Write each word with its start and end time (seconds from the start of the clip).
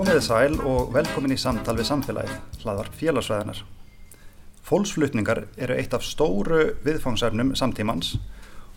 Komiði 0.00 0.20
sæl 0.24 0.54
og 0.64 0.94
velkomin 0.94 1.34
í 1.34 1.36
samtal 1.36 1.74
við 1.76 1.90
samfélagið, 1.90 2.36
hlaðvarp 2.62 2.94
félagsvæðinar. 2.96 3.58
Fólksflutningar 4.64 5.42
eru 5.60 5.74
eitt 5.76 5.92
af 5.92 6.06
stóru 6.08 6.70
viðfangsefnum 6.86 7.50
samtímans 7.60 8.14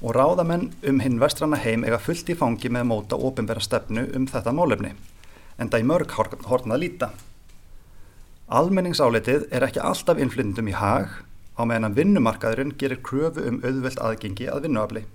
og 0.02 0.18
ráðamenn 0.18 0.66
um 0.84 0.98
hinn 1.00 1.22
vestrana 1.22 1.62
heim 1.64 1.86
eiga 1.88 2.02
fullt 2.04 2.28
í 2.28 2.36
fangi 2.36 2.68
með 2.68 2.84
að 2.84 2.90
móta 2.90 3.20
ofinbæra 3.30 3.64
stefnu 3.64 4.04
um 4.20 4.26
þetta 4.28 4.52
málefni, 4.52 4.92
en 5.56 5.72
það 5.72 5.86
í 5.86 5.88
mörg 5.94 6.16
hortnað 6.18 6.82
líta. 6.82 7.10
Almenningsáletið 8.52 9.46
er 9.48 9.64
ekki 9.70 9.80
alltaf 9.80 10.20
innflyndum 10.20 10.68
í 10.68 10.76
hag 10.76 11.22
á 11.56 11.64
meðan 11.64 11.88
að 11.88 12.02
vinnumarkaðurinn 12.02 12.76
gerir 12.76 13.00
kröfu 13.00 13.48
um 13.48 13.62
auðvelt 13.64 14.04
aðgengi 14.10 14.50
að 14.52 14.68
vinnuafli. 14.68 15.06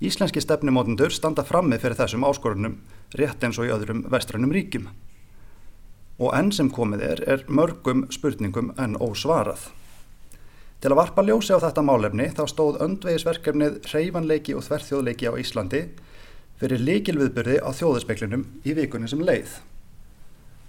Íslenski 0.00 0.40
stefnumótendur 0.40 1.12
standa 1.12 1.44
frammi 1.44 1.76
fyrir 1.76 2.00
þessum 2.00 2.24
áskorunum 2.24 2.80
rétt 3.18 3.42
eins 3.44 3.58
og 3.58 3.68
í 3.68 3.72
öðrum 3.74 4.04
vestrænum 4.12 4.52
ríkjum. 4.54 4.88
Og 6.20 6.34
enn 6.36 6.50
sem 6.52 6.68
komið 6.70 7.04
er, 7.06 7.22
er 7.26 7.44
mörgum 7.48 8.04
spurningum 8.12 8.74
enn 8.78 8.98
ósvarað. 9.00 9.70
Til 10.80 10.92
að 10.92 11.00
varpa 11.00 11.24
ljósi 11.24 11.52
á 11.52 11.60
þetta 11.60 11.84
málefni 11.84 12.30
þá 12.32 12.44
stóð 12.48 12.78
öndvegisverkefnið 12.84 13.82
Hreyfanleiki 13.90 14.54
og 14.56 14.64
Þverþjóðleiki 14.64 15.28
á 15.28 15.36
Íslandi 15.40 15.82
fyrir 16.60 16.80
líkilviðbyrði 16.80 17.58
á 17.60 17.68
þjóðaspeklinum 17.76 18.46
í 18.64 18.76
vikunni 18.76 19.08
sem 19.08 19.20
leið. 19.24 19.58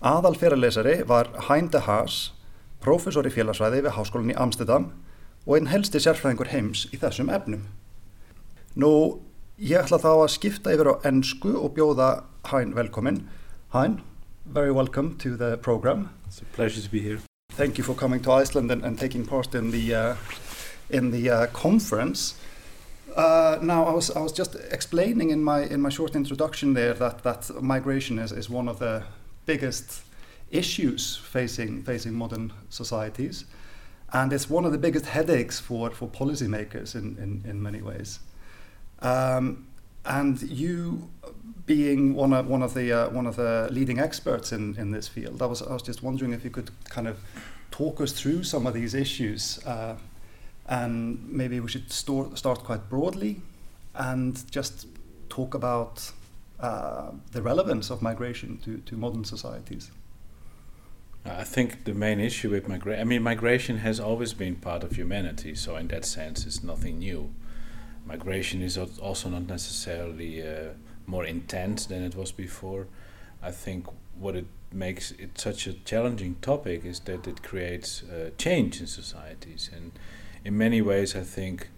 Aðal 0.02 0.34
fyrirlesari 0.39 1.02
var 1.08 1.30
Hein 1.47 1.69
de 1.72 1.80
Haas, 1.86 2.31
profesor 2.84 3.28
í 3.28 3.31
félagsvæði 3.31 3.84
við 3.86 3.95
Háskólinni 3.95 4.36
Amsterdam 4.39 4.89
og 5.45 5.58
einn 5.58 5.72
helsti 5.72 6.02
sérfræðingur 6.02 6.52
heims 6.52 6.88
í 6.92 7.00
þessum 7.00 7.31
efnum. 7.31 7.67
Nú, 8.75 8.92
ég 9.61 9.77
ætla 9.77 9.99
þá 10.01 10.09
að 10.09 10.31
skipta 10.33 10.71
yfir 10.73 10.89
á 10.89 10.93
ennsku 11.05 11.51
og 11.53 11.75
bjóða 11.75 12.23
Hein 12.49 12.73
velkomin. 12.73 13.27
Hein, 13.73 14.01
very 14.45 14.71
welcome 14.71 15.15
to 15.17 15.37
the 15.37 15.57
program. 15.57 16.09
It's 16.27 16.41
a 16.41 16.45
pleasure 16.55 16.81
to 16.81 16.89
be 16.89 16.99
here. 16.99 17.19
Thank 17.51 17.77
you 17.77 17.83
for 17.83 17.93
coming 17.93 18.21
to 18.21 18.31
Iceland 18.31 18.71
and, 18.71 18.83
and 18.83 18.97
taking 18.97 19.25
part 19.25 19.53
in 19.53 19.71
the 19.71 19.93
uh, 19.93 20.15
in 20.89 21.11
the 21.11 21.29
uh, 21.29 21.47
conference. 21.47 22.35
Uh, 23.15 23.59
now, 23.61 23.85
I 23.85 23.93
was 23.93 24.09
I 24.09 24.21
was 24.21 24.31
just 24.31 24.55
explaining 24.71 25.29
in 25.29 25.43
my 25.43 25.61
in 25.63 25.81
my 25.81 25.89
short 25.89 26.15
introduction 26.15 26.73
there 26.73 26.93
that 26.93 27.23
that 27.23 27.61
migration 27.61 28.17
is, 28.17 28.31
is 28.31 28.49
one 28.49 28.67
of 28.67 28.79
the 28.79 29.03
biggest 29.45 30.01
issues 30.49 31.17
facing 31.17 31.83
facing 31.83 32.13
modern 32.13 32.51
societies, 32.69 33.45
and 34.11 34.33
it's 34.33 34.49
one 34.49 34.65
of 34.65 34.71
the 34.71 34.79
biggest 34.79 35.05
headaches 35.05 35.59
for 35.59 35.91
for 35.91 36.07
policymakers 36.07 36.95
in 36.95 37.17
in, 37.17 37.44
in 37.47 37.61
many 37.61 37.81
ways. 37.81 38.19
Um, 39.01 39.67
and 40.06 40.41
you 40.41 41.09
being 41.66 42.16
one 42.16 42.34
of 42.34 42.47
one 42.47 42.63
of 42.63 42.73
the 42.73 42.91
uh, 42.91 43.09
one 43.09 43.28
of 43.28 43.35
the 43.35 43.67
leading 43.72 44.00
experts 44.00 44.51
in, 44.51 44.75
in 44.78 44.91
this 44.91 45.07
field, 45.07 45.41
I 45.41 45.45
was 45.45 45.62
I 45.62 45.73
was 45.73 45.81
just 45.81 46.03
wondering 46.03 46.34
if 46.34 46.44
you 46.44 46.50
could 46.50 46.72
kind 46.89 47.07
of 47.07 47.17
talk 47.72 48.01
us 48.01 48.12
through 48.12 48.44
some 48.44 48.67
of 48.67 48.73
these 48.73 48.94
issues, 48.94 49.59
uh, 49.66 49.95
and 50.67 51.28
maybe 51.29 51.59
we 51.59 51.69
should 51.69 51.91
start 51.91 52.38
start 52.38 52.63
quite 52.63 52.89
broadly, 52.89 53.41
and 53.95 54.44
just 54.51 54.88
talk 55.29 55.53
about 55.53 56.12
uh, 56.59 57.12
the 57.31 57.41
relevance 57.41 57.89
of 57.89 58.01
migration 58.01 58.57
to, 58.63 58.78
to 58.79 58.95
modern 58.95 59.23
societies. 59.23 59.91
I 61.23 61.44
think 61.44 61.85
the 61.85 61.94
main 61.94 62.19
issue 62.19 62.50
with 62.50 62.68
migration, 62.68 63.01
I 63.01 63.03
mean, 63.03 63.22
migration 63.22 63.78
has 63.78 64.00
always 64.00 64.33
been 64.33 64.56
part 64.56 64.83
of 64.83 64.95
humanity, 64.95 65.56
so 65.56 65.75
in 65.75 65.88
that 65.89 66.03
sense, 66.06 66.47
it's 66.47 66.63
nothing 66.63 67.00
new 67.00 67.29
migration 68.06 68.62
is 68.62 68.78
also 68.78 69.29
not 69.29 69.47
necessarily 69.47 70.41
uh, 70.41 70.69
more 71.06 71.25
intense 71.25 71.85
than 71.85 72.03
it 72.03 72.16
was 72.16 72.31
before. 72.31 72.88
I 73.41 73.51
think 73.51 73.88
what 74.17 74.35
it 74.35 74.45
makes 74.72 75.12
it 75.12 75.38
such 75.38 75.67
a 75.67 75.73
challenging 75.73 76.35
topic 76.41 76.85
is 76.85 77.00
that 77.01 77.28
it 77.28 77.44
creates 77.44 78.03
uh, 78.03 78.29
change 78.38 78.79
in 78.79 78.88
societies, 78.88 79.69
and 79.75 79.91
in 80.45 80.57
many 80.57 80.81
ways, 80.81 81.16
I 81.16 81.22
think 81.22 81.69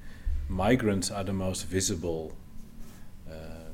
migrants 0.48 1.12
are 1.12 1.24
the 1.24 1.34
most 1.34 1.66
visible 1.66 2.36
uh, 3.30 3.72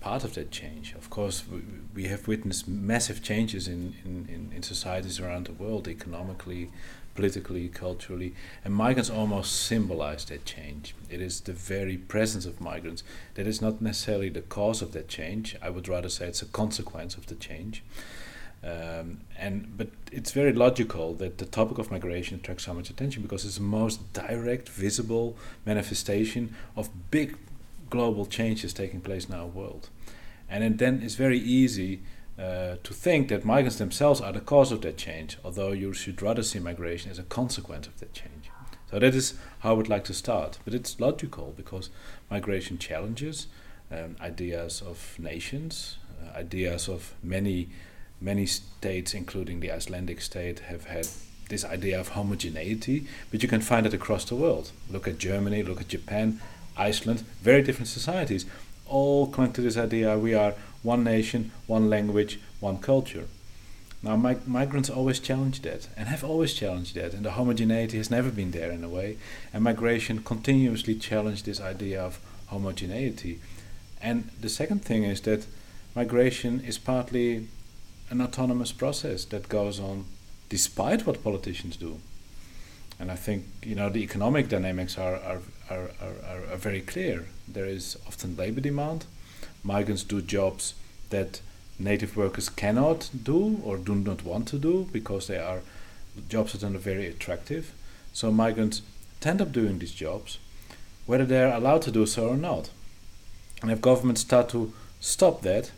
part 0.00 0.24
of 0.24 0.34
that 0.34 0.50
change. 0.50 0.94
Of 0.94 1.10
course, 1.10 1.44
we, 1.50 1.62
we 1.94 2.08
have 2.08 2.28
witnessed 2.28 2.68
massive 2.68 3.22
changes 3.22 3.68
in, 3.68 3.94
in, 4.04 4.28
in, 4.28 4.52
in 4.56 4.62
societies 4.62 5.20
around 5.20 5.46
the 5.46 5.52
world, 5.52 5.88
economically, 5.88 6.70
politically, 7.20 7.68
culturally, 7.68 8.34
and 8.64 8.72
migrants 8.72 9.10
almost 9.10 9.66
symbolize 9.66 10.24
that 10.24 10.46
change. 10.46 10.94
It 11.10 11.20
is 11.20 11.42
the 11.42 11.52
very 11.52 11.98
presence 11.98 12.46
of 12.46 12.62
migrants 12.62 13.02
that 13.34 13.46
is 13.46 13.60
not 13.60 13.82
necessarily 13.82 14.30
the 14.30 14.40
cause 14.40 14.80
of 14.80 14.92
that 14.92 15.06
change. 15.06 15.54
I 15.60 15.68
would 15.68 15.86
rather 15.86 16.08
say 16.08 16.28
it's 16.28 16.40
a 16.40 16.46
consequence 16.46 17.16
of 17.16 17.26
the 17.26 17.34
change. 17.34 17.82
Um, 18.64 19.20
and 19.38 19.76
but 19.76 19.88
it's 20.10 20.32
very 20.32 20.54
logical 20.54 21.12
that 21.16 21.36
the 21.36 21.44
topic 21.44 21.76
of 21.76 21.90
migration 21.90 22.38
attracts 22.38 22.64
so 22.64 22.72
much 22.72 22.88
attention 22.88 23.20
because 23.20 23.44
it's 23.44 23.56
the 23.56 23.70
most 23.80 23.98
direct, 24.14 24.70
visible 24.70 25.36
manifestation 25.66 26.54
of 26.74 26.88
big 27.10 27.36
global 27.90 28.24
changes 28.24 28.72
taking 28.72 29.02
place 29.02 29.26
in 29.26 29.34
our 29.34 29.46
world. 29.46 29.90
And 30.48 30.78
then 30.78 31.02
it's 31.02 31.16
very 31.16 31.38
easy 31.38 32.00
uh, 32.38 32.76
to 32.82 32.94
think 32.94 33.28
that 33.28 33.44
migrants 33.44 33.78
themselves 33.78 34.20
are 34.20 34.32
the 34.32 34.40
cause 34.40 34.72
of 34.72 34.80
that 34.82 34.96
change, 34.96 35.36
although 35.44 35.72
you 35.72 35.92
should 35.92 36.22
rather 36.22 36.42
see 36.42 36.58
migration 36.58 37.10
as 37.10 37.18
a 37.18 37.24
consequence 37.24 37.86
of 37.86 37.98
that 38.00 38.14
change. 38.14 38.50
So 38.90 38.98
that 38.98 39.14
is 39.14 39.34
how 39.60 39.70
I 39.70 39.72
would 39.74 39.88
like 39.88 40.04
to 40.04 40.14
start. 40.14 40.58
But 40.64 40.74
it's 40.74 40.98
logical 40.98 41.54
because 41.56 41.90
migration 42.30 42.78
challenges 42.78 43.46
um, 43.90 44.16
ideas 44.20 44.82
of 44.82 45.16
nations, 45.18 45.96
uh, 46.22 46.38
ideas 46.38 46.88
of 46.88 47.14
many, 47.22 47.68
many 48.20 48.46
states, 48.46 49.14
including 49.14 49.60
the 49.60 49.70
Icelandic 49.70 50.20
state, 50.20 50.60
have 50.60 50.84
had 50.84 51.08
this 51.48 51.64
idea 51.64 51.98
of 51.98 52.08
homogeneity, 52.08 53.06
but 53.30 53.42
you 53.42 53.48
can 53.48 53.60
find 53.60 53.86
it 53.86 53.94
across 53.94 54.24
the 54.24 54.36
world. 54.36 54.70
Look 54.88 55.08
at 55.08 55.18
Germany, 55.18 55.62
look 55.62 55.80
at 55.80 55.88
Japan, 55.88 56.40
Iceland, 56.76 57.24
very 57.42 57.62
different 57.62 57.88
societies, 57.88 58.46
all 58.86 59.26
cling 59.26 59.52
to 59.52 59.60
this 59.60 59.76
idea 59.76 60.18
we 60.18 60.34
are 60.34 60.54
one 60.82 61.04
nation, 61.04 61.50
one 61.66 61.90
language, 61.90 62.40
one 62.60 62.78
culture. 62.78 63.26
Now, 64.02 64.16
mig- 64.16 64.46
migrants 64.46 64.88
always 64.88 65.20
challenge 65.20 65.60
that 65.62 65.88
and 65.96 66.08
have 66.08 66.24
always 66.24 66.54
challenged 66.54 66.94
that, 66.94 67.12
and 67.12 67.24
the 67.24 67.32
homogeneity 67.32 67.98
has 67.98 68.10
never 68.10 68.30
been 68.30 68.50
there 68.52 68.70
in 68.70 68.82
a 68.82 68.88
way. 68.88 69.18
And 69.52 69.62
migration 69.62 70.22
continuously 70.22 70.94
challenged 70.94 71.44
this 71.44 71.60
idea 71.60 72.02
of 72.02 72.18
homogeneity. 72.46 73.40
And 74.00 74.30
the 74.40 74.48
second 74.48 74.84
thing 74.84 75.04
is 75.04 75.20
that 75.22 75.46
migration 75.94 76.60
is 76.60 76.78
partly 76.78 77.48
an 78.08 78.20
autonomous 78.20 78.72
process 78.72 79.24
that 79.26 79.48
goes 79.48 79.78
on 79.78 80.06
despite 80.48 81.06
what 81.06 81.22
politicians 81.22 81.76
do. 81.76 82.00
And 82.98 83.10
I 83.10 83.16
think 83.16 83.44
you 83.62 83.74
know 83.74 83.88
the 83.88 84.02
economic 84.02 84.48
dynamics 84.48 84.98
are, 84.98 85.16
are, 85.16 85.40
are, 85.70 85.90
are, 86.00 86.52
are 86.52 86.56
very 86.56 86.80
clear. 86.80 87.26
There 87.46 87.66
is 87.66 87.96
often 88.06 88.36
labor 88.36 88.60
demand, 88.60 89.04
migrants 89.62 90.04
do 90.04 90.20
jobs 90.20 90.74
that 91.10 91.40
native 91.78 92.16
workers 92.16 92.48
cannot 92.48 93.10
do 93.22 93.60
or 93.64 93.76
do 93.76 93.94
not 93.94 94.24
want 94.24 94.48
to 94.48 94.58
do 94.58 94.88
because 94.92 95.26
they 95.26 95.38
are 95.38 95.60
jobs 96.28 96.52
that 96.52 96.62
are 96.62 96.70
not 96.70 96.82
very 96.82 97.06
attractive. 97.06 97.72
So 98.12 98.30
migrants 98.30 98.82
end 99.22 99.40
up 99.40 99.52
doing 99.52 99.78
these 99.78 99.92
jobs, 99.92 100.38
whether 101.06 101.24
they're 101.24 101.52
allowed 101.54 101.82
to 101.82 101.90
do 101.90 102.06
so 102.06 102.28
or 102.28 102.36
not. 102.36 102.70
And 103.62 103.70
if 103.70 103.80
governments 103.80 104.22
start 104.22 104.48
to 104.50 104.72
stop 105.00 105.42
that, 105.42 105.70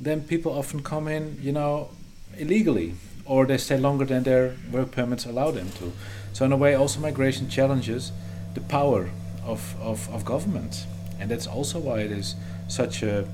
then 0.00 0.22
people 0.22 0.52
often 0.52 0.82
come 0.82 1.08
in, 1.08 1.38
you 1.40 1.52
know, 1.52 1.90
illegally, 2.36 2.94
or 3.24 3.46
they 3.46 3.58
stay 3.58 3.78
longer 3.78 4.04
than 4.04 4.22
their 4.22 4.56
work 4.72 4.90
permits 4.90 5.26
allow 5.26 5.50
them 5.50 5.70
to. 5.78 5.92
So 6.32 6.44
in 6.44 6.52
a 6.52 6.56
way, 6.56 6.74
also 6.74 7.00
migration 7.00 7.48
challenges 7.48 8.12
the 8.54 8.60
power 8.60 9.10
of, 9.44 9.76
of, 9.80 10.12
of 10.12 10.24
governments. 10.24 10.86
And 11.18 11.30
that's 11.30 11.46
also 11.46 11.78
why 11.78 12.00
it 12.00 12.10
is 12.10 12.34
such 12.70 13.02
a 13.02 13.26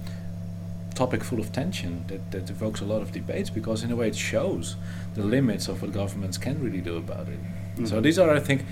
topic 0.94 1.22
full 1.22 1.38
of 1.38 1.52
tension 1.52 2.04
that, 2.08 2.30
that 2.30 2.48
evokes 2.48 2.80
a 2.80 2.84
lot 2.84 3.02
of 3.02 3.12
debates 3.12 3.50
because 3.50 3.84
in 3.84 3.92
a 3.92 3.96
way 3.96 4.08
it 4.08 4.16
shows 4.16 4.76
the 5.14 5.22
limits 5.22 5.68
of 5.68 5.82
what 5.82 5.92
governments 5.92 6.38
can 6.38 6.60
really 6.62 6.80
do 6.80 6.96
about 6.96 7.28
it. 7.28 7.38
Mm-hmm. 7.42 7.86
So 7.86 8.00
these 8.00 8.18
are, 8.18 8.30
I 8.30 8.40
think, 8.40 8.64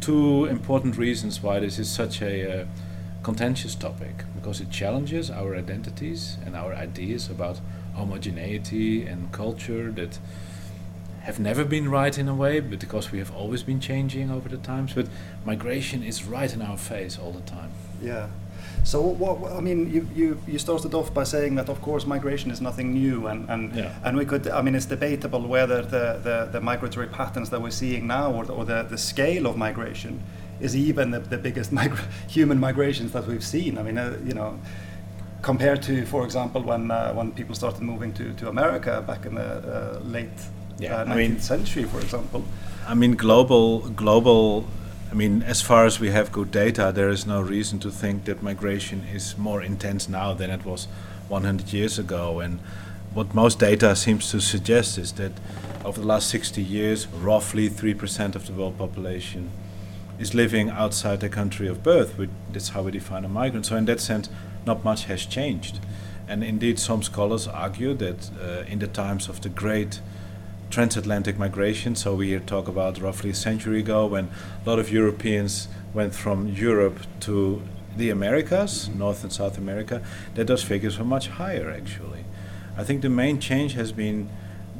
two 0.00 0.44
important 0.44 0.96
reasons 0.96 1.42
why 1.42 1.58
this 1.58 1.78
is 1.78 1.90
such 1.90 2.22
a 2.22 2.62
uh, 2.62 2.66
contentious 3.22 3.74
topic 3.74 4.24
because 4.36 4.60
it 4.60 4.70
challenges 4.70 5.30
our 5.30 5.56
identities 5.56 6.38
and 6.44 6.54
our 6.54 6.74
ideas 6.74 7.28
about 7.28 7.60
homogeneity 7.94 9.06
and 9.06 9.32
culture 9.32 9.90
that 9.90 10.18
have 11.22 11.40
never 11.40 11.64
been 11.64 11.88
right 11.88 12.18
in 12.18 12.28
a 12.28 12.34
way, 12.34 12.60
but 12.60 12.78
because 12.78 13.10
we 13.10 13.18
have 13.18 13.34
always 13.34 13.62
been 13.62 13.80
changing 13.80 14.30
over 14.30 14.48
the 14.48 14.58
times. 14.58 14.92
But 14.92 15.08
migration 15.44 16.02
is 16.02 16.24
right 16.24 16.52
in 16.52 16.60
our 16.60 16.76
face 16.76 17.18
all 17.18 17.32
the 17.32 17.40
time. 17.40 17.70
Yeah. 18.02 18.28
So 18.84 19.00
what, 19.00 19.52
I 19.52 19.60
mean, 19.60 19.90
you, 19.90 20.06
you, 20.14 20.40
you 20.46 20.58
started 20.58 20.92
off 20.92 21.12
by 21.12 21.24
saying 21.24 21.54
that 21.54 21.70
of 21.70 21.80
course 21.80 22.04
migration 22.06 22.50
is 22.50 22.60
nothing 22.60 22.92
new, 22.92 23.26
and 23.26 23.48
and, 23.48 23.74
yeah. 23.74 23.94
and 24.04 24.16
we 24.16 24.26
could 24.26 24.46
I 24.48 24.60
mean 24.60 24.74
it's 24.74 24.86
debatable 24.86 25.40
whether 25.48 25.80
the, 25.80 26.20
the, 26.22 26.48
the 26.52 26.60
migratory 26.60 27.06
patterns 27.06 27.48
that 27.50 27.62
we're 27.62 27.70
seeing 27.70 28.06
now 28.06 28.30
or 28.32 28.44
the, 28.44 28.52
or 28.52 28.64
the, 28.66 28.82
the 28.82 28.98
scale 28.98 29.46
of 29.46 29.56
migration 29.56 30.22
is 30.60 30.76
even 30.76 31.10
the, 31.12 31.20
the 31.20 31.38
biggest 31.38 31.72
migra- 31.72 32.06
human 32.28 32.60
migrations 32.60 33.12
that 33.12 33.26
we've 33.26 33.44
seen. 33.44 33.78
I 33.78 33.82
mean, 33.82 33.96
uh, 33.96 34.18
you 34.22 34.34
know, 34.34 34.58
compared 35.40 35.82
to, 35.84 36.04
for 36.04 36.24
example, 36.24 36.62
when 36.62 36.90
uh, 36.90 37.14
when 37.14 37.32
people 37.32 37.54
started 37.54 37.82
moving 37.82 38.12
to, 38.14 38.34
to 38.34 38.48
America 38.48 39.02
back 39.06 39.24
in 39.24 39.34
the 39.36 39.42
uh, 39.42 40.00
late 40.04 40.28
yeah, 40.78 40.96
uh, 40.96 41.04
19th 41.06 41.10
I 41.10 41.16
mean, 41.16 41.40
century, 41.40 41.84
for 41.84 42.00
example. 42.00 42.44
I 42.86 42.94
mean, 42.94 43.16
global 43.16 43.80
global 43.90 44.66
I 45.14 45.16
mean, 45.16 45.44
as 45.44 45.62
far 45.62 45.86
as 45.86 46.00
we 46.00 46.10
have 46.10 46.32
good 46.32 46.50
data, 46.50 46.90
there 46.92 47.08
is 47.08 47.24
no 47.24 47.40
reason 47.40 47.78
to 47.78 47.90
think 47.92 48.24
that 48.24 48.42
migration 48.42 49.04
is 49.14 49.38
more 49.38 49.62
intense 49.62 50.08
now 50.08 50.34
than 50.34 50.50
it 50.50 50.64
was 50.64 50.88
100 51.28 51.72
years 51.72 52.00
ago. 52.00 52.40
And 52.40 52.58
what 53.12 53.32
most 53.32 53.60
data 53.60 53.94
seems 53.94 54.32
to 54.32 54.40
suggest 54.40 54.98
is 54.98 55.12
that 55.12 55.30
over 55.84 56.00
the 56.00 56.06
last 56.08 56.28
60 56.30 56.60
years, 56.60 57.06
roughly 57.06 57.70
3% 57.70 58.34
of 58.34 58.48
the 58.48 58.54
world 58.54 58.76
population 58.76 59.50
is 60.18 60.34
living 60.34 60.68
outside 60.68 61.20
the 61.20 61.28
country 61.28 61.68
of 61.68 61.84
birth. 61.84 62.16
that's 62.50 62.70
how 62.70 62.82
we 62.82 62.90
define 62.90 63.24
a 63.24 63.28
migrant. 63.28 63.66
So, 63.66 63.76
in 63.76 63.84
that 63.84 64.00
sense, 64.00 64.28
not 64.66 64.82
much 64.82 65.04
has 65.04 65.26
changed. 65.26 65.78
And 66.26 66.42
indeed, 66.42 66.80
some 66.80 67.04
scholars 67.04 67.46
argue 67.46 67.94
that 67.94 68.30
uh, 68.42 68.64
in 68.66 68.80
the 68.80 68.88
times 68.88 69.28
of 69.28 69.42
the 69.42 69.48
great 69.48 70.00
transatlantic 70.70 71.38
migration. 71.38 71.94
So 71.94 72.14
we 72.14 72.38
talk 72.40 72.68
about 72.68 73.00
roughly 73.00 73.30
a 73.30 73.34
century 73.34 73.80
ago 73.80 74.06
when 74.06 74.30
a 74.64 74.68
lot 74.68 74.78
of 74.78 74.90
Europeans 74.90 75.68
went 75.92 76.14
from 76.14 76.48
Europe 76.48 77.00
to 77.20 77.62
the 77.96 78.10
Americas, 78.10 78.88
North 78.88 79.22
and 79.22 79.32
South 79.32 79.56
America, 79.56 80.02
that 80.34 80.46
those 80.46 80.64
figures 80.64 80.98
were 80.98 81.04
much 81.04 81.28
higher 81.28 81.70
actually. 81.70 82.24
I 82.76 82.82
think 82.82 83.02
the 83.02 83.08
main 83.08 83.38
change 83.38 83.74
has 83.74 83.92
been 83.92 84.28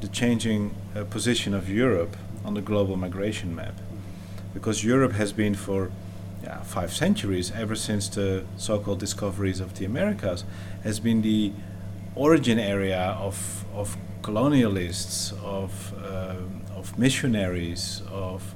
the 0.00 0.08
changing 0.08 0.74
uh, 0.96 1.04
position 1.04 1.54
of 1.54 1.68
Europe 1.68 2.16
on 2.44 2.54
the 2.54 2.60
global 2.60 2.96
migration 2.96 3.54
map. 3.54 3.74
Because 4.52 4.84
Europe 4.84 5.12
has 5.12 5.32
been 5.32 5.54
for 5.54 5.90
yeah, 6.42 6.62
five 6.62 6.92
centuries, 6.92 7.52
ever 7.52 7.74
since 7.74 8.08
the 8.08 8.44
so 8.56 8.78
called 8.78 8.98
discoveries 8.98 9.60
of 9.60 9.78
the 9.78 9.84
Americas, 9.84 10.44
has 10.82 11.00
been 11.00 11.22
the 11.22 11.52
origin 12.16 12.58
area 12.58 13.16
of, 13.18 13.64
of 13.74 13.96
colonialists, 14.24 15.32
of, 15.44 15.70
uh, 16.02 16.36
of 16.78 16.98
missionaries, 16.98 18.02
of 18.10 18.54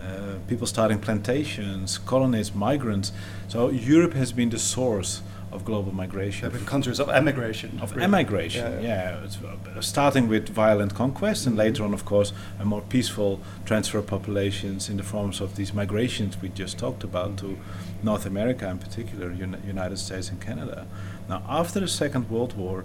uh, 0.00 0.34
people 0.46 0.66
starting 0.66 1.00
plantations, 1.00 1.98
colonists, 1.98 2.54
migrants. 2.54 3.12
So 3.48 3.70
Europe 3.70 4.14
has 4.14 4.32
been 4.32 4.50
the 4.50 4.58
source 4.58 5.22
of 5.52 5.64
global 5.64 5.92
migration. 5.92 6.48
There 6.52 6.60
countries 6.60 7.00
of 7.00 7.08
emigration. 7.08 7.80
Of 7.82 7.90
really. 7.90 8.04
emigration, 8.04 8.82
yeah. 8.84 9.26
yeah. 9.42 9.76
Uh, 9.76 9.80
starting 9.80 10.28
with 10.28 10.48
violent 10.48 10.94
conquest, 10.94 11.44
and 11.46 11.56
later 11.56 11.82
on, 11.82 11.92
of 11.92 12.04
course, 12.04 12.32
a 12.60 12.64
more 12.64 12.82
peaceful 12.82 13.40
transfer 13.64 13.98
of 13.98 14.06
populations 14.06 14.88
in 14.88 14.96
the 14.96 15.02
forms 15.02 15.40
of 15.40 15.56
these 15.56 15.74
migrations 15.74 16.40
we 16.40 16.50
just 16.50 16.78
talked 16.78 17.02
about 17.02 17.36
to 17.38 17.58
North 18.02 18.26
America, 18.26 18.68
in 18.68 18.78
particular, 18.78 19.32
Uni- 19.32 19.58
United 19.66 19.98
States 19.98 20.30
and 20.30 20.40
Canada. 20.40 20.86
Now, 21.28 21.42
after 21.48 21.80
the 21.80 21.88
Second 21.88 22.30
World 22.30 22.56
War, 22.56 22.84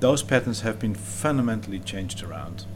those 0.00 0.22
patterns 0.22 0.60
have 0.60 0.78
been 0.78 0.94
fundamentally 0.94 1.78
changed 1.78 2.22
around. 2.22 2.66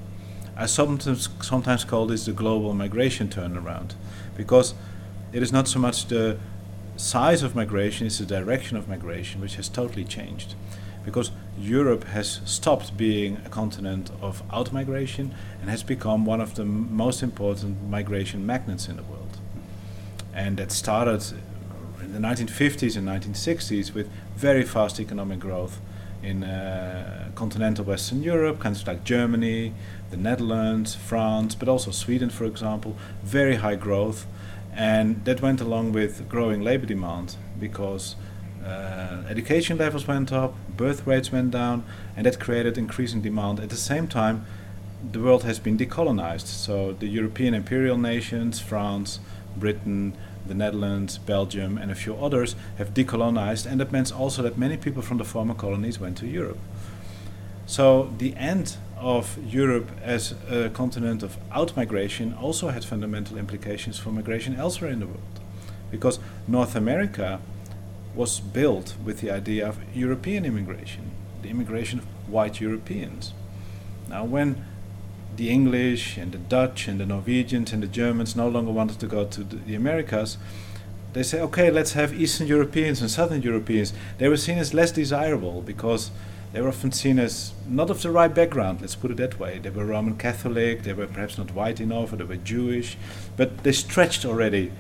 I 0.57 0.67
sometimes 0.67 1.29
sometimes 1.41 1.85
call 1.85 2.07
this 2.07 2.25
the 2.25 2.33
global 2.33 2.75
migration 2.75 3.29
turnaround, 3.29 3.95
because 4.37 4.75
it 5.33 5.43
is 5.43 5.53
not 5.53 5.69
so 5.69 5.79
much 5.79 6.07
the 6.07 6.39
size 6.97 7.43
of 7.43 7.55
migration, 7.55 8.07
it's 8.07 8.19
the 8.19 8.27
direction 8.27 8.77
of 8.77 8.89
migration 8.89 9.41
which 9.41 9.55
has 9.55 9.69
totally 9.69 10.05
changed. 10.05 10.55
Because 11.05 11.31
Europe 11.59 12.05
has 12.05 12.41
stopped 12.45 12.97
being 12.97 13.41
a 13.45 13.49
continent 13.49 14.11
of 14.21 14.43
out 14.53 14.73
migration 14.73 15.35
and 15.61 15.71
has 15.71 15.83
become 15.83 16.27
one 16.27 16.41
of 16.41 16.55
the 16.57 16.63
m- 16.63 16.95
most 16.95 17.23
important 17.23 17.89
migration 17.89 18.45
magnets 18.45 18.89
in 18.89 18.97
the 18.97 19.03
world. 19.05 19.39
And 20.35 20.59
that 20.59 20.71
started 20.71 21.25
in 22.03 22.13
the 22.13 22.19
1950s 22.19 22.97
and 22.97 23.09
1960s 23.09 23.95
with 23.95 24.11
very 24.37 24.65
fast 24.65 25.01
economic 25.01 25.39
growth 25.39 25.81
in 26.23 26.43
uh, 26.43 27.31
continental 27.35 27.85
Western 27.85 28.23
Europe, 28.23 28.59
countries 28.59 28.87
like 28.87 29.05
Germany, 29.05 29.73
the 30.11 30.17
Netherlands, 30.17 30.95
France, 30.95 31.55
but 31.55 31.69
also 31.69 31.91
Sweden, 31.91 32.31
for 32.31 32.45
example, 32.45 32.97
very 33.23 33.57
high 33.57 33.77
growth. 33.77 34.27
And 34.75 35.25
that 35.25 35.41
went 35.43 35.61
along 35.61 35.93
with 35.93 36.29
growing 36.29 36.63
labor 36.63 36.87
demand 36.87 37.37
because 37.59 38.17
uh, 38.65 39.23
education 39.29 39.79
levels 39.79 40.07
went 40.07 40.33
up, 40.33 40.55
birth 40.77 41.07
rates 41.07 41.33
went 41.33 41.51
down, 41.51 41.85
and 42.17 42.27
that 42.27 42.39
created 42.39 42.77
increasing 42.77 43.21
demand. 43.23 43.61
At 43.61 43.71
the 43.71 43.77
same 43.77 44.07
time, 44.09 44.45
the 45.13 45.21
world 45.21 45.45
has 45.45 45.59
been 45.59 45.79
decolonized. 45.79 46.47
So 46.47 46.93
the 46.93 47.07
European 47.07 47.55
imperial 47.55 47.97
nations, 47.97 48.61
France, 48.61 49.21
Britain, 49.57 50.15
the 50.49 50.55
Netherlands, 50.55 51.19
Belgium, 51.19 51.79
and 51.79 51.91
a 51.91 51.95
few 51.95 52.17
others 52.17 52.57
have 52.79 52.95
decolonized, 52.95 53.67
and 53.67 53.81
that 53.81 53.93
means 53.93 54.11
also 54.11 54.43
that 54.43 54.59
many 54.59 54.77
people 54.77 55.03
from 55.03 55.19
the 55.19 55.25
former 55.25 55.55
colonies 55.55 56.01
went 56.01 56.17
to 56.19 56.27
Europe. 56.27 56.59
So 57.67 58.15
the 58.19 58.35
end 58.37 58.79
of 58.97 59.39
Europe 59.45 59.91
as 60.03 60.35
a 60.51 60.71
continent 60.71 61.23
of 61.23 61.37
outmigration 61.51 62.41
also 62.41 62.69
had 62.69 62.85
fundamental 62.85 63.37
implications 63.37 63.99
for 63.99 64.11
migration 64.11 64.57
elsewhere 64.57 64.91
in 64.91 65.01
the 65.01 65.07
world. 65.07 65.41
Because 65.91 66.19
North 66.47 66.75
America 66.75 67.41
was 68.15 68.41
built 68.41 68.97
with 69.05 69.21
the 69.21 69.31
idea 69.31 69.69
of 69.69 69.79
European 69.95 70.45
immigration, 70.45 71.11
the 71.43 71.51
immigration 71.51 71.99
of 71.99 72.07
white 72.29 72.61
Europeans. 72.61 73.33
Now, 74.09 74.25
when 74.25 74.65
the 75.39 75.51
English 75.51 76.19
and 76.19 76.33
the 76.33 76.39
Dutch 76.39 76.89
and 76.89 76.99
the 77.01 77.07
Norwegians 77.07 77.73
and 77.73 77.81
the 77.81 77.87
Germans 77.87 78.35
no 78.35 78.49
longer 78.49 78.73
wanted 78.73 78.99
to 78.99 79.07
go 79.07 79.25
to 79.25 79.45
the 79.45 79.77
Americas, 79.77 80.37
they 81.13 81.23
say, 81.23 81.41
okay, 81.41 81.71
let's 81.71 81.93
have 81.93 82.13
Eastern 82.13 82.49
Europeans 82.49 83.01
and 83.01 83.11
Southern 83.11 83.41
Europeans. 83.41 83.93
They 84.19 84.29
were 84.29 84.37
seen 84.37 84.59
as 84.59 84.75
less 84.75 84.91
desirable 84.91 85.63
because 85.63 86.11
they 86.53 86.61
were 86.61 86.69
often 86.69 86.91
seen 86.91 87.21
as 87.21 87.53
not 87.69 87.89
of 87.89 88.03
the 88.03 88.11
right 88.11 88.35
background, 88.35 88.81
let's 88.81 88.97
put 88.97 89.13
it 89.13 89.17
that 89.19 89.39
way. 89.39 89.61
They 89.61 89.71
were 89.71 89.85
Roman 89.85 90.17
Catholic, 90.17 90.83
they 90.83 90.93
were 90.93 91.07
perhaps 91.07 91.39
not 91.39 91.55
white 91.55 91.81
enough, 91.81 92.13
or 92.13 92.17
they 92.17 92.25
were 92.25 92.37
Jewish, 92.37 92.97
but 93.37 93.63
they 93.63 93.73
stretched 93.73 94.25
already 94.25 94.73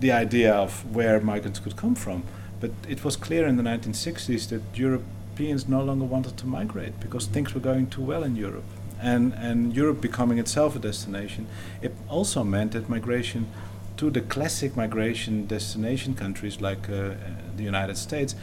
the 0.00 0.10
idea 0.10 0.52
of 0.52 0.94
where 0.94 1.20
migrants 1.20 1.60
could 1.60 1.76
come 1.76 1.94
from. 1.94 2.24
But 2.58 2.72
it 2.88 3.04
was 3.04 3.14
clear 3.14 3.46
in 3.46 3.56
the 3.56 3.62
1960s 3.62 4.48
that 4.48 4.62
Europeans 4.74 5.68
no 5.68 5.80
longer 5.80 6.06
wanted 6.06 6.36
to 6.38 6.46
migrate 6.46 6.98
because 6.98 7.26
things 7.26 7.54
were 7.54 7.60
going 7.60 7.86
too 7.86 8.02
well 8.02 8.24
in 8.24 8.34
Europe 8.34 8.64
and, 9.00 9.32
and 9.34 9.74
Europe 9.74 10.00
becoming 10.00 10.38
itself 10.38 10.76
a 10.76 10.78
destination, 10.78 11.46
it 11.82 11.94
also 12.08 12.44
meant 12.44 12.72
that 12.72 12.88
migration 12.88 13.48
to 13.96 14.10
the 14.10 14.20
classic 14.20 14.76
migration 14.76 15.46
destination 15.46 16.14
countries 16.14 16.60
like 16.60 16.88
uh, 16.88 17.14
the 17.56 17.62
United 17.62 17.96
States 17.96 18.34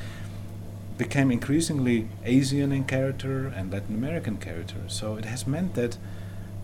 became 0.98 1.32
increasingly 1.32 2.08
Asian 2.24 2.72
in 2.72 2.84
character 2.84 3.48
and 3.48 3.72
Latin 3.72 3.96
American 3.96 4.38
character. 4.38 4.78
So 4.88 5.16
it 5.16 5.26
has 5.26 5.48
meant 5.48 5.76
that 5.76 5.98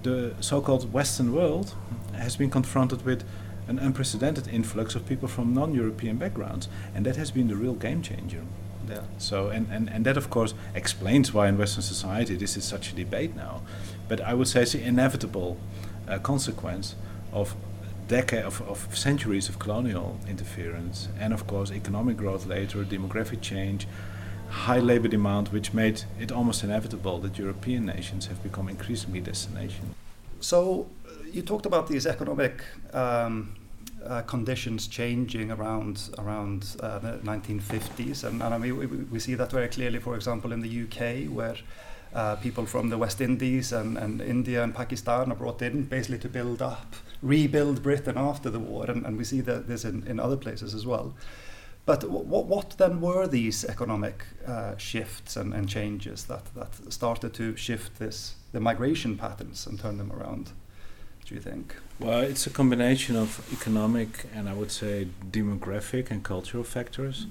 the 0.03 0.33
so 0.39 0.61
called 0.61 0.93
Western 0.93 1.33
world 1.33 1.73
has 2.13 2.35
been 2.35 2.49
confronted 2.49 3.05
with 3.05 3.23
an 3.67 3.79
unprecedented 3.79 4.47
influx 4.47 4.95
of 4.95 5.05
people 5.07 5.27
from 5.27 5.53
non 5.53 5.73
European 5.73 6.17
backgrounds, 6.17 6.67
and 6.95 7.05
that 7.05 7.15
has 7.15 7.31
been 7.31 7.47
the 7.47 7.55
real 7.55 7.75
game 7.75 8.01
changer. 8.01 8.41
Yeah. 8.89 9.01
So 9.17 9.49
and, 9.49 9.67
and, 9.71 9.89
and 9.89 10.05
that 10.05 10.17
of 10.17 10.29
course 10.29 10.53
explains 10.73 11.33
why 11.33 11.47
in 11.47 11.57
Western 11.57 11.83
society 11.83 12.35
this 12.35 12.57
is 12.57 12.63
such 12.63 12.91
a 12.91 12.95
debate 12.95 13.35
now. 13.35 13.61
But 14.07 14.21
I 14.21 14.33
would 14.33 14.47
say 14.47 14.63
it's 14.63 14.73
the 14.73 14.83
inevitable 14.83 15.57
uh, 16.07 16.17
consequence 16.19 16.95
of 17.31 17.55
decade 18.07 18.43
of, 18.43 18.61
of 18.63 18.97
centuries 18.97 19.49
of 19.49 19.59
colonial 19.59 20.19
interference 20.27 21.09
and 21.19 21.31
of 21.31 21.45
course 21.45 21.71
economic 21.71 22.17
growth 22.17 22.47
later, 22.47 22.83
demographic 22.83 23.39
change, 23.41 23.87
high 24.49 24.79
labor 24.79 25.07
demand, 25.07 25.49
which 25.49 25.73
made 25.73 26.03
it 26.19 26.31
almost 26.31 26.63
inevitable 26.63 27.19
that 27.19 27.37
European 27.37 27.85
nations 27.85 28.25
have 28.25 28.41
become 28.41 28.67
increasingly 28.67 29.21
destinations. 29.21 29.93
So 30.39 30.87
uh, 31.05 31.11
you 31.31 31.43
talked 31.43 31.65
about 31.65 31.87
these 31.87 32.07
economic 32.07 32.63
um, 32.93 33.55
uh, 34.05 34.21
conditions 34.23 34.87
changing 34.87 35.51
around 35.51 36.09
around 36.17 36.75
uh, 36.79 36.99
the 36.99 37.19
1950s, 37.23 38.23
and, 38.23 38.41
and 38.41 38.53
I 38.53 38.57
mean 38.57 38.77
we, 38.77 38.85
we, 38.85 39.19
see 39.19 39.35
that 39.35 39.51
very 39.51 39.67
clearly, 39.67 39.99
for 39.99 40.15
example, 40.15 40.51
in 40.51 40.61
the 40.61 40.83
UK, 40.83 41.29
where 41.33 41.55
uh, 42.13 42.35
people 42.37 42.65
from 42.65 42.89
the 42.89 42.97
West 42.97 43.21
Indies 43.21 43.71
and, 43.71 43.97
and 43.97 44.21
India 44.21 44.63
and 44.63 44.73
Pakistan 44.73 45.31
are 45.31 45.35
brought 45.35 45.61
in 45.61 45.83
basically 45.83 46.19
to 46.19 46.29
build 46.29 46.61
up, 46.61 46.95
rebuild 47.21 47.83
Britain 47.83 48.17
after 48.17 48.49
the 48.49 48.59
war, 48.59 48.85
and, 48.89 49.05
and 49.05 49.17
we 49.17 49.23
see 49.23 49.41
that 49.41 49.67
this 49.67 49.85
in, 49.85 50.05
in 50.07 50.19
other 50.19 50.37
places 50.37 50.73
as 50.73 50.85
well. 50.85 51.13
But 51.85 52.09
what, 52.09 52.45
what 52.45 52.77
then 52.77 53.01
were 53.01 53.27
these 53.27 53.65
economic 53.65 54.23
uh, 54.45 54.77
shifts 54.77 55.35
and, 55.35 55.53
and 55.53 55.67
changes 55.67 56.25
that, 56.25 56.53
that 56.53 56.93
started 56.93 57.33
to 57.33 57.55
shift 57.55 57.97
this 57.99 58.35
the 58.51 58.59
migration 58.59 59.17
patterns 59.17 59.65
and 59.67 59.79
turn 59.79 59.97
them 59.97 60.11
around? 60.11 60.51
Do 61.25 61.35
you 61.35 61.41
think? 61.41 61.75
Well, 61.99 62.21
it's 62.21 62.47
a 62.47 62.49
combination 62.49 63.17
of 63.17 63.45
economic 63.51 64.25
and 64.33 64.47
I 64.47 64.53
would 64.53 64.71
say 64.71 65.07
demographic 65.31 66.09
and 66.09 66.23
cultural 66.23 66.63
factors 66.63 67.25
mm. 67.25 67.29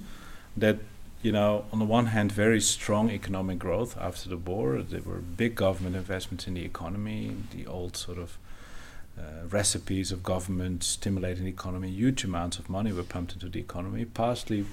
that 0.57 0.77
you 1.21 1.31
know, 1.33 1.65
on 1.73 1.79
the 1.79 1.85
one 1.85 2.07
hand, 2.07 2.31
very 2.31 2.61
strong 2.61 3.09
economic 3.09 3.59
growth 3.59 3.97
after 3.97 4.29
the 4.29 4.37
war. 4.37 4.81
There 4.81 5.01
were 5.01 5.17
big 5.17 5.55
government 5.55 5.95
investments 5.95 6.47
in 6.47 6.53
the 6.53 6.63
economy, 6.63 7.35
the 7.51 7.67
old 7.67 7.97
sort 7.97 8.17
of 8.17 8.37
uh, 9.17 9.45
recipes 9.49 10.13
of 10.13 10.23
government 10.23 10.83
stimulating 10.83 11.43
the 11.43 11.49
economy. 11.49 11.89
Huge 11.89 12.23
amounts 12.23 12.57
of 12.57 12.69
money 12.69 12.93
were 12.93 13.03
pumped 13.03 13.33
into 13.33 13.49
the 13.49 13.59
economy, 13.59 14.05
partly 14.05 14.65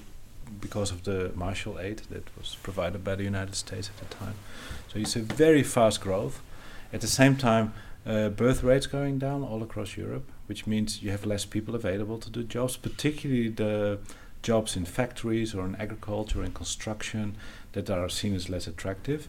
because 0.61 0.89
of 0.89 1.03
the 1.03 1.33
Marshall 1.35 1.79
Aid 1.79 2.03
that 2.09 2.23
was 2.37 2.55
provided 2.63 3.03
by 3.03 3.15
the 3.15 3.23
United 3.23 3.55
States 3.55 3.89
at 3.89 4.09
the 4.09 4.15
time. 4.15 4.35
So 4.87 4.99
you 4.99 5.05
see 5.05 5.19
very 5.19 5.63
fast 5.63 5.99
growth. 5.99 6.41
At 6.93 7.01
the 7.01 7.07
same 7.07 7.35
time, 7.35 7.73
uh, 8.07 8.29
birth 8.29 8.63
rates 8.63 8.87
going 8.87 9.19
down 9.19 9.43
all 9.43 9.61
across 9.61 9.97
Europe, 9.97 10.31
which 10.45 10.65
means 10.65 11.03
you 11.03 11.11
have 11.11 11.25
less 11.25 11.45
people 11.45 11.75
available 11.75 12.17
to 12.17 12.29
do 12.29 12.43
jobs, 12.43 12.77
particularly 12.77 13.49
the 13.49 13.99
jobs 14.41 14.77
in 14.77 14.85
factories 14.85 15.53
or 15.53 15.65
in 15.65 15.75
agriculture 15.75 16.41
and 16.41 16.53
construction 16.53 17.35
that 17.73 17.89
are 17.89 18.07
seen 18.07 18.33
as 18.33 18.49
less 18.49 18.65
attractive. 18.65 19.27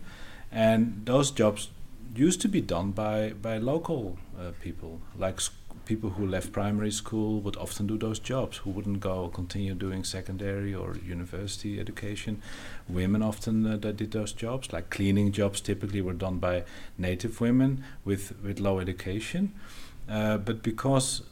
And 0.52 1.02
those 1.04 1.30
jobs 1.32 1.70
used 2.14 2.40
to 2.42 2.48
be 2.48 2.60
done 2.60 2.92
by, 2.92 3.30
by 3.30 3.58
local 3.58 4.18
uh, 4.38 4.52
people, 4.62 5.00
like 5.16 5.40
people 5.88 6.10
who 6.10 6.26
left 6.26 6.52
primary 6.52 6.90
school 6.90 7.40
would 7.40 7.56
often 7.56 7.86
do 7.86 7.96
those 7.96 8.18
jobs, 8.18 8.58
who 8.58 8.70
wouldn't 8.70 9.00
go 9.00 9.28
continue 9.28 9.74
doing 9.74 10.04
secondary 10.04 10.74
or 10.74 10.96
university 10.96 11.80
education. 11.80 12.42
Women 12.88 13.22
often 13.22 13.66
uh, 13.66 13.78
that 13.78 13.96
did 13.96 14.12
those 14.12 14.34
jobs, 14.34 14.70
like 14.70 14.90
cleaning 14.90 15.32
jobs 15.32 15.62
typically 15.62 16.02
were 16.02 16.12
done 16.12 16.38
by 16.38 16.64
native 16.98 17.40
women 17.40 17.82
with, 18.04 18.34
with 18.44 18.60
low 18.60 18.78
education. 18.80 19.54
Uh, 20.08 20.36
but 20.36 20.62
because 20.62 21.22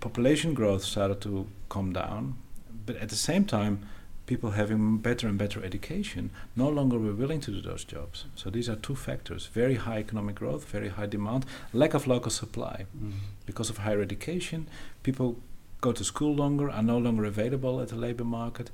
population 0.00 0.52
growth 0.52 0.84
started 0.84 1.22
to 1.22 1.46
come 1.70 1.94
down, 1.94 2.36
but 2.84 2.96
at 2.96 3.08
the 3.08 3.16
same 3.16 3.46
time, 3.46 3.86
people 4.30 4.52
having 4.52 4.98
better 4.98 5.26
and 5.26 5.36
better 5.36 5.60
education 5.64 6.30
no 6.54 6.68
longer 6.68 6.96
were 6.96 7.12
willing 7.12 7.40
to 7.40 7.50
do 7.50 7.60
those 7.60 7.82
jobs. 7.82 8.26
So 8.36 8.48
these 8.48 8.68
are 8.68 8.76
two 8.76 8.94
factors 8.94 9.46
very 9.46 9.74
high 9.74 9.98
economic 9.98 10.36
growth, 10.36 10.64
very 10.68 10.90
high 10.90 11.06
demand, 11.06 11.44
lack 11.72 11.94
of 11.94 12.06
local 12.06 12.30
supply. 12.30 12.86
Mm. 12.96 13.14
Because 13.44 13.70
of 13.70 13.78
higher 13.78 14.00
education, 14.00 14.68
people 15.02 15.40
go 15.80 15.90
to 15.90 16.04
school 16.04 16.32
longer, 16.32 16.70
are 16.70 16.82
no 16.94 16.98
longer 16.98 17.24
available 17.24 17.80
at 17.80 17.88
the 17.88 17.96
labor 17.96 18.22
market. 18.24 18.70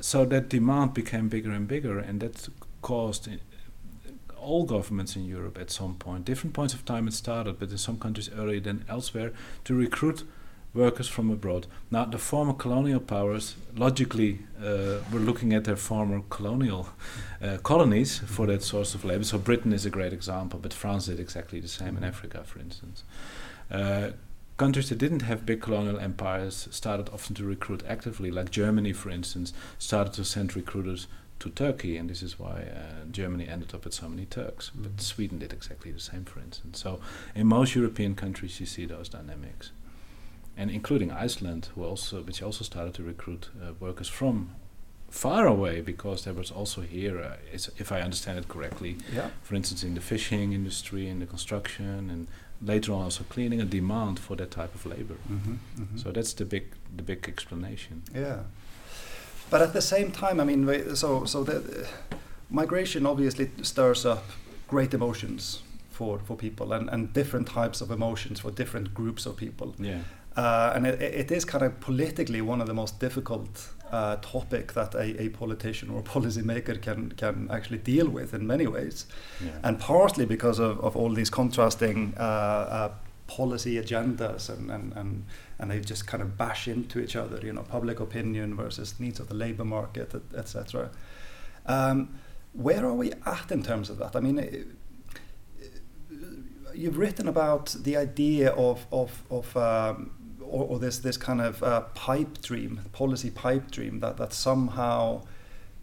So 0.00 0.24
that 0.24 0.48
demand 0.48 0.94
became 0.94 1.28
bigger 1.28 1.50
and 1.50 1.68
bigger, 1.68 1.98
and 1.98 2.20
that 2.20 2.48
caused 2.80 3.28
all 4.40 4.64
governments 4.64 5.16
in 5.16 5.26
Europe 5.26 5.58
at 5.60 5.70
some 5.70 5.96
point, 5.96 6.24
different 6.24 6.54
points 6.54 6.72
of 6.72 6.86
time 6.86 7.06
it 7.08 7.12
started, 7.12 7.58
but 7.58 7.70
in 7.70 7.78
some 7.78 7.98
countries 7.98 8.30
earlier 8.32 8.60
than 8.60 8.86
elsewhere, 8.88 9.32
to 9.64 9.74
recruit 9.74 10.24
workers 10.78 11.08
from 11.08 11.30
abroad. 11.30 11.66
Now, 11.90 12.04
the 12.04 12.18
former 12.18 12.54
colonial 12.54 13.00
powers 13.00 13.56
logically 13.76 14.38
uh, 14.58 14.98
were 15.12 15.18
looking 15.18 15.52
at 15.52 15.64
their 15.64 15.76
former 15.76 16.22
colonial 16.30 16.88
uh, 17.42 17.58
colonies 17.62 18.18
for 18.18 18.46
that 18.46 18.62
source 18.62 18.94
of 18.94 19.04
labor. 19.04 19.24
So, 19.24 19.38
Britain 19.38 19.72
is 19.72 19.84
a 19.84 19.90
great 19.90 20.12
example, 20.12 20.58
but 20.62 20.72
France 20.72 21.06
did 21.06 21.20
exactly 21.20 21.60
the 21.60 21.68
same 21.68 21.96
in 21.96 22.04
Africa, 22.04 22.44
for 22.44 22.60
instance. 22.60 23.04
Uh, 23.70 24.10
countries 24.56 24.88
that 24.88 24.98
didn't 24.98 25.22
have 25.22 25.44
big 25.44 25.60
colonial 25.60 25.98
empires 25.98 26.68
started 26.70 27.10
often 27.10 27.34
to 27.34 27.44
recruit 27.44 27.82
actively, 27.86 28.30
like 28.30 28.50
Germany, 28.50 28.92
for 28.92 29.10
instance, 29.10 29.52
started 29.78 30.12
to 30.14 30.24
send 30.24 30.56
recruiters 30.56 31.06
to 31.40 31.50
Turkey, 31.50 31.96
and 31.96 32.10
this 32.10 32.22
is 32.22 32.38
why 32.38 32.64
uh, 32.74 33.04
Germany 33.10 33.46
ended 33.48 33.74
up 33.74 33.84
with 33.84 33.94
so 33.94 34.08
many 34.08 34.26
Turks. 34.26 34.70
Mm. 34.70 34.82
But 34.82 35.00
Sweden 35.00 35.38
did 35.38 35.52
exactly 35.52 35.92
the 35.92 36.00
same, 36.00 36.24
for 36.24 36.40
instance. 36.40 36.80
So, 36.80 37.00
in 37.34 37.46
most 37.46 37.74
European 37.74 38.14
countries, 38.14 38.58
you 38.60 38.66
see 38.66 38.86
those 38.86 39.08
dynamics 39.08 39.70
and 40.58 40.70
including 40.70 41.12
Iceland, 41.12 41.68
who 41.74 41.84
also 41.84 42.22
which 42.22 42.42
also 42.42 42.64
started 42.64 42.94
to 42.94 43.02
recruit 43.02 43.48
uh, 43.62 43.72
workers 43.80 44.08
from 44.08 44.50
far 45.10 45.46
away 45.46 45.80
because 45.80 46.24
there 46.24 46.34
was 46.34 46.50
also 46.50 46.82
here, 46.82 47.18
uh, 47.20 47.36
if 47.78 47.90
I 47.90 48.00
understand 48.00 48.38
it 48.38 48.48
correctly, 48.48 48.96
yeah. 49.12 49.30
for 49.42 49.54
instance, 49.54 49.82
in 49.82 49.94
the 49.94 50.00
fishing 50.00 50.52
industry, 50.52 51.08
in 51.08 51.20
the 51.20 51.26
construction, 51.26 52.10
and 52.10 52.26
later 52.60 52.92
on 52.92 53.02
also 53.02 53.24
cleaning, 53.24 53.60
a 53.60 53.64
demand 53.64 54.18
for 54.18 54.36
that 54.36 54.50
type 54.50 54.74
of 54.74 54.84
labor. 54.84 55.16
Mm-hmm, 55.30 55.52
mm-hmm. 55.52 55.96
So 55.96 56.10
that's 56.10 56.34
the 56.34 56.44
big 56.44 56.64
the 56.94 57.02
big 57.02 57.28
explanation. 57.28 58.02
Yeah, 58.14 58.40
but 59.50 59.62
at 59.62 59.72
the 59.72 59.82
same 59.82 60.10
time, 60.10 60.40
I 60.40 60.44
mean, 60.44 60.96
so 60.96 61.24
so 61.24 61.44
the 61.44 61.56
uh, 61.56 62.16
migration 62.50 63.06
obviously 63.06 63.50
stirs 63.62 64.04
up 64.04 64.24
great 64.66 64.92
emotions 64.92 65.62
for 65.90 66.18
for 66.18 66.36
people 66.36 66.72
and 66.72 66.90
and 66.90 67.12
different 67.12 67.48
types 67.48 67.80
of 67.80 67.90
emotions 67.90 68.40
for 68.40 68.50
different 68.50 68.92
groups 68.92 69.26
of 69.26 69.36
people. 69.36 69.74
Yeah. 69.78 70.02
Uh, 70.38 70.72
and 70.76 70.86
it, 70.86 71.02
it 71.02 71.32
is 71.32 71.44
kind 71.44 71.64
of 71.64 71.80
politically 71.80 72.40
one 72.40 72.60
of 72.60 72.68
the 72.68 72.74
most 72.74 73.00
difficult 73.00 73.70
uh, 73.90 74.14
topic 74.22 74.72
that 74.72 74.94
a, 74.94 75.20
a 75.20 75.28
politician 75.30 75.90
or 75.90 75.98
a 75.98 76.02
policymaker 76.14 76.80
can 76.80 77.10
can 77.12 77.48
actually 77.50 77.78
deal 77.78 78.08
with 78.08 78.32
in 78.32 78.46
many 78.46 78.68
ways, 78.68 79.06
yeah. 79.44 79.50
and 79.64 79.80
partly 79.80 80.24
because 80.24 80.60
of, 80.60 80.78
of 80.78 80.96
all 80.96 81.10
these 81.12 81.28
contrasting 81.28 82.14
uh, 82.16 82.22
uh, 82.22 82.92
policy 83.26 83.82
agendas 83.82 84.48
and, 84.48 84.70
and, 84.70 84.92
and 84.94 85.24
and 85.58 85.72
they 85.72 85.80
just 85.80 86.06
kind 86.06 86.22
of 86.22 86.38
bash 86.38 86.68
into 86.68 87.00
each 87.00 87.16
other, 87.16 87.40
you 87.44 87.52
know, 87.52 87.64
public 87.64 87.98
opinion 87.98 88.54
versus 88.54 88.94
needs 89.00 89.18
of 89.18 89.26
the 89.26 89.34
labor 89.34 89.64
market, 89.64 90.14
etc. 90.36 90.90
Um, 91.66 92.14
where 92.52 92.86
are 92.86 92.94
we 92.94 93.10
at 93.26 93.50
in 93.50 93.64
terms 93.64 93.90
of 93.90 93.98
that? 93.98 94.14
I 94.14 94.20
mean. 94.20 94.38
It, 94.38 94.66
you've 96.74 96.98
written 96.98 97.26
about 97.26 97.74
the 97.82 97.96
idea 97.96 98.50
of 98.50 98.86
of, 98.92 99.24
of 99.30 99.56
um, 99.56 100.12
or, 100.50 100.64
or 100.64 100.78
this 100.78 100.98
this 100.98 101.16
kind 101.16 101.40
of 101.40 101.62
uh, 101.62 101.82
pipe 101.94 102.42
dream, 102.42 102.80
policy 102.92 103.30
pipe 103.30 103.70
dream 103.70 104.00
that 104.00 104.16
that 104.16 104.32
somehow 104.32 105.22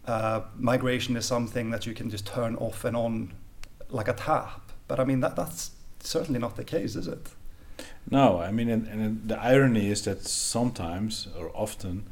uh, 0.06 0.42
migration 0.56 1.16
is 1.16 1.26
something 1.26 1.70
that 1.70 1.86
you 1.86 1.94
can 1.94 2.10
just 2.10 2.26
turn 2.26 2.56
off 2.56 2.84
and 2.84 2.96
on 2.96 3.32
like 3.90 4.08
a 4.08 4.12
tap. 4.12 4.72
But 4.88 5.00
I 5.00 5.04
mean 5.04 5.20
that 5.20 5.36
that's 5.36 5.72
certainly 6.00 6.40
not 6.40 6.56
the 6.56 6.64
case, 6.64 6.96
is 6.96 7.08
it? 7.08 7.28
No, 8.10 8.40
I 8.40 8.52
mean, 8.52 8.68
and, 8.68 8.86
and 8.86 9.28
the 9.28 9.38
irony 9.40 9.90
is 9.90 10.02
that 10.02 10.24
sometimes 10.24 11.28
or 11.38 11.50
often. 11.54 12.08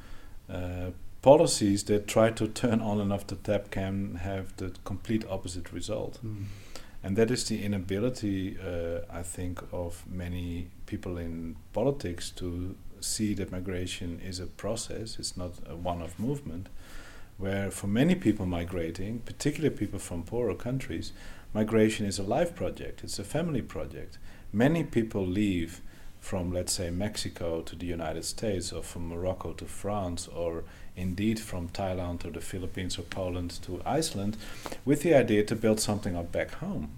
Uh, 0.51 0.91
policies 1.25 1.85
that 1.85 2.07
try 2.07 2.29
to 2.29 2.47
turn 2.47 2.83
on 2.83 3.01
and 3.01 3.11
off 3.11 3.27
the 3.29 3.37
tap 3.37 3.71
can 3.71 4.17
have 4.17 4.55
the 4.59 4.71
complete 4.85 5.25
opposite 5.31 5.73
result. 5.73 6.19
Mm. 6.23 6.45
And 7.05 7.19
that 7.19 7.31
is 7.31 7.45
the 7.45 7.63
inability, 7.63 8.57
uh, 8.59 9.01
I 9.11 9.23
think, 9.23 9.63
of 9.73 10.05
many 10.11 10.69
people 10.87 11.19
in 11.19 11.57
politics 11.75 12.31
to 12.31 12.77
see 12.99 13.35
that 13.35 13.53
migration 13.53 14.19
is 14.25 14.41
a 14.41 14.47
process, 14.47 15.19
it's 15.19 15.37
not 15.37 15.53
a 15.69 15.77
one 15.77 16.01
off 16.01 16.19
movement. 16.19 16.71
Where 17.37 17.71
for 17.71 17.89
many 17.89 18.15
people 18.15 18.47
migrating, 18.47 19.19
particularly 19.19 19.77
people 19.77 19.99
from 19.99 20.23
poorer 20.23 20.55
countries, 20.55 21.13
migration 21.53 22.07
is 22.07 22.19
a 22.19 22.23
life 22.23 22.55
project, 22.55 23.05
it's 23.05 23.19
a 23.19 23.25
family 23.25 23.61
project. 23.61 24.17
Many 24.51 24.83
people 24.83 25.27
leave 25.27 25.83
from, 26.21 26.53
let's 26.53 26.73
say, 26.73 26.89
Mexico 26.89 27.61
to 27.61 27.77
the 27.77 27.85
United 27.85 28.25
States, 28.25 28.73
or 28.73 28.83
from 28.83 29.09
Morocco 29.09 29.53
to 29.53 29.67
France, 29.67 30.27
or 30.27 30.65
indeed 30.97 31.41
from 31.41 31.69
Thailand 31.69 32.25
or 32.25 32.31
the 32.31 32.41
Philippines 32.41 32.99
or 32.99 33.03
Poland 33.03 33.51
to 33.63 33.83
Iceland, 33.85 34.37
with 34.85 35.03
the 35.03 35.15
idea 35.15 35.45
to 35.45 35.57
build 35.57 35.81
something 35.81 36.17
up 36.17 36.33
back 36.33 36.53
home, 36.55 36.91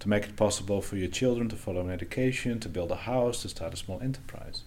to 0.00 0.08
make 0.08 0.24
it 0.24 0.36
possible 0.36 0.80
for 0.80 0.96
your 0.96 1.08
children 1.08 1.48
to 1.48 1.56
follow 1.56 1.80
an 1.80 1.90
education, 1.90 2.60
to 2.60 2.68
build 2.68 2.90
a 2.90 2.96
house, 2.96 3.42
to 3.42 3.48
start 3.48 3.74
a 3.74 3.76
small 3.76 4.00
enterprise. 4.00 4.62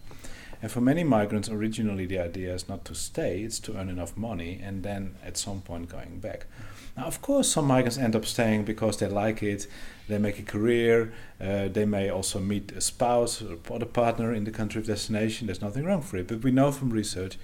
And 0.61 0.71
for 0.71 0.81
many 0.81 1.03
migrants, 1.03 1.49
originally 1.49 2.07
the 2.07 2.17
idea 2.17 2.53
is 2.53 2.67
not 2.67 2.83
to 2.85 2.95
stay, 2.95 3.41
it's 3.41 3.59
to 3.59 3.77
earn 3.77 3.89
enough 3.89 4.17
money 4.17 4.59
and 4.63 4.83
then 4.83 5.15
at 5.23 5.37
some 5.37 5.61
point 5.61 5.89
going 5.89 6.19
back. 6.19 6.47
Now, 6.95 7.05
of 7.05 7.21
course, 7.21 7.51
some 7.51 7.65
migrants 7.65 7.99
end 7.99 8.15
up 8.15 8.25
staying 8.25 8.63
because 8.63 8.97
they 8.97 9.07
like 9.07 9.43
it, 9.43 9.67
they 10.07 10.17
make 10.17 10.39
a 10.39 10.43
career, 10.43 11.13
uh, 11.39 11.67
they 11.67 11.85
may 11.85 12.09
also 12.09 12.39
meet 12.39 12.71
a 12.71 12.81
spouse 12.81 13.39
or 13.43 13.53
a 13.53 13.85
partner 13.85 14.33
in 14.33 14.45
the 14.45 14.51
country 14.51 14.81
of 14.81 14.87
destination, 14.87 15.45
there's 15.45 15.61
nothing 15.61 15.85
wrong 15.85 16.01
for 16.01 16.17
it. 16.17 16.27
But 16.27 16.41
we 16.41 16.49
know 16.49 16.71
from 16.71 16.89
research 16.89 17.37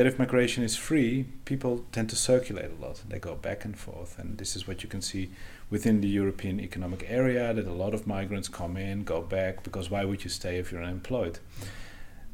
that 0.00 0.06
if 0.06 0.18
migration 0.18 0.64
is 0.64 0.76
free, 0.76 1.26
people 1.44 1.84
tend 1.92 2.08
to 2.08 2.16
circulate 2.16 2.70
a 2.70 2.82
lot. 2.82 3.02
They 3.06 3.18
go 3.18 3.34
back 3.34 3.66
and 3.66 3.78
forth, 3.78 4.18
and 4.18 4.38
this 4.38 4.56
is 4.56 4.66
what 4.66 4.82
you 4.82 4.88
can 4.88 5.02
see 5.02 5.28
within 5.68 6.00
the 6.00 6.08
European 6.08 6.58
Economic 6.58 7.04
Area. 7.06 7.52
That 7.52 7.66
a 7.66 7.72
lot 7.74 7.92
of 7.92 8.06
migrants 8.06 8.48
come 8.48 8.78
in, 8.78 9.04
go 9.04 9.20
back, 9.20 9.62
because 9.62 9.90
why 9.90 10.06
would 10.06 10.24
you 10.24 10.30
stay 10.30 10.56
if 10.56 10.72
you're 10.72 10.82
unemployed? 10.82 11.38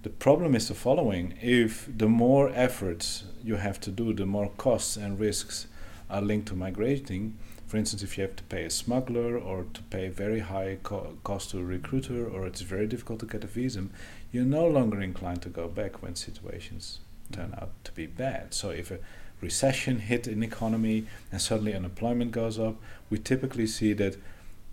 The 0.05 0.11
problem 0.11 0.55
is 0.55 0.69
the 0.69 0.75
following 0.75 1.35
if 1.43 1.89
the 1.93 2.09
more 2.09 2.53
efforts 2.55 3.25
you 3.43 3.57
have 3.57 3.81
to 3.81 3.91
do, 3.91 4.15
the 4.15 4.27
more 4.27 4.51
costs 4.51 4.97
and 4.97 5.19
risks 5.19 5.67
are 6.09 6.23
linked 6.23 6.47
to 6.51 6.55
migrating. 6.55 7.37
For 7.67 7.79
instance, 7.79 8.05
if 8.05 8.17
you 8.17 8.23
have 8.23 8.37
to 8.37 8.45
pay 8.45 8.63
a 8.63 8.71
smuggler 8.71 9.37
or 9.37 9.67
to 9.75 9.83
pay 9.91 10.07
very 10.07 10.39
high 10.39 10.79
co- 10.85 11.19
cost 11.25 11.51
to 11.51 11.59
a 11.59 11.65
recruiter, 11.65 12.29
or 12.29 12.47
it's 12.47 12.61
very 12.61 12.87
difficult 12.87 13.19
to 13.19 13.27
get 13.27 13.43
a 13.43 13.49
visa, 13.49 13.87
you're 14.31 14.45
no 14.45 14.69
longer 14.69 15.01
inclined 15.01 15.43
to 15.43 15.49
go 15.49 15.67
back 15.67 16.01
when 16.01 16.15
situations 16.15 17.01
turn 17.33 17.55
out 17.61 17.73
to 17.85 17.93
be 17.93 18.07
bad. 18.07 18.55
So 18.55 18.71
if 18.71 18.91
a 18.91 18.99
recession 19.41 20.01
hit 20.01 20.27
an 20.27 20.43
economy 20.43 21.07
and 21.31 21.41
suddenly 21.41 21.75
unemployment 21.75 22.33
goes 22.33 22.59
up, 22.59 22.77
we 23.11 23.19
typically 23.19 23.67
see 23.67 23.93
that 23.95 24.17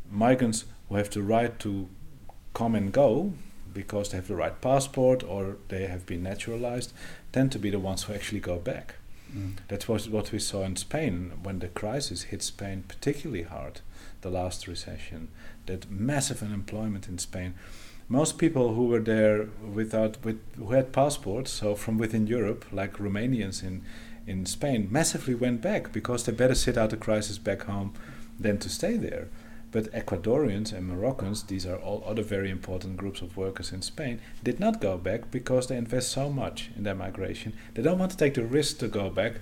migrants 0.10 0.66
who 0.90 0.96
have 0.96 1.10
the 1.10 1.22
right 1.22 1.58
to 1.60 1.90
come 2.54 2.76
and 2.76 2.92
go 2.92 3.34
because 3.74 4.10
they 4.10 4.18
have 4.18 4.28
the 4.28 4.36
right 4.36 4.62
passport 4.62 5.24
or 5.24 5.58
they 5.70 5.88
have 5.88 6.06
been 6.06 6.24
naturalized 6.24 6.94
tend 7.32 7.52
to 7.52 7.60
be 7.60 7.70
the 7.70 7.80
ones 7.80 8.04
who 8.04 8.14
actually 8.14 8.40
go 8.40 8.58
back. 8.58 8.96
Mm. 9.36 9.56
That 9.68 9.88
was 9.90 10.08
what 10.08 10.32
we 10.32 10.40
saw 10.40 10.64
in 10.64 10.76
Spain 10.76 11.32
when 11.42 11.60
the 11.60 11.68
crisis 11.68 12.24
hit 12.24 12.44
Spain 12.44 12.84
particularly 12.88 13.44
hard, 13.44 13.82
the 14.22 14.30
last 14.30 14.68
recession. 14.68 15.30
That 15.66 15.90
massive 15.90 16.44
unemployment 16.44 17.08
in 17.08 17.18
Spain. 17.18 17.56
Most 18.14 18.38
people 18.38 18.76
who 18.76 18.86
were 18.86 19.00
there 19.00 19.48
without 19.74 20.24
with 20.24 20.40
who 20.56 20.72
had 20.72 20.94
passports, 20.94 21.50
so 21.52 21.74
from 21.74 21.98
within 21.98 22.28
Europe, 22.28 22.64
like 22.72 23.00
Romanians 23.00 23.64
in 23.64 23.82
in 24.28 24.46
Spain, 24.46 24.88
massively 24.92 25.34
went 25.34 25.62
back 25.62 25.92
because 25.92 26.24
they 26.24 26.32
better 26.32 26.54
sit 26.54 26.78
out 26.78 26.92
the 26.92 27.06
crisis 27.08 27.40
back 27.40 27.64
home 27.64 27.92
than 28.40 28.60
to 28.60 28.70
stay 28.70 28.98
there. 28.98 29.30
But 29.72 29.92
Ecuadorians 29.94 30.72
and 30.72 30.88
Moroccans, 30.88 31.42
these 31.42 31.66
are 31.66 31.78
all 31.78 32.04
other 32.06 32.22
very 32.22 32.52
important 32.52 32.98
groups 32.98 33.24
of 33.24 33.36
workers 33.36 33.74
in 33.74 33.82
Spain, 33.82 34.22
did 34.44 34.60
not 34.60 34.80
go 34.80 34.96
back 35.00 35.32
because 35.32 35.66
they 35.66 35.78
invest 35.78 36.12
so 36.12 36.30
much 36.30 36.70
in 36.78 36.84
their 36.84 37.02
migration. 37.06 37.54
They 37.74 37.82
don't 37.82 37.98
want 37.98 38.12
to 38.12 38.18
take 38.18 38.36
the 38.36 38.46
risk 38.46 38.78
to 38.78 38.88
go 38.88 39.10
back, 39.10 39.34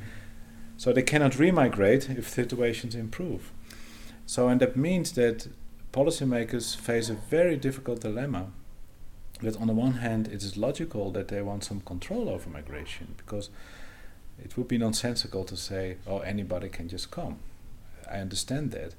so 0.77 0.93
they 0.93 1.03
cannot 1.03 1.37
remigrate 1.37 2.09
if 2.09 2.29
situations 2.29 2.95
improve. 2.95 3.51
So, 4.25 4.47
and 4.47 4.61
that 4.61 4.77
means 4.77 5.11
that 5.11 5.49
policymakers 5.91 6.73
face 6.73 7.09
a 7.09 7.15
very 7.29 7.57
difficult 7.57 7.99
dilemma. 7.99 8.53
That 9.41 9.57
on 9.59 9.67
the 9.67 9.73
one 9.73 9.93
hand, 9.93 10.27
it 10.27 10.43
is 10.43 10.55
logical 10.55 11.11
that 11.11 11.29
they 11.29 11.41
want 11.41 11.63
some 11.63 11.81
control 11.81 12.29
over 12.29 12.49
migration 12.49 13.15
because 13.17 13.49
it 14.43 14.55
would 14.57 14.67
be 14.67 14.77
nonsensical 14.77 15.43
to 15.45 15.57
say, 15.57 15.97
oh, 16.07 16.19
anybody 16.19 16.69
can 16.69 16.87
just 16.87 17.11
come. 17.11 17.39
I 18.09 18.17
understand 18.17 18.71
that. 18.71 18.93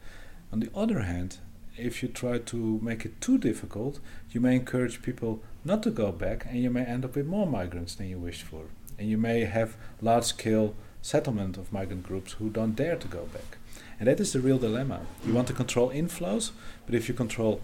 On 0.52 0.60
the 0.60 0.70
other 0.74 1.00
hand, 1.00 1.38
if 1.76 2.02
you 2.02 2.08
try 2.08 2.38
to 2.38 2.80
make 2.82 3.04
it 3.04 3.20
too 3.20 3.38
difficult, 3.38 3.98
you 4.30 4.40
may 4.40 4.56
encourage 4.56 5.02
people 5.02 5.40
not 5.64 5.82
to 5.84 5.90
go 5.90 6.12
back 6.12 6.46
and 6.48 6.58
you 6.58 6.70
may 6.70 6.84
end 6.84 7.04
up 7.04 7.16
with 7.16 7.26
more 7.26 7.46
migrants 7.46 7.94
than 7.94 8.08
you 8.08 8.18
wished 8.18 8.42
for. 8.42 8.64
And 8.98 9.08
you 9.08 9.18
may 9.18 9.44
have 9.44 9.76
large 10.00 10.24
scale 10.24 10.74
settlement 11.00 11.56
of 11.56 11.72
migrant 11.72 12.02
groups 12.02 12.32
who 12.32 12.50
don't 12.50 12.76
dare 12.76 12.96
to 12.96 13.08
go 13.08 13.24
back. 13.26 13.58
And 13.98 14.08
that 14.08 14.20
is 14.20 14.32
the 14.32 14.40
real 14.40 14.58
dilemma. 14.58 15.00
You 15.26 15.32
want 15.32 15.48
to 15.48 15.54
control 15.54 15.90
inflows, 15.90 16.50
but 16.86 16.94
if 16.94 17.08
you 17.08 17.14
control 17.14 17.60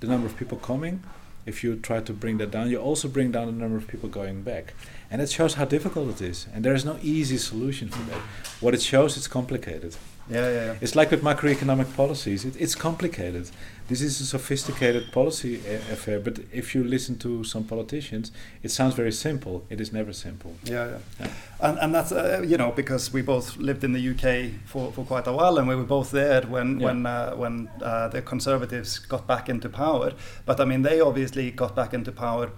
the 0.00 0.06
number 0.06 0.26
of 0.26 0.36
people 0.36 0.58
coming, 0.58 1.02
if 1.44 1.64
you 1.64 1.76
try 1.76 2.00
to 2.00 2.12
bring 2.12 2.38
that 2.38 2.50
down, 2.50 2.70
you 2.70 2.78
also 2.78 3.08
bring 3.08 3.32
down 3.32 3.46
the 3.46 3.52
number 3.52 3.76
of 3.76 3.86
people 3.88 4.08
going 4.08 4.42
back. 4.42 4.74
And 5.10 5.20
it 5.20 5.30
shows 5.30 5.54
how 5.54 5.64
difficult 5.64 6.08
it 6.08 6.22
is. 6.22 6.46
And 6.54 6.64
there 6.64 6.74
is 6.74 6.84
no 6.84 6.98
easy 7.02 7.36
solution 7.36 7.88
for 7.88 8.02
that. 8.10 8.20
What 8.60 8.74
it 8.74 8.82
shows, 8.82 9.16
it's 9.16 9.28
complicated. 9.28 9.96
Yeah, 10.30 10.48
yeah, 10.48 10.64
yeah. 10.66 10.74
It's 10.80 10.94
like 10.94 11.10
with 11.10 11.22
macroeconomic 11.22 11.94
policies. 11.96 12.44
It, 12.44 12.54
it's 12.58 12.74
complicated. 12.74 13.50
This 13.88 14.00
is 14.00 14.20
a 14.20 14.26
sophisticated 14.26 15.12
policy 15.12 15.56
affair. 15.90 16.20
But 16.20 16.40
if 16.52 16.74
you 16.74 16.84
listen 16.84 17.18
to 17.18 17.44
some 17.44 17.64
politicians, 17.64 18.32
it 18.62 18.70
sounds 18.70 18.94
very 18.94 19.12
simple. 19.12 19.64
It 19.68 19.80
is 19.80 19.92
never 19.92 20.12
simple. 20.12 20.54
Yeah, 20.64 20.86
yeah. 20.86 20.98
yeah. 21.20 21.30
And, 21.60 21.78
and 21.78 21.94
that's 21.94 22.12
uh, 22.12 22.42
you 22.46 22.56
know 22.56 22.72
because 22.72 23.12
we 23.12 23.22
both 23.22 23.56
lived 23.56 23.84
in 23.84 23.92
the 23.92 24.10
UK 24.10 24.60
for, 24.66 24.92
for 24.92 25.04
quite 25.04 25.26
a 25.26 25.32
while, 25.32 25.58
and 25.58 25.68
we 25.68 25.76
were 25.76 25.84
both 25.84 26.10
there 26.10 26.42
when 26.42 26.80
yeah. 26.80 26.86
when 26.86 27.06
uh, 27.06 27.34
when 27.34 27.68
uh, 27.82 28.08
the 28.08 28.22
Conservatives 28.22 28.98
got 28.98 29.26
back 29.26 29.48
into 29.48 29.68
power. 29.68 30.12
But 30.46 30.60
I 30.60 30.64
mean, 30.64 30.82
they 30.82 31.00
obviously 31.00 31.50
got 31.50 31.76
back 31.76 31.92
into 31.94 32.12
power 32.12 32.50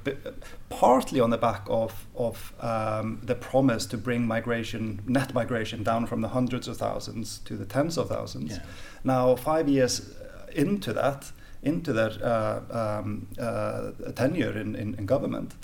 partly 0.68 1.20
on 1.20 1.30
the 1.30 1.38
back 1.38 1.62
of 1.68 2.06
of 2.16 2.52
um, 2.60 3.20
the 3.22 3.34
promise 3.34 3.86
to 3.86 3.96
bring 3.96 4.26
migration, 4.26 5.02
net 5.06 5.34
migration, 5.34 5.82
down 5.82 6.06
from 6.06 6.20
the 6.20 6.28
hundreds 6.28 6.68
of 6.68 6.76
thousands 6.76 7.38
to 7.44 7.56
the 7.56 7.64
tens 7.64 7.98
of 7.98 8.08
thousands. 8.08 8.52
Yeah. 8.52 8.62
Now, 9.04 9.36
five 9.36 9.68
years 9.68 10.14
into 10.54 10.92
that, 10.92 11.32
into 11.62 11.92
their 11.92 12.12
uh, 12.22 13.00
um, 13.00 13.28
uh, 13.38 13.92
tenure 14.14 14.56
in, 14.58 14.74
in, 14.74 14.94
in, 14.94 15.06
government, 15.06 15.54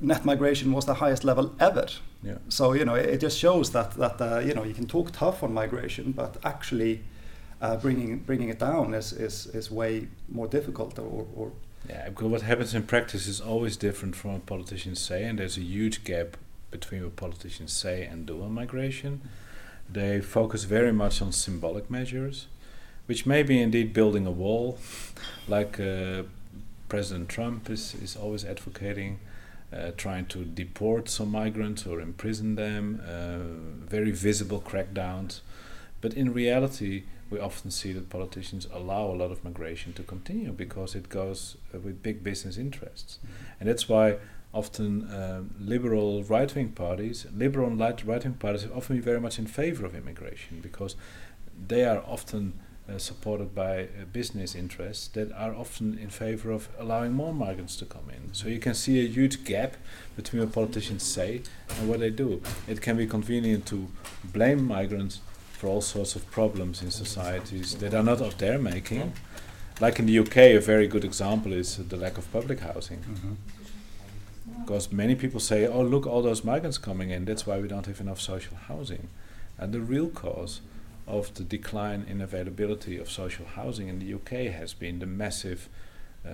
net 0.00 0.24
migration 0.24 0.72
was 0.72 0.86
the 0.86 0.94
highest 0.94 1.24
level 1.24 1.54
ever. 1.58 1.86
Yeah. 2.22 2.38
So 2.48 2.72
you 2.72 2.84
know, 2.84 2.94
it, 2.94 3.06
it 3.06 3.20
just 3.20 3.38
shows 3.38 3.72
that 3.72 3.92
that 3.92 4.20
uh, 4.20 4.38
you 4.38 4.54
know 4.54 4.64
you 4.64 4.74
can 4.74 4.86
talk 4.86 5.12
tough 5.12 5.42
on 5.42 5.52
migration, 5.52 6.12
but 6.12 6.36
actually 6.44 7.02
uh, 7.60 7.76
bringing 7.76 8.18
bringing 8.18 8.48
it 8.48 8.58
down 8.58 8.94
is, 8.94 9.12
is, 9.12 9.46
is 9.48 9.70
way 9.70 10.08
more 10.28 10.46
difficult 10.46 10.98
or, 10.98 11.26
or 11.34 11.52
yeah, 11.88 12.08
because 12.08 12.28
what 12.28 12.42
happens 12.42 12.74
in 12.74 12.82
practice 12.82 13.26
is 13.26 13.40
always 13.40 13.76
different 13.76 14.14
from 14.14 14.32
what 14.34 14.46
politicians 14.46 15.00
say, 15.00 15.24
and 15.24 15.38
there's 15.38 15.56
a 15.56 15.62
huge 15.62 16.04
gap 16.04 16.36
between 16.70 17.02
what 17.02 17.16
politicians 17.16 17.72
say 17.72 18.04
and 18.04 18.26
do 18.26 18.42
on 18.42 18.52
migration. 18.52 19.22
They 19.88 20.20
focus 20.20 20.64
very 20.64 20.92
much 20.92 21.20
on 21.20 21.32
symbolic 21.32 21.90
measures, 21.90 22.46
which 23.10 23.26
may 23.26 23.42
be 23.42 23.60
indeed 23.60 23.92
building 23.92 24.24
a 24.24 24.30
wall, 24.30 24.78
like 25.48 25.80
uh, 25.80 26.22
President 26.88 27.28
Trump 27.28 27.68
is, 27.68 27.92
is 27.96 28.14
always 28.14 28.44
advocating, 28.44 29.18
uh, 29.72 29.90
trying 29.96 30.26
to 30.26 30.44
deport 30.44 31.08
some 31.08 31.28
migrants 31.28 31.84
or 31.84 32.00
imprison 32.00 32.54
them, 32.54 33.02
uh, 33.04 33.88
very 33.90 34.12
visible 34.12 34.60
crackdowns. 34.60 35.40
But 36.00 36.14
in 36.14 36.32
reality, 36.32 37.02
we 37.30 37.40
often 37.40 37.72
see 37.72 37.92
that 37.94 38.10
politicians 38.10 38.68
allow 38.72 39.06
a 39.06 39.16
lot 39.22 39.32
of 39.32 39.42
migration 39.42 39.92
to 39.94 40.04
continue 40.04 40.52
because 40.52 40.94
it 40.94 41.08
goes 41.08 41.56
uh, 41.74 41.80
with 41.80 42.04
big 42.04 42.22
business 42.22 42.56
interests. 42.56 43.18
Mm-hmm. 43.18 43.54
And 43.58 43.68
that's 43.68 43.88
why 43.88 44.18
often 44.54 45.10
uh, 45.10 45.42
liberal 45.58 46.22
right 46.22 46.54
wing 46.54 46.68
parties, 46.68 47.26
liberal 47.36 47.66
and 47.66 47.80
right 47.80 48.24
wing 48.24 48.34
parties, 48.34 48.66
are 48.66 48.72
often 48.72 49.02
very 49.02 49.20
much 49.20 49.36
in 49.40 49.48
favor 49.48 49.84
of 49.84 49.96
immigration 49.96 50.60
because 50.60 50.94
they 51.66 51.84
are 51.84 52.04
often 52.06 52.52
uh, 52.90 52.98
supported 52.98 53.54
by 53.54 53.82
uh, 53.82 54.04
business 54.12 54.54
interests 54.54 55.08
that 55.08 55.32
are 55.32 55.54
often 55.54 55.98
in 55.98 56.10
favor 56.10 56.50
of 56.50 56.68
allowing 56.78 57.12
more 57.12 57.32
migrants 57.32 57.76
to 57.76 57.84
come 57.84 58.10
in. 58.10 58.32
So 58.34 58.48
you 58.48 58.58
can 58.58 58.74
see 58.74 59.04
a 59.04 59.08
huge 59.08 59.44
gap 59.44 59.76
between 60.16 60.42
what 60.42 60.52
politicians 60.52 61.02
say 61.02 61.42
and 61.78 61.88
what 61.88 62.00
they 62.00 62.10
do. 62.10 62.42
It 62.66 62.80
can 62.80 62.96
be 62.96 63.06
convenient 63.06 63.66
to 63.66 63.88
blame 64.24 64.66
migrants 64.66 65.20
for 65.52 65.66
all 65.66 65.80
sorts 65.80 66.16
of 66.16 66.30
problems 66.30 66.82
in 66.82 66.90
societies 66.90 67.76
that 67.76 67.94
are 67.94 68.02
not 68.02 68.20
of 68.20 68.38
their 68.38 68.58
making. 68.58 69.12
Like 69.80 69.98
in 69.98 70.06
the 70.06 70.18
UK, 70.18 70.36
a 70.36 70.58
very 70.58 70.86
good 70.86 71.04
example 71.04 71.52
is 71.52 71.76
the 71.76 71.96
lack 71.96 72.18
of 72.18 72.30
public 72.32 72.60
housing. 72.60 72.98
Mm-hmm. 72.98 73.32
Because 74.60 74.92
many 74.92 75.14
people 75.14 75.40
say, 75.40 75.66
oh, 75.66 75.82
look, 75.82 76.06
all 76.06 76.22
those 76.22 76.44
migrants 76.44 76.78
coming 76.78 77.10
in, 77.10 77.24
that's 77.24 77.46
why 77.46 77.58
we 77.58 77.68
don't 77.68 77.86
have 77.86 78.00
enough 78.00 78.20
social 78.20 78.56
housing. 78.68 79.08
And 79.58 79.72
the 79.72 79.80
real 79.80 80.08
cause 80.08 80.60
of 81.10 81.34
the 81.34 81.44
decline 81.44 82.04
in 82.08 82.20
availability 82.20 82.96
of 82.98 83.10
social 83.10 83.46
housing 83.46 83.88
in 83.88 83.98
the 83.98 84.14
UK 84.14 84.52
has 84.52 84.74
been 84.74 84.98
the 84.98 85.06
massive 85.06 85.68
uh, 86.26 86.30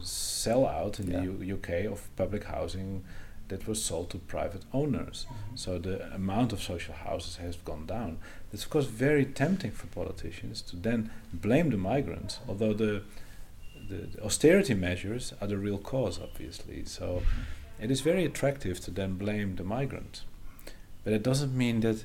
sellout 0.00 0.98
in 1.00 1.10
yeah. 1.10 1.20
the 1.20 1.46
U- 1.46 1.54
UK 1.56 1.92
of 1.92 2.08
public 2.16 2.44
housing 2.44 3.04
that 3.48 3.68
was 3.68 3.84
sold 3.84 4.10
to 4.10 4.18
private 4.18 4.62
owners. 4.72 5.26
Mm-hmm. 5.26 5.56
So 5.56 5.78
the 5.78 6.12
amount 6.14 6.52
of 6.52 6.62
social 6.62 6.94
houses 6.94 7.36
has 7.36 7.56
gone 7.56 7.86
down. 7.86 8.18
It's 8.52 8.64
of 8.64 8.70
course 8.70 8.86
very 8.86 9.26
tempting 9.26 9.72
for 9.72 9.86
politicians 9.88 10.62
to 10.62 10.76
then 10.76 11.10
blame 11.32 11.70
the 11.70 11.76
migrants, 11.76 12.38
although 12.48 12.72
the 12.72 13.02
the 13.86 14.08
austerity 14.22 14.72
measures 14.72 15.34
are 15.42 15.46
the 15.46 15.58
real 15.58 15.76
cause, 15.76 16.18
obviously. 16.18 16.86
So 16.86 17.06
mm-hmm. 17.06 17.84
it 17.84 17.90
is 17.90 18.00
very 18.00 18.24
attractive 18.24 18.80
to 18.80 18.90
then 18.90 19.18
blame 19.18 19.56
the 19.56 19.64
migrant, 19.64 20.22
but 21.04 21.12
it 21.12 21.22
doesn't 21.22 21.54
mean 21.54 21.80
that 21.80 22.04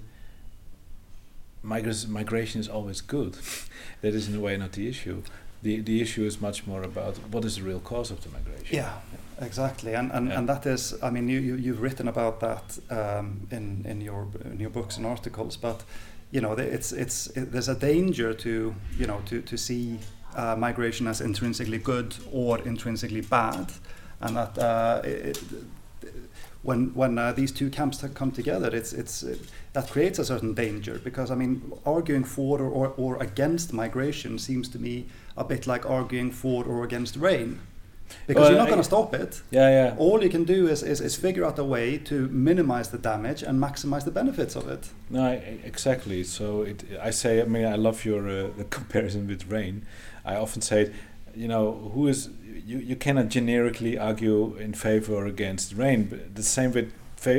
migrants, 1.64 2.08
migration 2.08 2.62
is 2.62 2.68
always 2.68 3.02
good. 3.02 3.38
that 4.02 4.14
is 4.14 4.28
in 4.28 4.36
a 4.36 4.40
way 4.40 4.58
not 4.58 4.74
the 4.74 4.88
issue. 4.88 5.24
The 5.62 5.82
the 5.82 6.02
issue 6.02 6.26
is 6.26 6.40
much 6.40 6.66
more 6.66 6.84
about 6.84 7.18
what 7.32 7.46
is 7.46 7.56
the 7.58 7.64
real 7.64 7.80
cause 7.80 8.12
of 8.12 8.24
the 8.24 8.30
migration. 8.30 8.76
Yeah. 8.78 8.94
Exactly, 9.42 9.94
and 9.94 10.12
and, 10.12 10.28
yeah. 10.28 10.38
and 10.38 10.50
that 10.50 10.66
is, 10.66 11.02
I 11.02 11.10
mean, 11.10 11.30
you, 11.30 11.40
you 11.40 11.56
you've 11.56 11.82
written 11.82 12.10
about 12.10 12.42
that 12.42 12.78
um, 12.90 13.48
in 13.52 13.86
in 13.86 14.02
your 14.02 14.28
in 14.44 14.60
your 14.60 14.70
books 14.70 14.98
and 14.98 15.06
articles, 15.06 15.56
but 15.56 15.84
you 16.32 16.42
know, 16.42 16.54
it's 16.54 16.92
it's 16.92 17.28
it, 17.28 17.52
there's 17.52 17.70
a 17.70 17.76
danger 17.76 18.34
to 18.34 18.76
you 18.98 19.08
know 19.08 19.22
to 19.28 19.42
to 19.42 19.58
see 19.58 20.00
uh, 20.36 20.56
migration 20.58 21.08
as 21.08 21.22
intrinsically 21.22 21.78
good 21.78 22.16
or 22.32 22.60
intrinsically 22.60 23.22
bad, 23.22 23.72
and 24.20 24.36
that 24.36 24.58
uh, 24.58 25.02
it, 25.04 25.42
when 26.62 26.94
when 26.94 27.18
uh, 27.18 27.32
these 27.32 27.52
two 27.52 27.70
camps 27.70 28.04
come 28.14 28.32
together, 28.32 28.70
it's 28.76 28.94
it's 28.94 29.24
it, 29.24 29.40
that 29.74 29.90
creates 29.90 30.20
a 30.20 30.26
certain 30.26 30.54
danger 30.54 31.00
because 31.04 31.32
I 31.32 31.36
mean, 31.36 31.72
arguing 31.86 32.24
for 32.24 32.60
or, 32.60 32.70
or, 32.70 32.88
or 32.98 33.24
against 33.24 33.74
migration 33.74 34.38
seems 34.40 34.68
to 34.70 34.80
me 34.80 35.06
a 35.38 35.44
bit 35.44 35.68
like 35.68 35.90
arguing 35.90 36.32
for 36.32 36.66
or 36.66 36.84
against 36.84 37.16
rain 37.16 37.60
because 38.28 38.42
Well, 38.42 38.50
you're 38.52 38.60
not 38.60 38.68
going 38.68 38.80
to 38.80 38.84
stop 38.84 39.14
it. 39.14 39.42
Yeah, 39.52 39.70
yeah. 39.70 39.96
All 39.98 40.24
you 40.24 40.30
can 40.30 40.44
do 40.44 40.68
is, 40.68 40.84
is, 40.84 41.00
is 41.02 41.16
figure 41.16 41.46
out 41.46 41.60
a 41.60 41.64
way 41.64 41.98
to 42.00 42.28
minimize 42.30 42.90
the 42.90 42.98
damage 42.98 43.44
and 43.44 43.62
maximize 43.62 44.04
the 44.04 44.12
benefits 44.12 44.56
of 44.56 44.68
it. 44.68 44.90
No, 45.10 45.24
I, 45.24 45.32
I- 45.34 45.60
exactly. 45.64 46.24
So 46.24 46.64
it, 46.64 46.84
I 47.02 47.12
say, 47.12 47.42
I 47.42 47.46
mean, 47.46 47.66
I 47.66 47.76
love 47.76 48.06
your 48.06 48.28
uh, 48.28 48.50
the 48.58 48.64
comparison 48.70 49.28
with 49.28 49.48
rain. 49.48 49.86
I 50.26 50.36
often 50.36 50.62
say, 50.62 50.92
you 51.36 51.48
know, 51.48 51.92
who 51.94 52.08
is 52.08 52.30
you? 52.66 52.78
You 52.80 52.96
cannot 52.96 53.30
generically 53.30 53.98
argue 53.98 54.56
in 54.56 54.74
favor 54.74 55.14
or 55.14 55.26
against 55.26 55.74
rain. 55.74 56.06
But 56.06 56.36
the 56.36 56.44
same 56.44 56.72
with, 56.72 56.94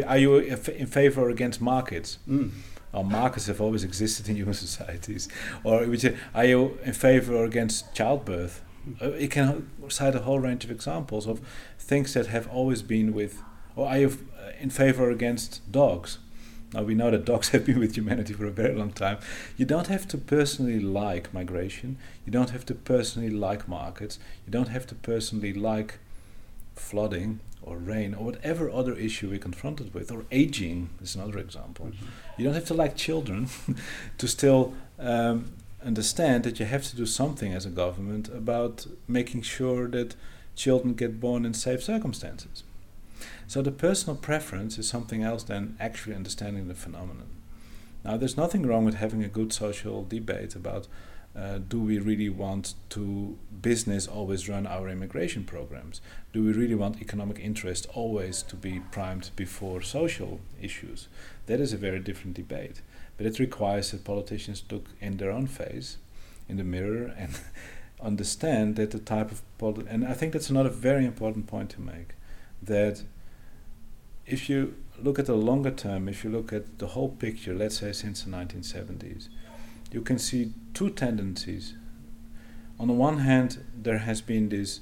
are 0.07 0.19
you 0.19 0.37
in 0.37 0.87
favor 0.87 1.23
or 1.23 1.31
against 1.31 1.61
markets? 1.61 2.19
Mm. 2.29 2.51
Or 2.93 3.05
markets 3.05 3.47
have 3.47 3.61
always 3.61 3.85
existed 3.85 4.29
in 4.29 4.37
human 4.37 4.55
societies. 4.67 5.29
Or 5.65 5.87
would 5.87 6.03
you, 6.03 6.17
are 6.35 6.45
you 6.45 6.79
in 6.85 6.93
favor 6.93 7.35
or 7.35 7.45
against 7.45 7.95
childbirth? 7.95 8.63
Uh, 9.01 9.13
you 9.13 9.29
can 9.29 9.71
cite 9.89 10.15
a 10.15 10.21
whole 10.21 10.41
range 10.41 10.65
of 10.65 10.71
examples 10.71 11.27
of 11.27 11.41
things 11.79 12.15
that 12.15 12.27
have 12.27 12.49
always 12.49 12.83
been 12.83 13.13
with. 13.13 13.43
Or 13.77 13.89
are 13.89 13.99
you 13.99 14.09
uh, 14.37 14.51
in 14.61 14.71
favor 14.71 15.05
or 15.05 15.11
against 15.11 15.71
dogs? 15.71 16.19
Now 16.73 16.83
we 16.83 16.95
know 16.95 17.11
that 17.11 17.25
dogs 17.25 17.49
have 17.51 17.67
been 17.67 17.79
with 17.79 17.97
humanity 17.97 18.33
for 18.33 18.47
a 18.47 18.51
very 18.51 18.75
long 18.75 18.93
time. 18.93 19.19
You 19.57 19.67
don't 19.67 19.89
have 19.89 20.07
to 20.09 20.19
personally 20.19 20.81
like 20.81 21.33
migration. 21.35 21.97
You 22.25 22.33
don't 22.33 22.51
have 22.51 22.65
to 22.67 22.75
personally 22.75 23.31
like 23.31 23.69
markets. 23.69 24.19
You 24.47 24.53
don't 24.53 24.69
have 24.69 24.87
to 24.89 24.95
personally 24.95 25.53
like 25.53 25.99
flooding 26.75 27.41
or 27.63 27.77
rain 27.77 28.15
or 28.15 28.25
whatever 28.25 28.71
other 28.71 28.95
issue 28.95 29.29
we're 29.29 29.39
confronted 29.39 29.93
with, 29.93 30.11
or 30.11 30.25
aging 30.31 30.91
is 31.03 31.15
another 31.15 31.39
example. 31.39 31.91
You 32.39 32.45
don't 32.45 32.55
have 32.55 32.65
to 32.67 32.75
like 32.75 32.97
children 32.97 33.49
to 34.19 34.29
still 34.29 34.75
um, 34.99 35.53
understand 35.85 36.45
that 36.45 36.59
you 36.59 36.67
have 36.67 36.85
to 36.85 36.97
do 36.97 37.07
something 37.07 37.53
as 37.53 37.67
a 37.67 37.71
government 37.71 38.29
about 38.29 38.87
making 39.07 39.43
sure 39.43 39.89
that 39.89 40.15
children 40.57 40.95
get 40.95 41.21
born 41.21 41.45
in 41.45 41.55
safe 41.55 41.83
circumstances. 41.83 42.65
So 43.47 43.63
the 43.63 43.73
personal 43.73 44.17
preference 44.17 44.79
is 44.79 44.89
something 44.89 45.23
else 45.23 45.45
than 45.45 45.77
actually 45.81 46.15
understanding 46.15 46.69
the 46.69 46.75
phenomenon. 46.75 47.29
Now, 48.05 48.17
there's 48.17 48.37
nothing 48.37 48.67
wrong 48.67 48.85
with 48.85 48.95
having 48.95 49.23
a 49.23 49.29
good 49.29 49.53
social 49.53 50.05
debate 50.05 50.55
about 50.55 50.87
uh, 51.37 51.59
do 51.59 51.81
we 51.81 51.99
really 51.99 52.29
want 52.29 52.75
to 52.89 53.39
business 53.63 54.09
always 54.09 54.49
run 54.49 54.67
our 54.67 54.89
immigration 54.89 55.45
programs? 55.45 56.01
Do 56.33 56.43
we 56.43 56.53
really 56.53 56.75
want 56.75 57.01
economic 57.01 57.39
interest 57.39 57.87
always 57.95 58.43
to 58.45 58.57
be 58.57 58.81
primed 58.91 59.31
before 59.37 59.81
social 59.81 60.41
issues? 60.61 61.07
That 61.47 61.61
is 61.61 61.73
a 61.73 61.77
very 61.77 62.01
different 62.01 62.35
debate. 62.35 62.83
But 63.17 63.27
it 63.27 63.39
requires 63.39 63.91
that 63.91 64.05
politicians 64.05 64.65
look 64.71 64.87
in 65.01 65.19
their 65.19 65.31
own 65.31 65.47
face, 65.47 65.99
in 66.49 66.57
the 66.57 66.65
mirror, 66.65 67.15
and 67.17 67.39
understand 68.03 68.77
that 68.77 68.91
the 68.91 68.99
type 68.99 69.31
of 69.31 69.43
poli- 69.59 69.87
and 69.89 70.05
I 70.05 70.15
think 70.15 70.33
that's 70.33 70.51
another 70.51 70.71
very 70.71 71.05
important 71.05 71.47
point 71.47 71.71
to 71.71 71.81
make 71.81 72.15
that 72.63 73.03
if 74.27 74.49
you 74.49 74.75
look 75.03 75.19
at 75.19 75.27
the 75.27 75.35
longer 75.35 75.71
term, 75.71 76.09
if 76.09 76.25
you 76.25 76.31
look 76.31 76.53
at 76.53 76.79
the 76.79 76.89
whole 76.89 77.09
picture, 77.09 77.55
let's 77.55 77.79
say 77.79 77.93
since 77.93 78.23
the 78.23 78.31
1970s, 78.31 79.29
you 79.91 80.03
can 80.03 80.19
see 80.19 80.53
two 80.75 80.91
tendencies. 80.91 81.75
On 82.79 82.87
the 82.87 82.95
one 82.95 83.19
hand, 83.19 83.65
there 83.75 83.99
has 83.99 84.21
been 84.21 84.49
this 84.49 84.81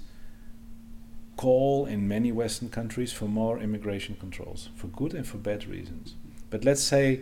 call 1.37 1.87
in 1.87 2.07
many 2.07 2.33
Western 2.33 2.69
countries 2.69 3.13
for 3.13 3.27
more 3.27 3.59
immigration 3.61 4.17
controls, 4.19 4.71
for 4.75 4.89
good 4.89 5.15
and 5.15 5.27
for 5.27 5.39
bad 5.39 5.67
reasons. 5.67 6.15
But 6.51 6.65
let's 6.65 6.83
say 6.83 7.21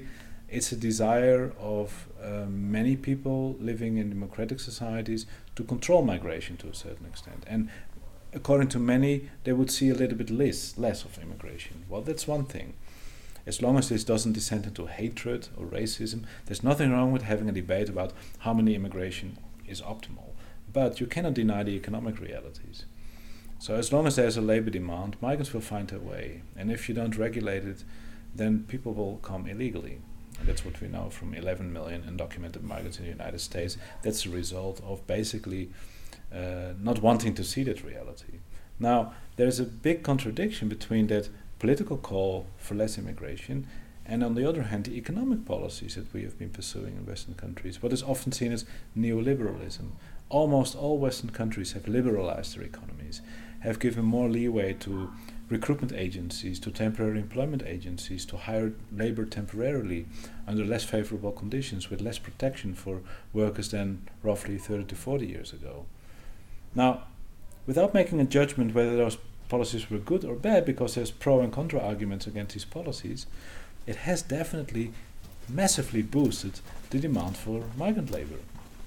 it's 0.48 0.72
a 0.72 0.76
desire 0.76 1.52
of 1.58 2.08
uh, 2.22 2.46
many 2.48 2.96
people 2.96 3.56
living 3.60 3.98
in 3.98 4.10
democratic 4.10 4.60
societies 4.60 5.26
to 5.54 5.64
control 5.64 6.02
migration 6.02 6.56
to 6.58 6.68
a 6.68 6.74
certain 6.74 7.06
extent. 7.06 7.44
And 7.46 7.68
according 8.36 8.68
to 8.68 8.78
many, 8.78 9.30
they 9.44 9.52
would 9.52 9.70
see 9.70 9.88
a 9.88 9.94
little 9.94 10.18
bit 10.18 10.30
less, 10.30 10.76
less 10.76 11.04
of 11.04 11.18
immigration. 11.18 11.84
Well, 11.88 12.02
that's 12.02 12.28
one 12.28 12.44
thing. 12.44 12.74
As 13.46 13.62
long 13.62 13.78
as 13.78 13.88
this 13.88 14.04
doesn't 14.04 14.34
descend 14.34 14.66
into 14.66 14.86
hatred 14.86 15.48
or 15.56 15.66
racism, 15.66 16.24
there's 16.44 16.62
nothing 16.62 16.92
wrong 16.92 17.12
with 17.12 17.22
having 17.22 17.48
a 17.48 17.52
debate 17.52 17.88
about 17.88 18.12
how 18.40 18.52
many 18.52 18.74
immigration 18.74 19.38
is 19.66 19.80
optimal. 19.80 20.34
But 20.72 21.00
you 21.00 21.06
cannot 21.06 21.34
deny 21.34 21.62
the 21.62 21.76
economic 21.76 22.20
realities. 22.20 22.84
So 23.58 23.74
as 23.76 23.92
long 23.92 24.06
as 24.06 24.16
there's 24.16 24.36
a 24.36 24.42
labor 24.42 24.70
demand, 24.70 25.16
migrants 25.22 25.54
will 25.54 25.62
find 25.62 25.88
their 25.88 25.98
way. 25.98 26.42
And 26.56 26.70
if 26.70 26.88
you 26.88 26.94
don't 26.94 27.16
regulate 27.16 27.64
it, 27.64 27.84
then 28.34 28.64
people 28.68 28.92
will 28.92 29.16
come 29.16 29.46
illegally. 29.46 30.00
And 30.38 30.46
that's 30.46 30.64
what 30.64 30.80
we 30.82 30.88
know 30.88 31.08
from 31.08 31.32
11 31.32 31.72
million 31.72 32.02
undocumented 32.02 32.62
migrants 32.62 32.98
in 32.98 33.04
the 33.04 33.10
United 33.10 33.40
States. 33.40 33.78
That's 34.02 34.24
the 34.24 34.30
result 34.30 34.82
of 34.84 35.06
basically 35.06 35.70
uh, 36.34 36.72
not 36.80 37.00
wanting 37.00 37.34
to 37.34 37.44
see 37.44 37.62
that 37.64 37.84
reality. 37.84 38.40
Now, 38.78 39.14
there's 39.36 39.60
a 39.60 39.64
big 39.64 40.02
contradiction 40.02 40.68
between 40.68 41.06
that 41.08 41.28
political 41.58 41.96
call 41.96 42.46
for 42.58 42.74
less 42.74 42.98
immigration 42.98 43.66
and, 44.08 44.22
on 44.22 44.34
the 44.34 44.48
other 44.48 44.64
hand, 44.64 44.84
the 44.84 44.96
economic 44.96 45.44
policies 45.44 45.96
that 45.96 46.12
we 46.12 46.22
have 46.22 46.38
been 46.38 46.50
pursuing 46.50 46.96
in 46.96 47.06
Western 47.06 47.34
countries. 47.34 47.82
What 47.82 47.92
is 47.92 48.02
often 48.02 48.32
seen 48.32 48.52
as 48.52 48.64
neoliberalism. 48.96 49.90
Almost 50.28 50.76
all 50.76 50.98
Western 50.98 51.30
countries 51.30 51.72
have 51.72 51.88
liberalized 51.88 52.56
their 52.56 52.64
economies, 52.64 53.20
have 53.60 53.78
given 53.78 54.04
more 54.04 54.28
leeway 54.28 54.74
to 54.74 55.12
recruitment 55.48 55.92
agencies, 55.92 56.58
to 56.60 56.70
temporary 56.70 57.20
employment 57.20 57.62
agencies, 57.64 58.26
to 58.26 58.36
hire 58.36 58.72
labor 58.92 59.24
temporarily 59.24 60.06
under 60.46 60.64
less 60.64 60.84
favorable 60.84 61.32
conditions 61.32 61.90
with 61.90 62.00
less 62.00 62.18
protection 62.18 62.74
for 62.74 63.02
workers 63.32 63.70
than 63.70 64.08
roughly 64.22 64.58
30 64.58 64.84
to 64.84 64.94
40 64.96 65.26
years 65.26 65.52
ago. 65.52 65.86
Now, 66.76 67.04
without 67.66 67.94
making 67.94 68.20
a 68.20 68.24
judgment 68.24 68.74
whether 68.74 68.96
those 68.96 69.16
policies 69.48 69.90
were 69.90 69.98
good 69.98 70.24
or 70.24 70.36
bad, 70.36 70.66
because 70.66 70.94
there's 70.94 71.10
pro 71.10 71.40
and 71.40 71.52
contra 71.52 71.80
arguments 71.80 72.26
against 72.26 72.54
these 72.54 72.66
policies, 72.66 73.26
it 73.86 73.96
has 73.96 74.20
definitely 74.22 74.92
massively 75.48 76.02
boosted 76.02 76.60
the 76.90 76.98
demand 76.98 77.36
for 77.36 77.64
migrant 77.76 78.10
labor 78.10 78.38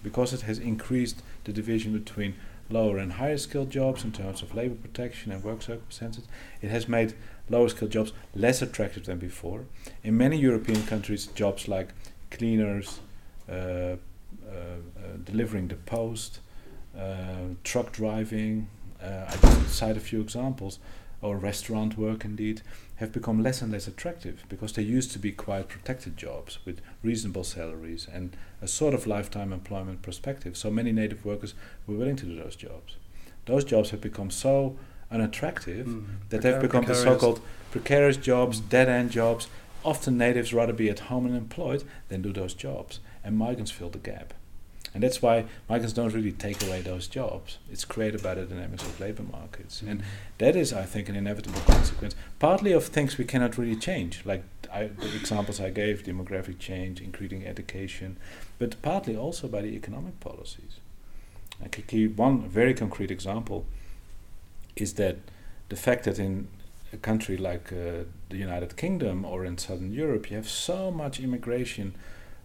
because 0.03 0.33
it 0.33 0.41
has 0.41 0.59
increased 0.59 1.21
the 1.45 1.51
division 1.51 1.91
between 1.97 2.35
lower 2.69 2.99
and 2.99 3.13
higher 3.13 3.37
skilled 3.37 3.71
jobs 3.71 4.03
in 4.03 4.11
terms 4.11 4.43
of 4.43 4.53
labor 4.53 4.75
protection 4.75 5.31
and 5.31 5.43
work 5.43 5.61
circumstances. 5.61 6.25
It 6.61 6.69
has 6.69 6.87
made 6.87 7.15
lower 7.49 7.69
skilled 7.69 7.91
jobs 7.91 8.13
less 8.35 8.61
attractive 8.61 9.05
than 9.05 9.17
before. 9.17 9.65
In 10.03 10.15
many 10.15 10.37
European 10.37 10.83
countries, 10.85 11.25
jobs 11.25 11.67
like 11.67 11.89
cleaners, 12.29 12.99
uh, 13.49 13.51
uh, 13.51 13.95
uh, 14.47 15.17
delivering 15.23 15.69
the 15.69 15.75
post, 15.75 16.39
truck 17.63 17.91
driving, 17.91 18.67
uh, 19.01 19.25
I 19.29 19.35
just 19.41 19.69
cite 19.75 19.97
a 19.97 19.99
few 19.99 20.21
examples, 20.21 20.79
or 21.21 21.37
restaurant 21.37 21.97
work 21.97 22.23
indeed, 22.25 22.61
have 22.97 23.11
become 23.11 23.41
less 23.43 23.61
and 23.61 23.71
less 23.71 23.87
attractive 23.87 24.43
because 24.49 24.73
they 24.73 24.81
used 24.81 25.11
to 25.11 25.19
be 25.19 25.31
quite 25.31 25.67
protected 25.69 26.17
jobs 26.17 26.59
with 26.65 26.81
reasonable 27.03 27.43
salaries 27.43 28.07
and 28.13 28.35
a 28.61 28.67
sort 28.67 28.93
of 28.93 29.07
lifetime 29.07 29.53
employment 29.53 30.01
perspective. 30.01 30.55
So 30.57 30.69
many 30.69 30.91
native 30.91 31.25
workers 31.25 31.53
were 31.87 31.95
willing 31.95 32.15
to 32.17 32.25
do 32.25 32.35
those 32.35 32.55
jobs. 32.55 32.97
Those 33.45 33.63
jobs 33.63 33.89
have 33.91 34.01
become 34.01 34.29
so 34.31 34.77
unattractive 35.11 35.87
Mm. 35.87 36.05
that 36.29 36.41
they've 36.41 36.55
Precar- 36.55 36.61
become 36.61 36.85
the 36.85 36.95
so-called 36.95 37.41
precarious 37.71 38.17
jobs, 38.17 38.59
dead-end 38.59 39.11
jobs. 39.11 39.47
Often 39.83 40.17
natives 40.17 40.53
rather 40.53 40.73
be 40.73 40.89
at 40.89 40.99
home 40.99 41.25
and 41.25 41.35
employed 41.35 41.83
than 42.09 42.21
do 42.21 42.33
those 42.33 42.53
jobs, 42.53 42.99
and 43.23 43.37
migrants 43.37 43.71
fill 43.71 43.89
the 43.89 43.97
gap. 43.97 44.33
And 44.93 45.03
that's 45.03 45.21
why 45.21 45.45
migrants 45.69 45.93
don't 45.93 46.13
really 46.13 46.31
take 46.31 46.63
away 46.63 46.81
those 46.81 47.07
jobs. 47.07 47.59
It's 47.71 47.85
created 47.85 48.23
by 48.23 48.33
the 48.33 48.45
dynamics 48.45 48.83
of 48.83 48.99
labor 48.99 49.23
markets. 49.23 49.81
And 49.81 50.03
that 50.39 50.55
is, 50.55 50.73
I 50.73 50.83
think, 50.83 51.09
an 51.09 51.15
inevitable 51.15 51.61
consequence, 51.61 52.15
partly 52.39 52.71
of 52.71 52.85
things 52.85 53.17
we 53.17 53.25
cannot 53.25 53.57
really 53.57 53.75
change, 53.75 54.25
like 54.25 54.43
I, 54.73 54.87
the 54.87 55.15
examples 55.15 55.59
I 55.59 55.69
gave, 55.69 56.03
demographic 56.03 56.57
change, 56.59 57.01
increasing 57.01 57.45
education, 57.45 58.17
but 58.57 58.81
partly 58.81 59.15
also 59.15 59.47
by 59.47 59.61
the 59.61 59.75
economic 59.75 60.19
policies. 60.19 60.79
I 61.63 61.67
could 61.67 61.87
give 61.87 62.17
one 62.17 62.41
very 62.47 62.73
concrete 62.73 63.11
example 63.11 63.65
is 64.75 64.93
that 64.93 65.17
the 65.67 65.75
fact 65.75 66.05
that 66.05 66.17
in 66.17 66.47
a 66.91 66.97
country 66.97 67.37
like 67.37 67.71
uh, 67.71 68.05
the 68.29 68.37
United 68.37 68.75
Kingdom 68.75 69.25
or 69.25 69.45
in 69.45 69.57
Southern 69.57 69.93
Europe, 69.93 70.31
you 70.31 70.37
have 70.37 70.49
so 70.49 70.89
much 70.89 71.19
immigration 71.19 71.93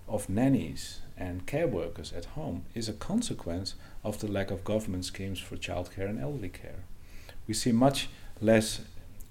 of 0.07 0.29
nannies 0.29 1.01
and 1.17 1.47
care 1.47 1.67
workers 1.67 2.13
at 2.13 2.25
home 2.25 2.65
is 2.75 2.89
a 2.89 2.93
consequence 2.93 3.75
of 4.03 4.21
the 4.21 4.29
lack 4.29 4.51
of 4.51 4.65
government 4.65 5.05
schemes 5.05 5.39
for 5.39 5.57
childcare 5.57 6.09
and 6.09 6.21
elderly 6.21 6.49
care. 6.49 6.85
We 7.47 7.55
see 7.55 7.73
much 7.73 8.09
less 8.41 8.81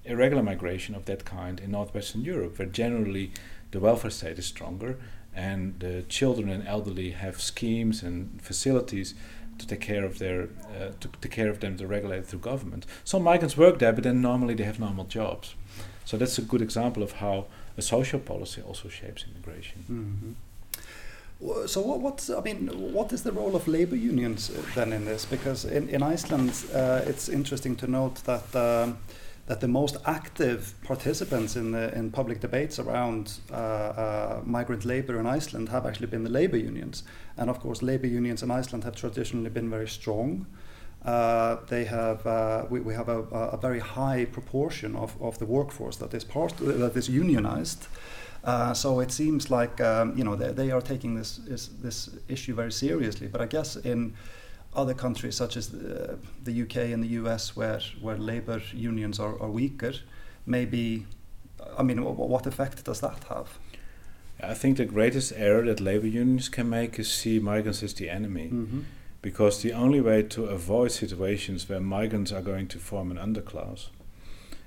irregular 0.04 0.42
migration 0.42 0.94
of 0.94 1.04
that 1.06 1.24
kind 1.24 1.60
in 1.60 1.70
northwestern 1.70 2.22
Europe, 2.22 2.58
where 2.58 2.68
generally 2.68 3.32
the 3.70 3.80
welfare 3.80 4.10
state 4.10 4.38
is 4.38 4.46
stronger 4.46 4.96
and 5.34 5.80
the 5.80 6.02
children 6.02 6.48
and 6.48 6.66
elderly 6.66 7.10
have 7.10 7.40
schemes 7.40 8.02
and 8.02 8.40
facilities 8.40 9.14
to 9.58 9.66
take 9.66 9.80
care 9.80 10.04
of 10.04 10.18
their 10.18 10.48
uh, 10.76 10.90
to 11.00 11.08
take 11.20 11.32
care 11.32 11.50
of 11.50 11.60
them 11.60 11.76
to 11.76 11.86
regulate 11.86 12.26
through 12.26 12.40
government. 12.40 12.86
Some 13.04 13.22
migrants 13.22 13.56
work 13.56 13.78
there, 13.78 13.92
but 13.92 14.04
then 14.04 14.20
normally 14.20 14.54
they 14.54 14.64
have 14.64 14.80
normal 14.80 15.04
jobs. 15.04 15.54
So 16.04 16.16
that's 16.16 16.38
a 16.38 16.42
good 16.42 16.60
example 16.62 17.02
of 17.02 17.12
how 17.12 17.46
a 17.76 17.82
social 17.82 18.20
policy 18.20 18.62
also 18.62 18.88
shapes 18.88 19.24
immigration. 19.30 19.84
Mhm. 19.90 20.34
So 21.66 21.80
what, 21.80 22.00
what's 22.00 22.30
I 22.30 22.40
mean, 22.40 22.68
what 22.92 23.12
is 23.12 23.22
the 23.22 23.32
role 23.32 23.56
of 23.56 23.68
labor 23.68 23.96
unions 23.96 24.50
uh, 24.50 24.62
then 24.74 24.92
in 24.92 25.04
this? 25.04 25.24
Because 25.24 25.64
in, 25.64 25.88
in 25.88 26.02
Iceland, 26.02 26.52
uh, 26.72 27.02
it's 27.04 27.28
interesting 27.28 27.76
to 27.76 27.86
note 27.86 28.16
that 28.24 28.54
um, 28.56 28.98
that 29.46 29.60
the 29.60 29.68
most 29.68 29.96
active 30.06 30.74
participants 30.84 31.56
in 31.56 31.72
the 31.72 31.94
in 31.94 32.10
public 32.10 32.40
debates 32.40 32.78
around 32.78 33.40
uh, 33.50 33.54
uh, 33.54 34.40
migrant 34.44 34.84
labor 34.84 35.20
in 35.20 35.26
Iceland 35.26 35.68
have 35.68 35.84
actually 35.84 36.06
been 36.06 36.24
the 36.24 36.30
labor 36.30 36.56
unions, 36.56 37.02
and 37.36 37.50
of 37.50 37.60
course, 37.60 37.82
labor 37.82 38.06
unions 38.06 38.42
in 38.42 38.50
Iceland 38.50 38.84
have 38.84 38.96
traditionally 38.96 39.50
been 39.50 39.68
very 39.68 39.88
strong. 39.88 40.46
Uh, 41.04 41.56
they 41.68 41.84
have 41.84 42.26
uh, 42.26 42.64
we, 42.70 42.80
we 42.80 42.94
have 42.94 43.10
a, 43.10 43.18
a, 43.52 43.58
very 43.58 43.80
high 43.80 44.24
proportion 44.24 44.96
of, 44.96 45.20
of 45.20 45.38
the 45.38 45.44
workforce 45.44 45.98
that 45.98 46.14
is 46.14 46.24
part 46.24 46.56
that 46.56 46.96
is 46.96 47.10
unionized. 47.10 47.88
Uh, 48.44 48.74
so 48.74 49.00
it 49.00 49.10
seems 49.10 49.50
like 49.50 49.80
um, 49.80 50.16
you 50.16 50.24
know 50.24 50.36
they, 50.36 50.52
they 50.52 50.70
are 50.70 50.82
taking 50.82 51.14
this 51.14 51.38
is, 51.46 51.70
this 51.82 52.10
issue 52.28 52.54
very 52.54 52.72
seriously. 52.72 53.26
But 53.26 53.40
I 53.40 53.46
guess 53.46 53.76
in 53.76 54.14
other 54.76 54.94
countries 54.94 55.36
such 55.36 55.56
as 55.56 55.68
the, 55.68 56.18
the 56.42 56.62
UK 56.62 56.76
and 56.92 57.02
the 57.02 57.08
US, 57.20 57.56
where 57.56 57.80
where 58.02 58.18
labour 58.18 58.60
unions 58.72 59.18
are, 59.18 59.40
are 59.40 59.50
weaker, 59.50 59.94
maybe 60.46 61.06
I 61.78 61.82
mean, 61.82 62.04
what 62.04 62.46
effect 62.46 62.84
does 62.84 63.00
that 63.00 63.24
have? 63.28 63.58
I 64.42 64.54
think 64.54 64.76
the 64.76 64.84
greatest 64.84 65.32
error 65.36 65.64
that 65.64 65.80
labor 65.80 66.06
unions 66.06 66.48
can 66.48 66.68
make 66.68 66.98
is 66.98 67.12
see 67.12 67.38
migrants 67.38 67.82
as 67.82 67.94
the 67.94 68.10
enemy. 68.10 68.48
Mm 68.48 68.68
-hmm. 68.70 68.82
Because 69.22 69.68
the 69.68 69.74
only 69.74 70.00
way 70.00 70.22
to 70.22 70.46
avoid 70.46 70.90
situations 70.90 71.68
where 71.68 71.80
migrants 71.80 72.32
are 72.32 72.42
going 72.42 72.68
to 72.68 72.78
form 72.78 73.10
an 73.10 73.18
underclass 73.18 73.90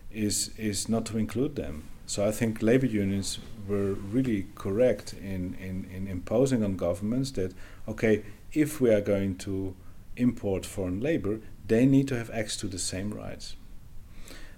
is 0.10 0.52
is 0.58 0.88
not 0.88 1.06
to 1.06 1.18
include 1.18 1.54
them. 1.62 1.84
So 2.08 2.26
I 2.26 2.32
think 2.32 2.62
labor 2.62 2.86
unions 2.86 3.40
were 3.68 3.94
really 3.94 4.48
correct 4.56 5.14
in, 5.14 5.56
in, 5.60 5.88
in 5.94 6.08
imposing 6.08 6.64
on 6.64 6.78
governments 6.78 7.32
that, 7.32 7.54
okay, 7.88 8.24
if 8.54 8.80
we 8.80 8.90
are 8.92 9.02
going 9.02 9.36
to 9.40 9.76
import 10.16 10.66
foreign 10.66 11.02
labor, 11.02 11.42
they 11.68 11.86
need 11.86 12.08
to 12.08 12.18
have 12.18 12.30
access 12.30 12.58
to 12.62 12.68
the 12.68 12.80
same 12.80 13.14
rights. 13.14 13.58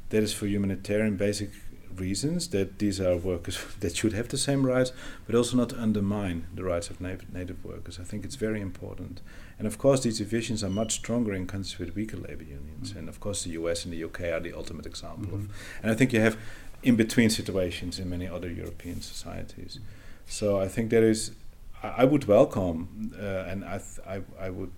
That 0.09 0.21
is 0.21 0.31
for 0.31 0.45
humanitarian 0.45 1.17
basic 1.17 1.49
reasons 1.95 2.49
that 2.49 2.77
these 2.77 3.01
are 3.01 3.17
workers 3.17 3.59
that 3.79 3.95
should 3.97 4.13
have 4.13 4.29
the 4.29 4.37
same 4.37 4.63
rights, 4.65 4.91
but 5.25 5.35
also 5.35 5.57
not 5.57 5.73
undermine 5.73 6.45
the 6.53 6.63
rights 6.63 6.91
of 6.91 7.01
native 7.01 7.65
workers. 7.65 7.99
I 7.99 8.03
think 8.03 8.23
it's 8.25 8.35
very 8.35 8.61
important. 8.61 9.21
And 9.57 9.67
of 9.67 9.77
course, 9.77 10.01
these 10.01 10.19
divisions 10.19 10.63
are 10.63 10.69
much 10.69 10.93
stronger 10.93 11.33
in 11.33 11.47
countries 11.47 11.79
with 11.79 11.95
weaker 11.95 12.17
labor 12.17 12.43
unions. 12.43 12.91
Mm-hmm. 12.91 12.99
And 12.99 13.09
of 13.09 13.19
course, 13.19 13.43
the 13.43 13.51
US 13.51 13.85
and 13.85 13.93
the 13.93 14.03
UK 14.03 14.21
are 14.21 14.39
the 14.39 14.53
ultimate 14.53 14.85
example 14.85 15.37
mm-hmm. 15.37 15.49
of. 15.49 15.79
And 15.81 15.91
I 15.91 15.95
think 15.95 16.13
you 16.13 16.21
have 16.21 16.37
in 16.81 16.95
between 16.95 17.29
situations 17.29 17.99
in 17.99 18.09
many 18.09 18.27
other 18.27 18.49
European 18.49 19.01
societies. 19.01 19.79
So 20.27 20.59
I 20.59 20.67
think 20.67 20.89
there 20.89 21.03
is, 21.03 21.31
I, 21.83 21.87
I 21.99 22.05
would 22.05 22.25
welcome, 22.25 23.13
uh, 23.19 23.49
and 23.49 23.65
I, 23.65 23.81
I, 24.07 24.21
I 24.39 24.49
would, 24.49 24.71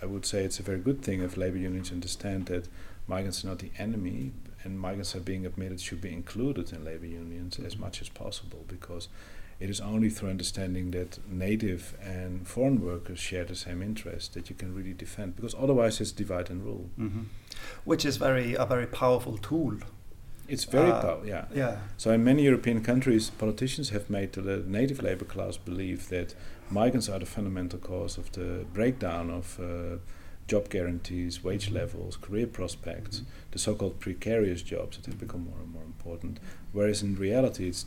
I 0.00 0.06
would 0.06 0.26
say 0.26 0.44
it's 0.44 0.58
a 0.58 0.62
very 0.62 0.78
good 0.78 1.02
thing 1.02 1.22
if 1.22 1.36
labor 1.36 1.58
unions 1.58 1.92
understand 1.92 2.46
that 2.46 2.68
migrants 3.06 3.44
are 3.44 3.48
not 3.48 3.58
the 3.58 3.70
enemy, 3.78 4.32
and 4.64 4.78
migrants 4.78 5.14
are 5.14 5.20
being 5.20 5.44
admitted 5.46 5.80
should 5.80 6.00
be 6.00 6.12
included 6.12 6.72
in 6.72 6.84
labor 6.84 7.06
unions 7.06 7.58
as 7.58 7.76
much 7.76 8.00
as 8.00 8.08
possible 8.08 8.64
because 8.68 9.08
it 9.60 9.70
is 9.70 9.80
only 9.80 10.10
through 10.10 10.30
understanding 10.30 10.90
that 10.90 11.18
native 11.30 11.94
and 12.02 12.46
foreign 12.48 12.80
workers 12.84 13.18
share 13.18 13.44
the 13.44 13.54
same 13.54 13.82
interest 13.82 14.34
that 14.34 14.50
you 14.50 14.56
can 14.56 14.74
really 14.74 14.92
defend 14.92 15.36
because 15.36 15.54
otherwise 15.54 16.00
it's 16.00 16.12
divide 16.12 16.50
and 16.50 16.64
rule 16.64 16.90
mm-hmm. 16.98 17.22
which 17.84 18.04
is 18.04 18.16
very 18.16 18.54
a 18.54 18.66
very 18.66 18.86
powerful 18.86 19.38
tool 19.38 19.76
it's 20.52 20.64
very 20.64 20.90
uh, 20.90 21.00
powerful, 21.00 21.26
yeah. 21.26 21.46
Yeah. 21.54 21.78
So 21.96 22.10
in 22.10 22.22
many 22.22 22.42
European 22.42 22.82
countries, 22.82 23.30
politicians 23.30 23.90
have 23.90 24.10
made 24.10 24.32
the 24.32 24.58
native 24.66 25.02
labor 25.02 25.24
class 25.24 25.56
believe 25.56 26.08
that 26.10 26.34
migrants 26.70 27.08
are 27.08 27.18
the 27.18 27.26
fundamental 27.26 27.78
cause 27.78 28.18
of 28.18 28.30
the 28.32 28.66
breakdown 28.72 29.30
of 29.30 29.58
uh, 29.58 29.96
job 30.46 30.68
guarantees, 30.68 31.42
wage 31.42 31.66
mm-hmm. 31.66 31.76
levels, 31.76 32.16
career 32.16 32.46
prospects, 32.46 33.20
mm-hmm. 33.20 33.30
the 33.52 33.58
so-called 33.58 33.98
precarious 33.98 34.62
jobs 34.62 34.98
that 34.98 35.06
have 35.06 35.18
become 35.18 35.44
more 35.46 35.58
and 35.58 35.72
more 35.72 35.84
important. 35.84 36.38
Whereas 36.72 37.02
in 37.02 37.16
reality, 37.16 37.68
it's 37.68 37.86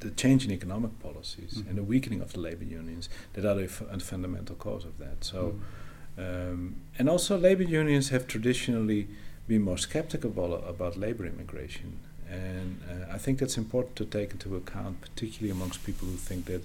the 0.00 0.10
change 0.10 0.44
in 0.46 0.50
economic 0.50 0.98
policies 1.00 1.54
mm-hmm. 1.54 1.68
and 1.68 1.78
the 1.78 1.82
weakening 1.82 2.22
of 2.22 2.32
the 2.32 2.40
labor 2.40 2.64
unions 2.64 3.08
that 3.34 3.44
are 3.44 3.54
the 3.54 3.64
f- 3.64 4.02
fundamental 4.02 4.56
cause 4.56 4.84
of 4.86 4.96
that. 4.98 5.24
So, 5.24 5.56
mm-hmm. 6.18 6.50
um, 6.52 6.76
and 6.98 7.08
also 7.08 7.36
labor 7.36 7.64
unions 7.64 8.08
have 8.08 8.26
traditionally 8.26 9.08
be 9.52 9.58
more 9.58 9.78
skeptical 9.78 10.30
about, 10.74 10.96
labor 10.96 11.26
immigration. 11.26 11.90
And 12.30 12.80
uh, 12.90 13.16
I 13.16 13.18
think 13.18 13.38
that's 13.40 13.58
important 13.58 13.94
to 13.96 14.06
take 14.18 14.30
into 14.32 14.56
account, 14.56 14.94
particularly 15.08 15.50
amongst 15.50 15.84
people 15.84 16.08
who 16.08 16.16
think 16.16 16.46
that 16.46 16.62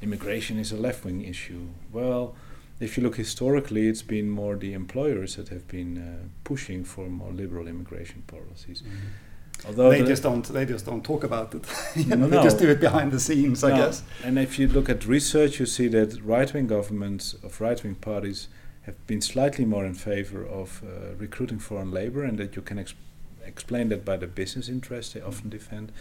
immigration 0.00 0.58
is 0.58 0.72
a 0.72 0.76
left 0.86 1.04
wing 1.04 1.20
issue. 1.34 1.64
Well, 1.92 2.34
if 2.80 2.96
you 2.96 3.02
look 3.02 3.16
historically, 3.16 3.86
it's 3.90 4.06
been 4.16 4.28
more 4.30 4.54
the 4.56 4.72
employers 4.72 5.36
that 5.36 5.48
have 5.48 5.66
been 5.68 5.92
uh, 5.98 6.28
pushing 6.44 6.84
for 6.84 7.04
more 7.08 7.32
liberal 7.42 7.68
immigration 7.68 8.22
policies. 8.26 8.82
Mm-hmm. 8.82 9.66
Although 9.68 9.90
they 9.90 10.00
the 10.00 10.12
just 10.12 10.22
don't, 10.22 10.44
they 10.58 10.64
just 10.64 10.86
don't 10.86 11.04
talk 11.04 11.22
about 11.22 11.54
it. 11.54 11.64
you 11.96 12.16
know, 12.16 12.26
no. 12.26 12.28
they 12.28 12.42
just 12.42 12.58
do 12.58 12.68
it 12.70 12.80
behind 12.80 13.12
the 13.12 13.20
scenes, 13.20 13.62
I 13.62 13.76
guess. 13.76 14.02
And 14.24 14.38
if 14.38 14.58
you 14.58 14.66
look 14.66 14.88
at 14.88 15.04
research, 15.06 15.60
you 15.60 15.66
see 15.66 15.88
that 15.88 16.20
right-wing 16.24 16.66
governments 16.66 17.34
of 17.44 17.60
right-wing 17.60 17.96
parties 17.96 18.48
have 18.82 19.06
been 19.06 19.20
slightly 19.20 19.64
more 19.64 19.84
in 19.84 19.94
favor 19.94 20.44
of 20.44 20.82
uh, 20.82 21.14
recruiting 21.16 21.58
foreign 21.58 21.90
labor, 21.90 22.24
and 22.24 22.38
that 22.38 22.56
you 22.56 22.62
can 22.62 22.78
ex 22.78 22.94
explain 23.44 23.88
that 23.88 24.04
by 24.04 24.16
the 24.16 24.26
business 24.26 24.68
interests 24.68 25.12
they 25.14 25.20
often 25.20 25.50
defend. 25.50 25.92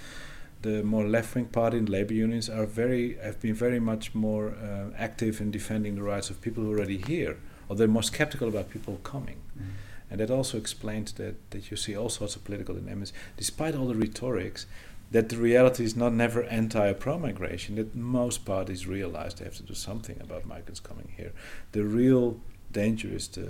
The 0.62 0.84
more 0.84 1.08
left-wing 1.08 1.46
party 1.46 1.78
and 1.78 1.90
labor 1.90 2.14
unions 2.14 2.50
are 2.50 2.68
very 2.68 3.18
have 3.18 3.40
been 3.42 3.56
very 3.56 3.80
much 3.80 4.14
more 4.14 4.50
uh, 4.50 4.96
active 4.98 5.42
in 5.42 5.52
defending 5.52 5.96
the 5.96 6.04
rights 6.04 6.30
of 6.30 6.40
people 6.40 6.64
who 6.64 6.72
are 6.72 6.78
already 6.78 6.98
here, 6.98 7.38
or 7.68 7.76
they're 7.76 7.88
more 7.88 8.04
skeptical 8.04 8.48
about 8.48 8.70
people 8.70 8.98
coming. 9.04 9.38
Mm. 9.58 9.64
And 10.12 10.20
that 10.20 10.30
also 10.30 10.58
explains 10.58 11.14
that, 11.14 11.36
that 11.52 11.72
you 11.72 11.78
see 11.78 11.96
all 11.96 12.10
sorts 12.10 12.36
of 12.36 12.44
political 12.44 12.76
dynamics, 12.76 13.14
despite 13.38 13.76
all 13.76 13.88
the 13.88 13.96
rhetorics, 13.96 14.68
that 15.12 15.30
the 15.30 15.38
reality 15.38 15.84
is 15.84 15.96
not 15.96 16.14
never 16.14 16.44
anti 16.44 16.88
or 16.88 16.94
pro 16.94 17.18
migration, 17.18 17.76
that 17.76 17.96
most 17.96 18.46
parties 18.46 18.86
realize 18.88 19.34
they 19.34 19.46
have 19.46 19.56
to 19.56 19.64
do 19.64 19.74
something 19.74 20.18
about 20.22 20.46
migrants 20.46 20.80
coming 20.80 21.14
here. 21.18 21.32
The 21.72 21.84
real 21.84 22.40
danger 22.72 23.10
is 23.10 23.28
the 23.28 23.48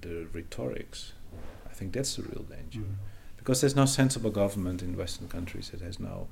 the 0.00 0.26
rhetorics. 0.32 1.12
I 1.70 1.72
think 1.72 1.92
that's 1.92 2.16
the 2.16 2.22
real 2.22 2.44
danger, 2.44 2.80
mm. 2.80 2.94
because 3.36 3.60
there's 3.60 3.76
no 3.76 3.86
sensible 3.86 4.30
government 4.30 4.82
in 4.82 4.96
Western 4.96 5.28
countries 5.28 5.70
that 5.70 5.80
has 5.80 5.98
no, 5.98 6.28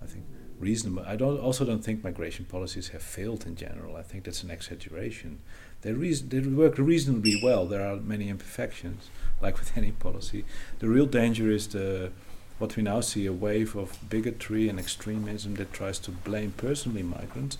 I 0.00 0.06
think, 0.06 0.24
reasonable. 0.60 1.04
I 1.06 1.16
don't 1.16 1.40
also 1.40 1.64
don't 1.64 1.84
think 1.84 2.04
migration 2.04 2.44
policies 2.44 2.88
have 2.88 3.02
failed 3.02 3.46
in 3.46 3.56
general. 3.56 3.96
I 3.96 4.02
think 4.02 4.24
that's 4.24 4.42
an 4.42 4.50
exaggeration. 4.50 5.40
They 5.82 5.92
reason 5.92 6.28
they 6.28 6.40
work 6.40 6.78
reasonably 6.78 7.40
well. 7.42 7.66
There 7.66 7.86
are 7.86 7.96
many 7.96 8.28
imperfections, 8.28 9.10
like 9.40 9.58
with 9.58 9.76
any 9.76 9.92
policy. 9.92 10.44
The 10.78 10.88
real 10.88 11.06
danger 11.06 11.50
is 11.50 11.68
the 11.68 12.12
what 12.58 12.76
we 12.76 12.82
now 12.82 13.00
see 13.00 13.26
a 13.26 13.32
wave 13.32 13.76
of 13.76 13.98
bigotry 14.08 14.68
and 14.68 14.78
extremism 14.78 15.56
that 15.56 15.72
tries 15.72 15.98
to 15.98 16.10
blame 16.10 16.52
personally 16.56 17.02
migrants 17.02 17.58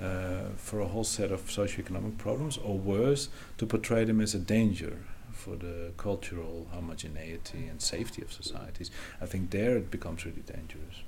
uh, 0.00 0.50
for 0.56 0.80
a 0.80 0.86
whole 0.86 1.04
set 1.04 1.30
of 1.30 1.42
socioeconomic 1.46 2.18
problems, 2.18 2.58
or 2.58 2.78
worse, 2.78 3.28
to 3.58 3.66
portray 3.66 4.04
them 4.04 4.20
as 4.20 4.34
a 4.34 4.38
danger 4.38 4.98
for 5.32 5.56
the 5.56 5.92
cultural 5.96 6.66
homogeneity 6.72 7.66
and 7.66 7.82
safety 7.82 8.22
of 8.22 8.32
societies. 8.32 8.90
I 9.20 9.26
think 9.26 9.50
there 9.50 9.76
it 9.76 9.90
becomes 9.90 10.24
really 10.24 10.42
dangerous. 10.42 11.02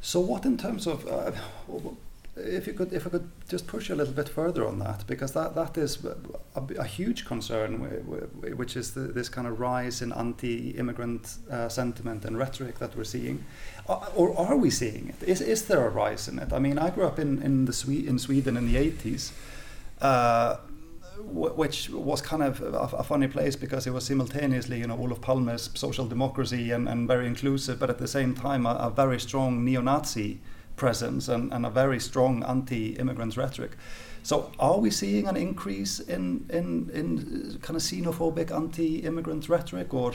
So, 0.00 0.20
what 0.20 0.44
in 0.44 0.56
terms 0.56 0.86
of 0.86 1.06
uh, 1.08 1.32
if 2.36 2.66
you 2.66 2.74
could 2.74 2.92
if 2.92 3.06
I 3.06 3.10
could 3.10 3.30
just 3.48 3.66
push 3.66 3.88
a 3.90 3.94
little 3.94 4.12
bit 4.12 4.28
further 4.28 4.66
on 4.66 4.78
that 4.80 5.06
because 5.06 5.32
that 5.32 5.54
that 5.54 5.78
is 5.78 6.04
a, 6.04 6.60
a 6.78 6.84
huge 6.84 7.24
concern 7.24 7.78
which 8.56 8.76
is 8.76 8.92
the, 8.92 9.00
this 9.00 9.28
kind 9.28 9.46
of 9.46 9.58
rise 9.58 10.02
in 10.02 10.12
anti-immigrant 10.12 11.36
uh, 11.50 11.68
sentiment 11.68 12.24
and 12.24 12.36
rhetoric 12.36 12.78
that 12.78 12.96
we're 12.96 13.04
seeing. 13.04 13.44
Or 13.86 14.36
are 14.38 14.56
we 14.56 14.70
seeing 14.70 15.08
it? 15.08 15.28
Is 15.28 15.40
is 15.40 15.64
there 15.66 15.86
a 15.86 15.90
rise 15.90 16.28
in 16.28 16.38
it? 16.38 16.52
I 16.52 16.58
mean 16.58 16.78
I 16.78 16.90
grew 16.90 17.06
up 17.06 17.18
in 17.18 17.42
in 17.42 17.64
the 17.64 17.72
Swe- 17.72 18.06
in 18.06 18.18
Sweden 18.18 18.56
in 18.56 18.70
the 18.70 18.76
80s 18.76 19.32
uh, 20.00 20.56
which 21.18 21.88
was 21.90 22.20
kind 22.20 22.42
of 22.42 22.60
a, 22.60 23.02
funny 23.02 23.26
place 23.26 23.56
because 23.56 23.86
it 23.86 23.90
was 23.90 24.04
simultaneously, 24.04 24.78
you 24.78 24.86
know, 24.86 24.96
Olof 24.98 25.20
Palme's 25.20 25.70
social 25.74 26.06
democracy 26.06 26.70
and, 26.70 26.88
and 26.88 27.08
very 27.08 27.26
inclusive, 27.26 27.80
but 27.80 27.88
at 27.88 27.98
the 27.98 28.06
same 28.06 28.34
time 28.34 28.66
a, 28.66 28.74
a 28.74 28.90
very 28.90 29.18
strong 29.18 29.64
neo-Nazi 29.64 30.40
presence 30.76 31.28
and, 31.28 31.52
and 31.52 31.66
a 31.66 31.70
very 31.70 31.98
strong 31.98 32.44
anti-immigrant 32.44 33.36
rhetoric. 33.36 33.72
So 34.22 34.50
are 34.58 34.78
we 34.78 34.90
seeing 34.90 35.26
an 35.28 35.36
increase 35.36 36.00
in, 36.00 36.46
in, 36.50 36.90
in 36.92 37.58
kind 37.62 37.76
of 37.76 37.82
xenophobic 37.82 38.50
anti-immigrant 38.50 39.48
rhetoric 39.48 39.94
or? 39.94 40.14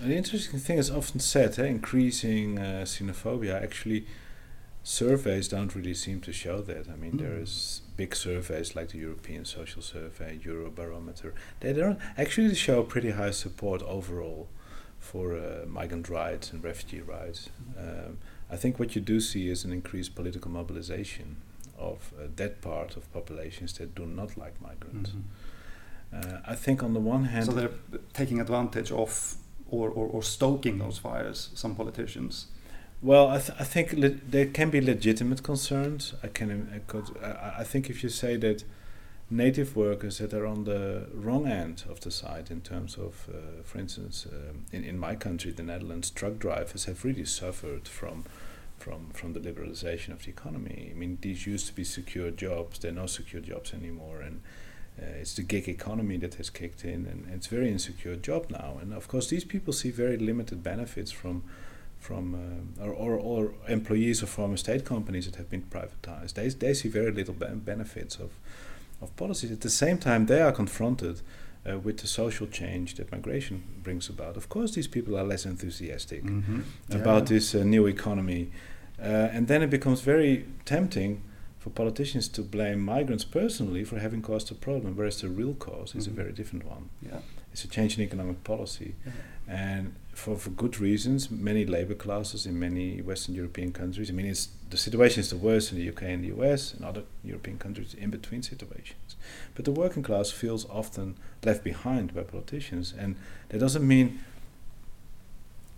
The 0.00 0.16
interesting 0.16 0.60
thing 0.60 0.78
is 0.78 0.90
often 0.90 1.20
said, 1.20 1.58
eh, 1.58 1.66
increasing 1.66 2.58
uh, 2.58 2.84
xenophobia. 2.86 3.60
Actually, 3.62 4.06
surveys 4.82 5.48
don't 5.48 5.74
really 5.74 5.94
seem 5.94 6.20
to 6.20 6.32
show 6.32 6.62
that. 6.62 6.88
I 6.88 6.96
mean, 6.96 7.12
mm. 7.12 7.18
there 7.18 7.34
is 7.34 7.82
big 7.96 8.14
surveys 8.16 8.74
like 8.74 8.90
the 8.90 8.98
European 8.98 9.44
Social 9.44 9.82
Survey, 9.82 10.38
Eurobarometer. 10.42 11.32
They 11.58 11.72
don't 11.72 11.98
actually 12.16 12.54
show 12.54 12.82
pretty 12.82 13.10
high 13.10 13.32
support 13.32 13.82
overall 13.82 14.48
for 14.98 15.36
uh, 15.36 15.66
migrant 15.66 16.08
rights 16.08 16.52
and 16.52 16.62
refugee 16.62 17.00
rights. 17.00 17.50
Mm. 17.76 18.06
Um, 18.06 18.18
I 18.52 18.56
think 18.56 18.78
what 18.78 18.94
you 18.94 19.00
do 19.00 19.20
see 19.20 19.48
is 19.48 19.64
an 19.64 19.72
increased 19.72 20.14
political 20.14 20.50
mobilization 20.50 21.36
of 21.78 22.12
uh, 22.18 22.26
that 22.36 22.60
part 22.60 22.96
of 22.96 23.10
populations 23.12 23.72
that 23.78 23.94
do 23.94 24.04
not 24.06 24.36
like 24.36 24.60
migrants. 24.60 25.10
Mhm. 25.10 25.22
Uh, 26.12 26.40
I 26.52 26.56
think 26.56 26.82
on 26.82 26.92
the 26.92 27.00
one 27.00 27.24
hand, 27.24 27.46
So 27.46 27.52
they're 27.52 27.70
taking 28.12 28.40
advantage 28.40 28.90
of 28.90 29.36
or, 29.70 29.88
or, 29.88 30.06
or 30.08 30.22
stoking 30.22 30.78
those 30.78 30.98
fires, 30.98 31.50
some 31.54 31.76
politicians. 31.76 32.46
Well, 33.02 33.28
I, 33.28 33.38
th- 33.38 33.56
I 33.60 33.64
think 33.64 33.92
le- 33.92 34.08
there 34.30 34.46
can 34.46 34.70
be 34.70 34.80
legitimate 34.80 35.42
concerns. 35.44 36.14
I 36.24 36.26
can, 36.26 36.68
I, 36.74 36.78
could, 36.90 37.04
I, 37.22 37.54
I 37.60 37.64
think 37.64 37.88
if 37.88 38.02
you 38.02 38.08
say 38.10 38.36
that 38.38 38.64
native 39.30 39.76
workers 39.76 40.18
that 40.18 40.34
are 40.34 40.44
on 40.44 40.64
the 40.64 41.06
wrong 41.14 41.46
end 41.46 41.84
of 41.88 42.00
the 42.00 42.10
side 42.10 42.50
in 42.50 42.60
terms 42.62 42.96
of, 42.96 43.28
uh, 43.32 43.62
for 43.62 43.78
instance, 43.78 44.26
um, 44.30 44.64
in, 44.72 44.82
in 44.82 44.98
my 44.98 45.14
country, 45.14 45.52
the 45.52 45.62
Netherlands, 45.62 46.10
truck 46.10 46.38
drivers 46.40 46.86
have 46.86 47.04
really 47.04 47.24
suffered 47.24 47.86
from, 47.86 48.24
from, 48.80 49.10
from 49.12 49.32
the 49.34 49.40
liberalization 49.40 50.12
of 50.12 50.24
the 50.24 50.30
economy. 50.30 50.90
I 50.90 50.94
mean, 50.98 51.18
these 51.20 51.46
used 51.46 51.66
to 51.68 51.74
be 51.74 51.84
secure 51.84 52.30
jobs; 52.30 52.78
they're 52.78 52.92
not 53.02 53.10
secure 53.10 53.42
jobs 53.42 53.72
anymore, 53.74 54.20
and 54.26 54.40
uh, 55.00 55.20
it's 55.20 55.34
the 55.34 55.42
gig 55.42 55.68
economy 55.68 56.16
that 56.18 56.34
has 56.34 56.50
kicked 56.50 56.84
in, 56.84 57.06
and 57.06 57.26
it's 57.34 57.46
a 57.46 57.54
very 57.54 57.70
insecure 57.70 58.16
job 58.16 58.42
now. 58.50 58.78
And 58.80 58.92
of 58.92 59.06
course, 59.08 59.28
these 59.28 59.44
people 59.44 59.72
see 59.72 59.90
very 59.90 60.16
limited 60.16 60.62
benefits 60.62 61.12
from 61.12 61.42
from 61.98 62.34
uh, 62.80 62.84
or, 62.86 62.92
or, 62.92 63.18
or 63.18 63.54
employees 63.68 64.22
of 64.22 64.28
former 64.30 64.56
state 64.56 64.84
companies 64.86 65.26
that 65.26 65.36
have 65.36 65.50
been 65.50 65.62
privatized. 65.70 66.32
They, 66.32 66.48
they 66.48 66.72
see 66.74 66.88
very 66.88 67.12
little 67.12 67.34
ben- 67.34 67.58
benefits 67.58 68.16
of, 68.16 68.30
of 69.02 69.14
policies. 69.16 69.52
At 69.52 69.60
the 69.60 69.68
same 69.70 69.98
time, 69.98 70.24
they 70.24 70.40
are 70.40 70.50
confronted 70.52 71.20
uh, 71.68 71.78
with 71.78 71.98
the 71.98 72.06
social 72.06 72.46
change 72.46 72.94
that 72.94 73.12
migration 73.12 73.62
brings 73.82 74.08
about. 74.08 74.38
Of 74.38 74.48
course, 74.48 74.72
these 74.72 74.88
people 74.88 75.14
are 75.14 75.24
less 75.24 75.44
enthusiastic 75.44 76.24
Mm-hmm. 76.24 76.60
about 76.92 77.26
this 77.26 77.54
uh, 77.54 77.64
new 77.64 77.86
economy. 77.86 78.50
Uh, 79.00 79.28
and 79.32 79.48
then 79.48 79.62
it 79.62 79.70
becomes 79.70 80.00
very 80.02 80.44
tempting 80.64 81.22
for 81.58 81.70
politicians 81.70 82.28
to 82.28 82.42
blame 82.42 82.80
migrants 82.80 83.24
personally 83.24 83.84
for 83.84 83.98
having 83.98 84.22
caused 84.22 84.48
the 84.48 84.54
problem, 84.54 84.96
whereas 84.96 85.20
the 85.20 85.28
real 85.28 85.54
cause 85.54 85.94
is 85.94 86.06
Mhm. 86.06 86.12
a 86.12 86.14
very 86.14 86.32
different 86.32 86.64
one. 86.66 86.88
Yeah. 87.02 87.20
It's 87.52 87.64
a 87.64 87.68
change 87.68 87.98
in 87.98 88.04
economic 88.04 88.44
policy. 88.44 88.94
Yeah. 89.04 89.12
And 89.48 89.94
for, 90.14 90.36
for 90.36 90.50
good 90.50 90.78
reasons, 90.80 91.30
many 91.30 91.64
labor 91.66 91.94
classes 91.94 92.46
in 92.46 92.58
many 92.58 93.00
Western 93.02 93.34
European 93.34 93.72
countries, 93.72 94.08
I 94.10 94.12
mean, 94.12 94.26
it's, 94.26 94.48
the 94.70 94.76
situation 94.76 95.20
is 95.20 95.30
the 95.30 95.36
worst 95.36 95.72
in 95.72 95.78
the 95.78 95.84
UK 95.88 96.02
and 96.14 96.22
the 96.24 96.28
US 96.28 96.72
and 96.74 96.84
other 96.84 97.02
European 97.24 97.58
countries 97.58 97.94
in 97.94 98.10
between 98.10 98.42
situations. 98.42 99.16
But 99.54 99.64
the 99.64 99.72
working 99.72 100.02
class 100.02 100.30
feels 100.30 100.64
often 100.70 101.16
left 101.44 101.62
behind 101.64 102.14
by 102.14 102.22
politicians. 102.22 102.94
And 102.96 103.16
that 103.48 103.58
doesn't 103.58 103.86
mean 103.86 104.20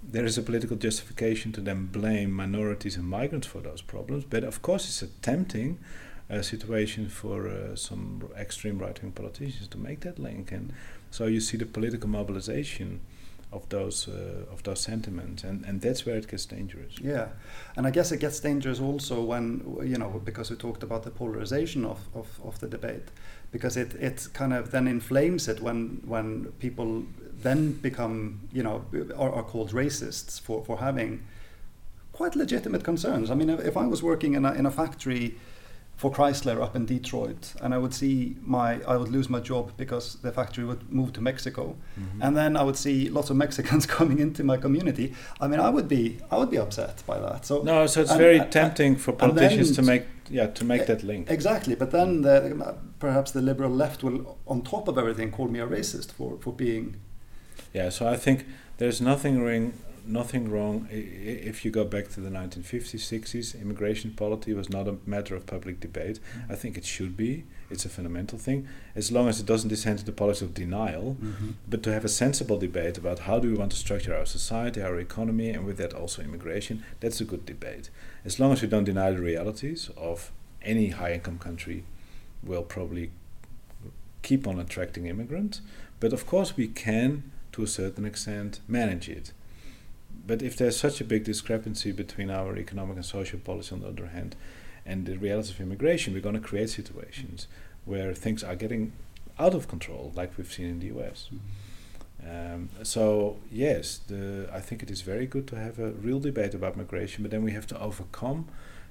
there 0.02 0.24
is 0.24 0.36
a 0.36 0.42
political 0.42 0.76
justification 0.76 1.52
to 1.52 1.60
then 1.60 1.86
blame 1.86 2.32
minorities 2.32 2.96
and 2.96 3.06
migrants 3.06 3.46
for 3.46 3.60
those 3.60 3.82
problems. 3.82 4.24
But 4.24 4.44
of 4.44 4.60
course, 4.62 4.84
it's 4.86 5.02
a 5.02 5.06
tempting 5.22 5.78
uh, 6.30 6.42
situation 6.42 7.08
for 7.08 7.48
uh, 7.48 7.76
some 7.76 8.28
extreme 8.36 8.78
right 8.78 9.00
wing 9.02 9.12
politicians 9.12 9.68
to 9.68 9.78
make 9.78 10.00
that 10.00 10.18
link. 10.18 10.52
And 10.52 10.72
so 11.10 11.26
you 11.26 11.40
see 11.40 11.56
the 11.56 11.66
political 11.66 12.08
mobilization 12.08 13.00
of 13.52 13.68
those 13.68 14.08
uh, 14.08 14.46
of 14.50 14.62
those 14.62 14.80
sentiments, 14.80 15.44
and, 15.44 15.64
and 15.66 15.80
that's 15.80 16.06
where 16.06 16.16
it 16.16 16.26
gets 16.26 16.46
dangerous. 16.46 16.98
Yeah, 16.98 17.28
and 17.76 17.86
I 17.86 17.90
guess 17.90 18.10
it 18.10 18.18
gets 18.18 18.40
dangerous 18.40 18.80
also 18.80 19.22
when 19.22 19.76
you 19.84 19.98
know 19.98 20.22
because 20.24 20.50
we 20.50 20.56
talked 20.56 20.82
about 20.82 21.02
the 21.02 21.10
polarization 21.10 21.84
of, 21.84 21.98
of, 22.14 22.40
of 22.42 22.58
the 22.60 22.66
debate, 22.66 23.10
because 23.50 23.76
it, 23.76 23.94
it 23.94 24.28
kind 24.32 24.54
of 24.54 24.70
then 24.70 24.88
inflames 24.88 25.48
it 25.48 25.60
when 25.60 26.00
when 26.06 26.46
people 26.60 27.04
then 27.42 27.72
become 27.72 28.40
you 28.52 28.62
know 28.62 28.84
are, 29.16 29.32
are 29.32 29.42
called 29.44 29.72
racists 29.72 30.40
for, 30.40 30.64
for 30.64 30.78
having 30.78 31.22
quite 32.12 32.36
legitimate 32.36 32.84
concerns. 32.84 33.30
I 33.30 33.34
mean, 33.34 33.50
if, 33.50 33.60
if 33.60 33.76
I 33.76 33.86
was 33.86 34.02
working 34.02 34.34
in 34.34 34.44
a 34.44 34.52
in 34.52 34.66
a 34.66 34.70
factory 34.70 35.34
for 35.96 36.10
Chrysler 36.10 36.60
up 36.60 36.74
in 36.74 36.84
Detroit, 36.86 37.52
and 37.62 37.72
I 37.74 37.78
would 37.78 37.94
see 37.94 38.36
my 38.42 38.80
I 38.92 38.96
would 38.96 39.08
lose 39.08 39.28
my 39.30 39.40
job 39.40 39.72
because 39.76 40.16
the 40.22 40.32
factory 40.32 40.64
would 40.64 40.90
move 40.92 41.12
to 41.12 41.20
Mexico, 41.20 41.76
Mm-hmm. 42.00 42.22
and 42.22 42.36
then 42.36 42.56
I 42.56 42.62
would 42.62 42.76
see 42.76 43.08
lots 43.08 43.30
of 43.30 43.36
Mexicans 43.36 43.86
coming 43.98 44.18
into 44.18 44.42
my 44.44 44.56
community. 44.56 45.14
I 45.40 45.46
mean, 45.48 45.60
I 45.60 45.70
would 45.70 45.88
be 45.88 46.18
I 46.30 46.36
would 46.38 46.50
be 46.50 46.58
upset 46.58 47.02
by 47.06 47.18
that. 47.20 47.46
So 47.46 47.62
No, 47.62 47.86
so 47.86 48.00
it's 48.02 48.10
And- 48.10 48.20
very 48.20 48.38
and- 48.38 48.50
tempting 48.52 48.96
for 48.96 49.12
then 49.12 49.18
politicians 49.30 49.76
to 49.76 49.82
make 49.82 50.04
yeah 50.30 50.46
to 50.48 50.64
make 50.64 50.86
that 50.86 51.02
link. 51.02 51.30
exactly, 51.30 51.74
but 51.76 51.90
then 51.90 52.22
the, 52.22 52.74
perhaps 52.98 53.30
the 53.32 53.42
liberal 53.42 53.70
left 53.70 54.02
will, 54.02 54.38
on 54.46 54.62
top 54.62 54.88
of 54.88 54.96
everything, 54.98 55.30
call 55.30 55.48
me 55.48 55.60
a 55.60 55.66
racist 55.66 56.12
for 56.12 56.38
for 56.40 56.52
being. 56.52 56.96
Yeah, 57.72 57.88
so 57.88 58.06
I 58.08 58.16
think 58.16 58.46
there's 58.78 59.00
nothing 59.00 59.42
wrong, 59.42 59.72
nothing 60.06 60.50
wrong 60.50 60.88
if 60.90 61.64
you 61.64 61.70
go 61.70 61.84
back 61.84 62.08
to 62.10 62.20
the 62.20 62.28
1950s, 62.28 62.96
60s. 62.96 63.60
Immigration 63.60 64.12
policy 64.12 64.52
was 64.52 64.68
not 64.68 64.88
a 64.88 64.96
matter 65.06 65.34
of 65.34 65.46
public 65.46 65.80
debate. 65.80 66.18
Mm-hmm. 66.18 66.52
I 66.52 66.54
think 66.56 66.76
it 66.76 66.84
should 66.84 67.16
be. 67.16 67.44
It's 67.70 67.86
a 67.86 67.88
fundamental 67.88 68.38
thing, 68.38 68.68
as 68.94 69.10
long 69.10 69.28
as 69.28 69.40
it 69.40 69.46
doesn't 69.46 69.70
descend 69.70 70.00
to 70.00 70.04
the 70.04 70.12
policy 70.12 70.44
of 70.44 70.52
denial. 70.52 71.16
Mm-hmm. 71.18 71.50
But 71.66 71.82
to 71.84 71.92
have 71.92 72.04
a 72.04 72.08
sensible 72.08 72.58
debate 72.58 72.98
about 72.98 73.20
how 73.20 73.38
do 73.38 73.48
we 73.48 73.54
want 73.56 73.70
to 73.70 73.78
structure 73.78 74.14
our 74.14 74.26
society, 74.26 74.82
our 74.82 74.98
economy, 74.98 75.48
and 75.48 75.64
with 75.64 75.78
that 75.78 75.94
also 75.94 76.20
immigration, 76.20 76.84
that's 77.00 77.22
a 77.22 77.24
good 77.24 77.46
debate. 77.46 77.88
As 78.26 78.38
long 78.38 78.52
as 78.52 78.60
we 78.60 78.68
don't 78.68 78.84
deny 78.84 79.10
the 79.10 79.22
realities 79.22 79.88
of 79.96 80.32
any 80.60 80.88
high-income 80.88 81.38
country, 81.38 81.84
will 82.42 82.62
probably 82.62 83.10
keep 84.20 84.46
on 84.46 84.58
attracting 84.58 85.06
immigrants. 85.06 85.62
But 85.98 86.12
of 86.12 86.26
course, 86.26 86.56
we 86.56 86.68
can, 86.68 87.30
to 87.52 87.62
a 87.62 87.66
certain 87.66 88.04
extent, 88.04 88.60
manage 88.66 89.08
it. 89.08 89.32
But 90.26 90.42
if 90.42 90.56
there's 90.56 90.76
such 90.76 91.00
a 91.00 91.04
big 91.04 91.24
discrepancy 91.24 91.92
between 91.92 92.30
our 92.30 92.56
economic 92.56 92.96
and 92.96 93.04
social 93.04 93.38
policy 93.38 93.74
on 93.74 93.80
the 93.80 93.88
other 93.88 94.06
hand, 94.06 94.36
and 94.84 95.06
the 95.06 95.16
realities 95.16 95.50
of 95.50 95.60
immigration, 95.60 96.12
we're 96.12 96.20
going 96.20 96.34
to 96.34 96.40
create 96.40 96.70
situations 96.70 97.46
where 97.84 98.14
things 98.14 98.42
are 98.42 98.56
getting 98.56 98.92
out 99.38 99.54
of 99.54 99.68
control, 99.68 100.12
like 100.14 100.36
we've 100.36 100.52
seen 100.52 100.66
in 100.66 100.80
the 100.80 100.86
US. 100.98 101.30
Um, 102.28 102.68
so 102.82 103.38
yes, 103.50 103.98
the, 104.06 104.48
I 104.52 104.60
think 104.60 104.82
it 104.82 104.90
is 104.90 105.02
very 105.02 105.26
good 105.26 105.46
to 105.48 105.56
have 105.56 105.78
a 105.78 105.90
real 105.90 106.20
debate 106.20 106.54
about 106.54 106.76
migration, 106.76 107.22
but 107.22 107.30
then 107.30 107.42
we 107.42 107.52
have 107.52 107.66
to 107.68 107.80
overcome 107.80 108.48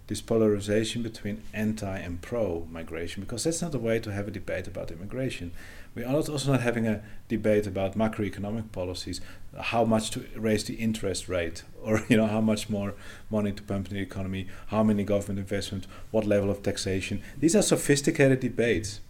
this 0.08 0.22
polarization 0.22 1.04
between 1.04 1.42
anti 1.54 1.98
and 1.98 2.22
pro 2.22 2.68
migration 2.70 3.24
because 3.24 3.46
that's 3.46 3.62
not 3.62 3.72
the 3.72 3.80
way 3.80 4.00
to 4.00 4.12
have 4.12 4.28
a 4.28 4.32
debate 4.32 4.68
about 4.68 4.92
immigration. 4.92 5.52
We 5.94 6.04
are 6.04 6.14
not 6.14 6.30
also 6.30 6.52
not 6.52 6.62
having 6.62 6.88
a 6.88 7.04
debate 7.28 7.68
about 7.68 7.98
macroeconomic 7.98 8.72
policies, 8.72 9.20
how 9.60 9.84
much 9.84 10.10
to 10.12 10.26
raise 10.36 10.64
the 10.64 10.76
interest 10.76 11.28
rate, 11.28 11.64
or 11.82 12.04
you 12.08 12.16
know 12.16 12.28
how 12.28 12.40
much 12.40 12.70
more 12.70 12.94
money 13.30 13.52
to 13.52 13.64
pump 13.64 13.90
in 13.90 13.96
the 13.96 14.02
economy, 14.02 14.48
how 14.68 14.84
many 14.84 15.04
government 15.04 15.40
investment, 15.40 15.88
what 16.12 16.26
level 16.26 16.50
of 16.50 16.64
taxation. 16.64 17.22
These 17.38 17.56
are 17.56 17.62
sophisticated 17.62 18.40
debates, 18.40 19.02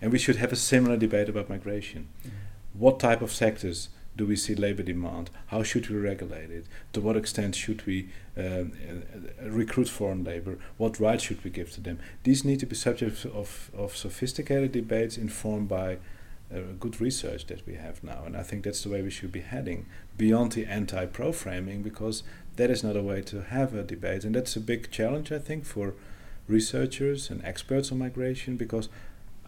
and 0.00 0.10
we 0.10 0.18
should 0.18 0.36
have 0.36 0.52
a 0.52 0.56
similar 0.56 0.96
debate 0.96 1.28
about 1.28 1.48
migration. 1.48 2.08
Mm-hmm. 2.20 2.36
What 2.74 2.98
type 2.98 3.22
of 3.22 3.32
sectors 3.32 3.88
do 4.18 4.26
we 4.26 4.36
see 4.36 4.54
labor 4.54 4.82
demand? 4.82 5.30
How 5.46 5.62
should 5.62 5.88
we 5.88 5.96
regulate 5.96 6.50
it? 6.50 6.66
To 6.92 7.00
what 7.00 7.16
extent 7.16 7.54
should 7.54 7.86
we 7.86 8.10
um, 8.36 8.72
uh, 8.90 9.48
recruit 9.48 9.88
foreign 9.88 10.24
labor? 10.24 10.58
What 10.76 11.00
rights 11.00 11.22
should 11.22 11.42
we 11.44 11.50
give 11.50 11.72
to 11.72 11.80
them? 11.80 12.00
These 12.24 12.44
need 12.44 12.60
to 12.60 12.66
be 12.66 12.74
subjects 12.74 13.24
of, 13.24 13.70
of 13.74 13.96
sophisticated 13.96 14.72
debates 14.72 15.16
informed 15.16 15.68
by 15.68 15.98
uh, 16.52 16.58
good 16.80 17.00
research 17.00 17.46
that 17.46 17.64
we 17.64 17.74
have 17.74 18.02
now. 18.02 18.24
And 18.26 18.36
I 18.36 18.42
think 18.42 18.64
that's 18.64 18.82
the 18.82 18.90
way 18.90 19.02
we 19.02 19.10
should 19.10 19.30
be 19.30 19.40
heading 19.40 19.86
beyond 20.16 20.52
the 20.52 20.66
anti 20.66 21.06
pro 21.06 21.30
framing 21.30 21.82
because 21.82 22.24
that 22.56 22.70
is 22.70 22.82
not 22.82 22.96
a 22.96 23.02
way 23.02 23.22
to 23.22 23.42
have 23.42 23.72
a 23.72 23.84
debate. 23.84 24.24
And 24.24 24.34
that's 24.34 24.56
a 24.56 24.60
big 24.60 24.90
challenge, 24.90 25.30
I 25.30 25.38
think, 25.38 25.64
for 25.64 25.94
researchers 26.48 27.30
and 27.30 27.44
experts 27.44 27.92
on 27.92 27.98
migration 27.98 28.56
because 28.56 28.88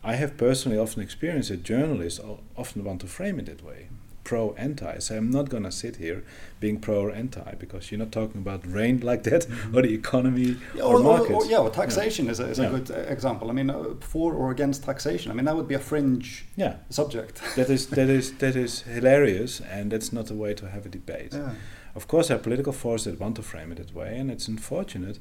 I 0.05 0.15
have 0.15 0.37
personally 0.37 0.79
often 0.79 1.03
experienced 1.03 1.49
that 1.49 1.65
journalists 1.65 2.21
often 2.57 2.85
want 2.85 3.01
to 3.01 3.09
frame 3.09 3.41
it 3.41 3.47
that 3.47 3.65
way 3.65 3.89
pro 4.31 4.55
anti. 4.57 4.99
So 5.01 5.17
I'm 5.17 5.29
not 5.39 5.49
going 5.49 5.65
to 5.65 5.73
sit 5.73 5.97
here 5.97 6.23
being 6.61 6.79
pro 6.81 7.01
or 7.07 7.11
anti 7.11 7.53
because 7.59 7.91
you're 7.91 7.99
not 7.99 8.13
talking 8.13 8.41
about 8.41 8.61
rain 8.65 9.01
like 9.11 9.23
that 9.25 9.43
or 9.75 9.83
the 9.83 9.93
economy 10.03 10.57
Yeah, 10.77 10.85
or, 10.85 10.95
or, 10.95 10.99
or, 11.01 11.03
markets. 11.03 11.45
or- 11.47 11.51
yeah, 11.51 11.59
or 11.65 11.71
taxation 11.71 12.29
is, 12.31 12.39
a, 12.39 12.47
is 12.53 12.59
Yeah. 12.59 12.67
a 12.67 12.71
good 12.71 12.91
uh, 12.93 13.15
example. 13.17 13.51
I 13.51 13.53
mean, 13.53 13.71
uh, 13.71 13.95
for 14.13 14.33
or 14.35 14.53
against 14.53 14.85
taxation. 14.85 15.33
I 15.33 15.35
mean, 15.35 15.47
that 15.47 15.57
would 15.57 15.67
be 15.69 15.75
a 15.75 15.85
fringe 15.91 16.45
Yeah, 16.57 16.75
subject. 16.91 17.35
that 17.57 17.69
is 17.71 17.87
that 17.89 18.09
is 18.19 18.27
that 18.39 18.55
is 18.57 18.83
hilarious, 18.83 19.61
and 19.77 19.91
that's 19.93 20.13
not 20.13 20.31
a 20.31 20.35
way 20.35 20.55
to 20.55 20.65
have 20.75 20.87
a 20.87 20.91
debate. 20.99 21.33
Yeah. 21.35 21.55
Of 21.97 22.07
course, 22.07 22.29
there 22.29 22.37
are 22.39 22.43
political 22.49 22.73
forces 22.73 23.07
that 23.13 23.21
want 23.21 23.35
to 23.37 23.43
frame 23.43 23.73
it 23.73 23.79
that 23.79 23.93
way, 24.01 24.11
and 24.21 24.31
it's 24.31 24.49
unfortunate 24.49 25.19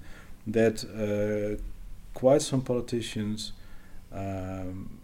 that 0.53 0.75
uh, 0.85 1.59
quite 2.13 2.41
some 2.43 2.61
politicians 2.61 3.53
um, 4.11 4.98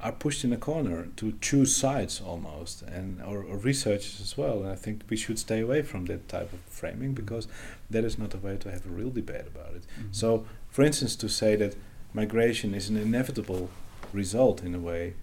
are 0.00 0.12
pushed 0.12 0.44
in 0.44 0.52
a 0.52 0.56
corner 0.56 1.08
to 1.16 1.32
choose 1.40 1.74
sides 1.74 2.20
almost, 2.20 2.82
and 2.82 3.22
or, 3.22 3.42
or 3.42 3.56
researchers 3.56 4.20
as 4.20 4.36
well. 4.36 4.60
And 4.62 4.68
I 4.68 4.74
think 4.74 5.02
we 5.08 5.16
should 5.16 5.38
stay 5.38 5.60
away 5.60 5.82
from 5.82 6.06
that 6.06 6.28
type 6.28 6.52
of 6.52 6.60
framing 6.66 7.10
mm-hmm. 7.10 7.24
because 7.24 7.48
that 7.90 8.04
is 8.04 8.18
not 8.18 8.34
a 8.34 8.38
way 8.38 8.56
to 8.56 8.70
have 8.70 8.84
a 8.86 8.90
real 8.90 9.10
debate 9.10 9.46
about 9.46 9.74
it. 9.74 9.86
Mm-hmm. 9.98 10.08
So, 10.12 10.46
for 10.70 10.82
instance, 10.82 11.16
to 11.16 11.28
say 11.28 11.56
that 11.56 11.76
migration 12.12 12.74
is 12.74 12.88
an 12.88 12.96
inevitable 12.96 13.70
result 14.12 14.62
in 14.62 14.74
a 14.74 14.78
way 14.78 15.14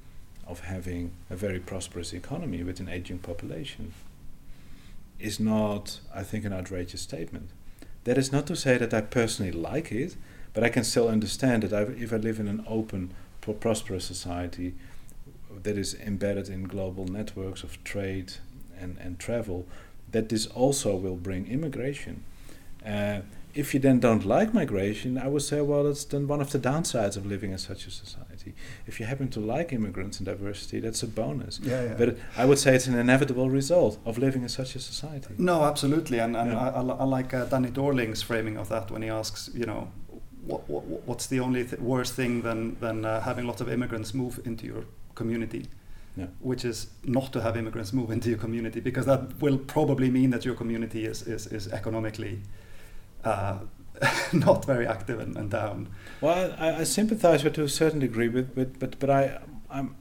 of 0.48 0.62
having 0.62 1.12
a 1.30 1.36
very 1.36 1.60
prosperous 1.60 2.14
economy 2.14 2.64
with 2.64 2.80
an 2.80 2.90
aging 2.90 3.20
population 3.20 3.94
is 5.20 5.40
not, 5.40 6.00
I 6.14 6.24
think, 6.24 6.46
an 6.46 6.54
outrageous 6.54 7.02
statement. 7.02 7.52
That 8.04 8.18
is 8.18 8.32
not 8.32 8.48
to 8.48 8.56
say 8.56 8.78
that 8.78 8.94
I 8.94 9.02
personally 9.02 9.52
like 9.52 9.92
it, 9.92 10.16
but 10.54 10.64
I 10.64 10.70
can 10.70 10.84
still 10.84 11.08
understand 11.08 11.64
that 11.64 11.74
I've, 11.74 12.02
if 12.02 12.12
I 12.12 12.18
live 12.18 12.40
in 12.40 12.48
an 12.48 12.66
open, 12.68 13.14
prosperous 13.42 14.06
society 14.06 14.74
that 15.64 15.78
is 15.78 15.94
embedded 15.96 16.50
in 16.50 16.64
global 16.64 17.06
networks 17.06 17.64
of 17.64 17.84
trade 17.84 18.34
and, 18.80 18.98
and 19.00 19.20
travel, 19.20 19.66
that 20.12 20.30
this 20.30 20.48
also 20.48 20.96
will 20.96 21.16
bring 21.16 21.48
immigration. 21.48 22.24
Uh, 22.86 23.22
if 23.54 23.74
you 23.74 23.82
then 23.82 24.00
don't 24.00 24.26
like 24.26 24.54
migration, 24.54 25.18
I 25.18 25.28
would 25.28 25.42
say, 25.42 25.60
well, 25.60 25.86
it's 25.88 26.06
then 26.06 26.26
one 26.26 26.40
of 26.40 26.52
the 26.52 26.58
downsides 26.60 27.18
of 27.18 27.26
living 27.26 27.52
in 27.52 27.58
such 27.58 27.86
a 27.86 27.92
society. 27.92 28.54
If 28.88 28.98
you 29.00 29.06
happen 29.06 29.28
to 29.32 29.42
like 29.42 29.74
immigrants 29.74 30.20
and 30.20 30.26
diversity, 30.26 30.80
that's 30.80 31.04
a 31.04 31.08
bonus. 31.08 31.60
Yeah, 31.62 31.84
yeah. 31.84 31.96
But 31.98 32.18
I 32.38 32.46
would 32.46 32.60
say 32.60 32.76
it's 32.76 32.88
an 32.88 32.98
inevitable 32.98 33.50
result 33.50 34.00
of 34.06 34.18
living 34.18 34.44
in 34.44 34.50
such 34.50 34.76
a 34.76 34.80
society. 34.80 35.36
No, 35.38 35.66
absolutely, 35.66 36.20
and, 36.20 36.38
and 36.38 36.52
Yeah. 36.52 36.70
I, 36.70 36.82
I, 36.82 36.82
I 36.82 37.04
like 37.04 37.34
uh, 37.34 37.44
Danny 37.46 37.70
Dorling's 37.72 38.22
framing 38.22 38.56
of 38.58 38.70
that 38.70 38.90
when 38.90 39.02
he 39.02 39.10
asks, 39.10 39.50
you 39.54 39.66
know, 39.66 39.90
what, 40.46 40.70
what 40.70 40.84
what's 41.08 41.28
the 41.28 41.40
only 41.40 41.64
th- 41.64 41.82
worst 41.82 42.14
thing 42.16 42.42
than 42.42 42.78
than 42.80 43.06
uh, 43.06 43.20
having 43.22 43.46
lots 43.48 43.62
of 43.62 43.70
immigrants 43.70 44.14
move 44.14 44.40
into 44.46 44.66
your 44.66 44.84
community, 45.16 45.66
Yeah. 46.18 46.28
which 46.40 46.66
is 46.66 46.88
not 47.04 47.32
to 47.34 47.42
have 47.42 47.58
immigrants 47.58 47.94
move 47.94 48.12
into 48.16 48.30
your 48.30 48.40
community 48.40 48.80
because 48.82 49.06
that 49.06 49.42
will 49.42 49.58
probably 49.58 50.10
mean 50.10 50.30
that 50.32 50.46
your 50.46 50.56
community 50.56 51.06
is 51.06 51.22
is, 51.28 51.48
is 51.48 51.68
economically 51.68 52.40
uh, 53.24 53.60
not 54.34 54.66
very 54.66 54.88
active 54.88 55.20
and, 55.20 55.38
and 55.38 55.50
down. 55.52 55.88
Well, 56.22 56.56
I, 56.58 56.82
I 56.82 56.84
sympathize 56.86 57.44
with 57.44 57.54
to 57.54 57.64
a 57.64 57.70
certain 57.70 58.00
degree, 58.00 58.30
with, 58.30 58.56
with 58.56 58.80
but 58.80 59.00
but 59.00 59.10
I 59.10 59.40
I'm 59.70 59.96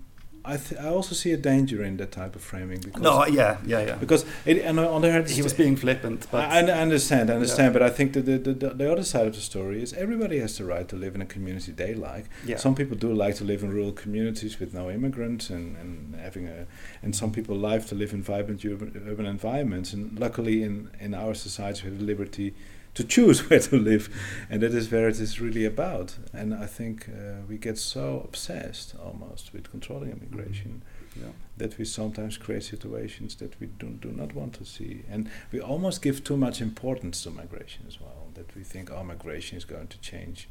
I 0.54 0.56
th- 0.56 0.80
I 0.80 0.88
also 0.88 1.14
see 1.14 1.32
a 1.32 1.36
danger 1.52 1.78
in 1.88 1.96
that 1.98 2.10
type 2.20 2.34
of 2.38 2.42
framing 2.42 2.80
because 2.80 3.02
No, 3.02 3.24
yeah, 3.26 3.58
yeah, 3.72 3.86
yeah. 3.88 3.94
because 4.04 4.22
it, 4.44 4.56
and 4.68 4.78
on 4.80 5.00
the 5.02 5.08
other 5.08 5.12
hand, 5.12 5.28
he 5.38 5.42
was 5.42 5.54
being 5.54 5.76
flippant, 5.76 6.26
but 6.32 6.40
I, 6.56 6.58
I 6.76 6.80
understand, 6.86 7.30
I 7.30 7.34
understand, 7.34 7.68
Yeah. 7.74 7.78
but 7.78 7.82
I 7.82 7.90
think 7.96 8.12
that 8.14 8.24
the, 8.30 8.36
the, 8.46 8.52
the, 8.62 8.68
the 8.80 8.92
other 8.92 9.04
side 9.12 9.26
of 9.30 9.34
the 9.34 9.40
story 9.52 9.82
is 9.82 9.92
everybody 10.06 10.38
has 10.40 10.52
the 10.58 10.64
right 10.64 10.86
to 10.88 10.96
live 10.96 11.14
in 11.14 11.22
a 11.22 11.26
community 11.36 11.72
they 11.72 11.94
like. 11.94 12.26
yeah. 12.44 12.56
Some 12.66 12.74
people 12.74 12.96
do 12.96 13.12
like 13.24 13.34
to 13.36 13.44
live 13.44 13.62
in 13.62 13.70
rural 13.70 13.92
communities 13.92 14.58
with 14.60 14.74
no 14.74 14.90
immigrants 14.90 15.50
and, 15.50 15.76
and 15.82 16.16
having 16.26 16.48
a, 16.48 16.66
and 17.02 17.14
some 17.14 17.30
people 17.32 17.56
like 17.70 17.86
to 17.86 17.94
live 17.94 18.12
in 18.12 18.22
vibrant 18.22 18.64
urban, 18.64 18.90
urban 19.08 19.26
environments. 19.26 19.92
And 19.94 20.18
luckily, 20.18 20.62
in, 20.62 20.90
in 21.00 21.14
our 21.14 21.34
society, 21.34 21.80
we 21.84 21.90
have 21.90 21.98
the 22.00 22.04
liberty 22.04 22.54
to 22.94 23.04
choose 23.04 23.38
where 23.50 23.60
to 23.60 23.76
live, 23.76 24.08
and 24.48 24.62
that 24.62 24.74
is 24.74 24.90
where 24.90 25.08
it 25.08 25.20
is 25.20 25.40
really 25.40 25.64
about. 25.64 26.16
And 26.32 26.54
I 26.54 26.66
think 26.66 27.08
uh, 27.08 27.42
we 27.48 27.58
get 27.58 27.78
so 27.78 28.22
obsessed 28.24 28.94
almost 29.02 29.52
with 29.52 29.70
controlling 29.70 30.10
immigration 30.10 30.82
yeah. 31.16 31.28
that 31.56 31.78
we 31.78 31.84
sometimes 31.84 32.36
create 32.36 32.64
situations 32.64 33.34
that 33.36 33.58
we 33.60 33.66
do, 33.66 33.88
do 34.00 34.10
not 34.10 34.34
want 34.34 34.54
to 34.54 34.64
see. 34.64 35.04
And 35.10 35.30
we 35.52 35.60
almost 35.60 36.02
give 36.02 36.24
too 36.24 36.36
much 36.36 36.60
importance 36.60 37.22
to 37.24 37.30
migration 37.30 37.84
as 37.86 38.00
well, 38.00 38.28
that 38.34 38.54
we 38.54 38.62
think, 38.62 38.90
oh, 38.90 39.02
migration 39.04 39.58
is 39.58 39.64
going 39.64 39.88
to 39.88 40.00
change 40.00 40.48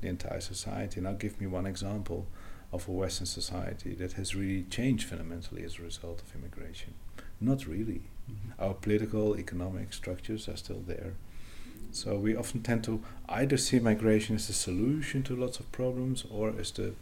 the 0.00 0.08
entire 0.08 0.40
society. 0.40 1.00
Now, 1.00 1.12
give 1.12 1.40
me 1.40 1.46
one 1.46 1.66
example 1.66 2.26
of 2.72 2.88
a 2.88 2.92
Western 2.92 3.26
society 3.26 3.94
that 3.94 4.12
has 4.12 4.34
really 4.34 4.62
changed 4.64 5.08
fundamentally 5.08 5.64
as 5.64 5.78
a 5.78 5.82
result 5.82 6.22
of 6.22 6.34
immigration. 6.34 6.94
Not 7.40 7.66
really. 7.66 8.02
Mhm. 8.30 8.52
Our 8.58 8.74
political, 8.74 9.36
economic 9.36 9.92
structures 9.92 10.48
are 10.48 10.56
still 10.56 10.82
there. 10.86 11.14
So 11.94 12.16
we 12.16 12.36
often 12.36 12.62
tend 12.62 12.84
to 12.84 13.02
either 13.28 13.56
see 13.56 13.78
migration 13.80 14.36
as 14.36 14.46
the 14.46 14.52
solution 14.52 15.22
to 15.24 15.36
lots 15.36 15.60
of 15.60 15.70
problems 15.72 16.24
or 16.30 16.52
as 16.60 16.70
the 16.72 16.94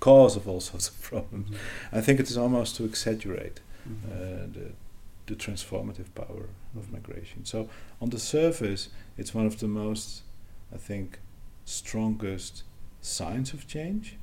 cause 0.00 0.36
of 0.36 0.46
all 0.48 0.60
sorts 0.70 0.88
of 0.88 1.00
problems. 1.02 1.56
I 1.92 2.00
think 2.00 2.20
it 2.20 2.28
is 2.30 2.36
almost 2.38 2.76
to 2.76 2.84
exaggerate 2.84 3.60
Mhm. 3.88 4.10
uh, 4.10 4.46
the, 4.52 4.72
the 5.26 5.34
transformative 5.36 6.12
power 6.14 6.48
of 6.76 6.90
migration. 6.92 7.44
So, 7.44 7.68
on 8.00 8.10
the 8.10 8.18
surface, 8.18 8.88
it's 9.16 9.32
one 9.34 9.46
of 9.46 9.58
the 9.60 9.68
most, 9.68 10.22
I 10.74 10.76
think, 10.76 11.20
strongest 11.64 12.64
signs 13.00 13.52
of 13.52 13.66
change. 13.68 14.16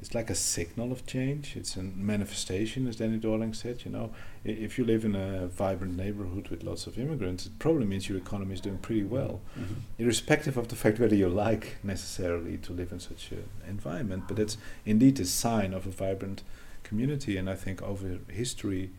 It's 0.00 0.14
like 0.14 0.30
a 0.30 0.34
signal 0.34 0.92
of 0.92 1.04
change. 1.06 1.56
It's 1.56 1.76
a 1.76 1.82
manifestation, 1.82 2.86
as 2.86 2.96
Danny 2.96 3.18
Dorling 3.18 3.54
said. 3.54 3.84
You 3.84 3.90
know, 3.90 4.10
I- 4.44 4.50
if 4.50 4.78
you 4.78 4.84
live 4.84 5.04
in 5.04 5.16
a 5.16 5.48
vibrant 5.48 5.96
neighborhood 5.96 6.48
with 6.48 6.62
lots 6.62 6.86
of 6.86 6.98
immigrants, 6.98 7.46
it 7.46 7.58
probably 7.58 7.84
means 7.84 8.08
your 8.08 8.18
economy 8.18 8.54
is 8.54 8.60
doing 8.60 8.78
pretty 8.78 9.02
well 9.02 9.40
Mhm. 9.56 9.76
irrespective 9.98 10.56
of 10.56 10.68
the 10.68 10.76
fact 10.76 11.00
whether 11.00 11.16
you 11.16 11.28
like 11.28 11.76
necessarily 11.82 12.58
to 12.58 12.72
live 12.72 12.92
in 12.92 13.00
such 13.00 13.32
an 13.32 13.44
environment. 13.68 14.28
But 14.28 14.38
it's 14.38 14.56
indeed 14.86 15.18
a 15.18 15.24
sign 15.24 15.74
of 15.74 15.86
a 15.86 15.90
vibrant 15.90 16.42
community, 16.84 17.36
and 17.36 17.50
I 17.50 17.56
think 17.56 17.82
over 17.82 18.18
history, 18.30 18.90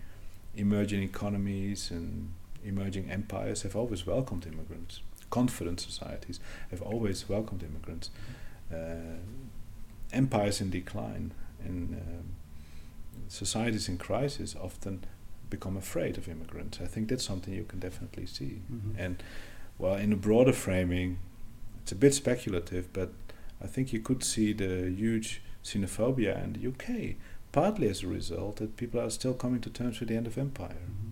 emerging 0.55 1.01
economies 1.03 1.91
and 1.91 2.33
emerging 2.65 3.09
empires 3.09 3.61
have 3.61 3.75
always 3.75 4.05
welcomed 4.05 4.45
immigrants. 4.45 4.99
Confident 5.29 5.79
societies 5.79 6.39
have 6.71 6.81
always 6.81 7.29
welcomed 7.29 7.63
immigrants. 7.63 8.09
Uh, 8.71 9.19
empires 10.11 10.61
in 10.61 10.69
decline 10.69 11.31
and 11.63 11.93
um, 11.95 12.23
societies 13.27 13.87
in 13.89 13.97
crisis 13.97 14.55
often 14.55 15.03
become 15.49 15.77
afraid 15.77 16.17
of 16.17 16.27
immigrants. 16.27 16.79
I 16.81 16.85
think 16.85 17.09
that's 17.09 17.23
something 17.25 17.53
you 17.53 17.63
can 17.65 17.79
definitely 17.79 18.25
see. 18.25 18.61
Mhm. 18.71 18.95
And 18.97 19.23
well, 19.77 19.95
in 19.95 20.11
a 20.13 20.15
broader 20.15 20.53
framing, 20.53 21.17
it's 21.81 21.91
a 21.91 21.95
bit 21.95 22.13
speculative, 22.13 22.91
but 22.93 23.11
I 23.61 23.67
think 23.67 23.91
you 23.93 23.99
could 23.99 24.23
see 24.23 24.53
the 24.53 24.89
huge 24.89 25.41
xenophobia 25.63 26.43
in 26.43 26.53
the 26.53 26.59
UK, 26.59 27.15
partly 27.51 27.87
as 27.89 28.03
a 28.03 28.07
result 28.07 28.57
that 28.57 28.77
people 28.77 28.99
are 28.99 29.09
still 29.09 29.33
coming 29.33 29.61
to 29.61 29.69
terms 29.69 29.99
with 29.99 30.09
the 30.09 30.15
end 30.15 30.27
of 30.27 30.37
empire, 30.37 30.75
Mhm. 30.87 31.11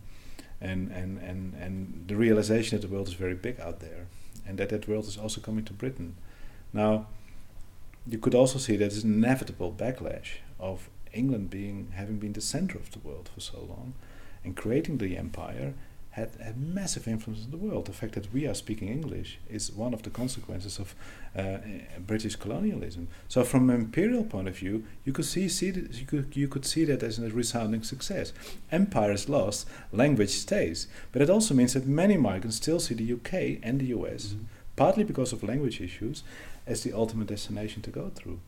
and 0.62 0.92
and 0.92 1.18
and 1.20 1.54
and 1.56 2.04
the 2.08 2.16
realization 2.16 2.80
that 2.80 2.88
the 2.88 2.94
world 2.94 3.08
is 3.08 3.14
very 3.16 3.36
big 3.36 3.60
out 3.60 3.80
there, 3.80 4.08
and 4.46 4.58
that 4.60 4.70
that 4.70 4.88
world 4.88 5.06
is 5.06 5.18
also 5.18 5.42
coming 5.42 5.66
to 5.66 5.74
Britain. 5.74 6.16
Now, 6.74 7.08
you 8.10 8.18
could 8.18 8.36
also 8.36 8.60
see 8.60 8.74
that 8.78 8.90
there's 8.92 9.04
an 9.04 9.14
inevitable 9.14 9.72
backlash 9.72 10.40
of 10.60 10.90
England 11.14 11.50
being 11.50 11.92
having 11.96 12.18
been 12.18 12.34
the 12.34 12.42
center 12.42 12.78
of 12.78 12.92
the 12.92 13.00
world 13.00 13.30
for 13.34 13.42
so 13.42 13.60
long, 13.60 13.94
and 14.44 14.56
creating 14.56 14.98
the 14.98 15.18
empire 15.18 15.74
had 16.12 16.30
a 16.42 16.54
massive 16.58 17.08
influence 17.08 17.46
on 17.46 17.52
the 17.52 17.58
world. 17.58 17.86
The 17.86 17.94
fact 17.94 18.14
that 18.16 18.34
we 18.34 18.48
are 18.48 18.56
speaking 18.56 18.88
English 18.90 19.38
is 19.52 19.72
one 19.72 19.94
of 19.94 20.02
the 20.02 20.10
consequences 20.10 20.80
of 20.80 20.96
uh, 21.36 21.42
uh, 21.42 21.60
British 22.08 22.36
colonialism. 22.36 23.08
So, 23.28 23.44
from 23.44 23.70
an 23.70 23.76
imperial 23.76 24.24
point 24.24 24.48
of 24.48 24.58
view, 24.58 24.84
you 25.06 25.14
could 25.14 25.26
see, 25.26 25.48
see 25.48 25.70
that, 25.72 25.94
you 26.00 26.08
could 26.08 26.36
you 26.36 26.48
could 26.48 26.66
see 26.66 26.86
that 26.86 27.04
as 27.04 27.20
a 27.20 27.30
resounding 27.30 27.84
success. 27.84 28.34
Empire 28.72 29.12
is 29.12 29.30
lost, 29.30 29.68
language 29.92 30.32
stays, 30.32 30.88
but 31.12 31.22
it 31.22 31.30
also 31.30 31.54
means 31.54 31.74
that 31.74 31.86
many 31.86 32.18
migrants 32.18 32.58
still 32.58 32.80
see 32.80 32.96
the 32.96 33.14
UK 33.16 33.60
and 33.62 33.80
the 33.80 33.88
US, 33.98 34.34
Mhm. 34.34 34.46
partly 34.76 35.04
because 35.04 35.32
of 35.34 35.44
language 35.44 35.80
issues, 35.82 36.24
as 36.68 36.84
the 36.84 36.94
ultimate 36.94 37.28
destination 37.28 37.82
to 37.84 37.90
go 37.90 38.12
through. 38.14 38.40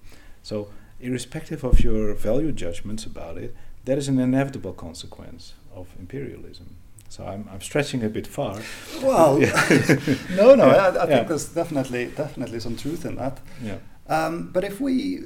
So, 0.43 0.67
irrespective 0.99 1.63
of 1.63 1.79
your 1.79 2.13
value 2.13 2.51
judgments 2.51 3.05
about 3.05 3.37
it, 3.37 3.55
that 3.85 3.97
is 3.97 4.07
an 4.07 4.19
inevitable 4.19 4.73
consequence 4.73 5.53
of 5.73 5.87
imperialism. 5.99 6.75
So 7.07 7.25
I'm, 7.25 7.49
I'm 7.51 7.61
stretching 7.61 8.03
a 8.03 8.09
bit 8.09 8.27
far. 8.27 8.59
Well, 9.01 9.39
no, 10.35 10.53
no, 10.55 10.67
Yeah, 10.67 10.75
I, 10.75 10.87
I 10.89 10.93
yeah. 10.93 11.05
think 11.07 11.27
there's 11.29 11.49
definitely 11.49 12.05
definitely 12.07 12.59
some 12.59 12.75
truth 12.77 13.03
in 13.05 13.15
that. 13.15 13.39
Yeah. 13.63 13.77
Um, 14.07 14.49
but 14.53 14.63
if 14.63 14.79
we 14.79 15.23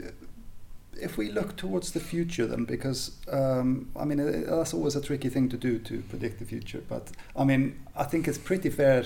if 1.01 1.17
we 1.17 1.29
look 1.31 1.57
towards 1.57 1.91
the 1.91 1.99
future, 1.99 2.45
then 2.47 2.63
because 2.65 3.11
um, 3.29 3.89
I 3.97 4.05
mean 4.05 4.19
uh, 4.21 4.55
that's 4.55 4.73
always 4.73 4.95
a 4.95 5.01
tricky 5.01 5.27
thing 5.29 5.49
to 5.49 5.57
do 5.57 5.77
to 5.79 6.01
predict 6.09 6.39
the 6.39 6.45
future. 6.45 6.81
But 6.87 7.11
I 7.35 7.43
mean 7.43 7.79
I 7.97 8.05
think 8.05 8.27
it's 8.29 8.37
pretty 8.37 8.69
fair 8.69 9.03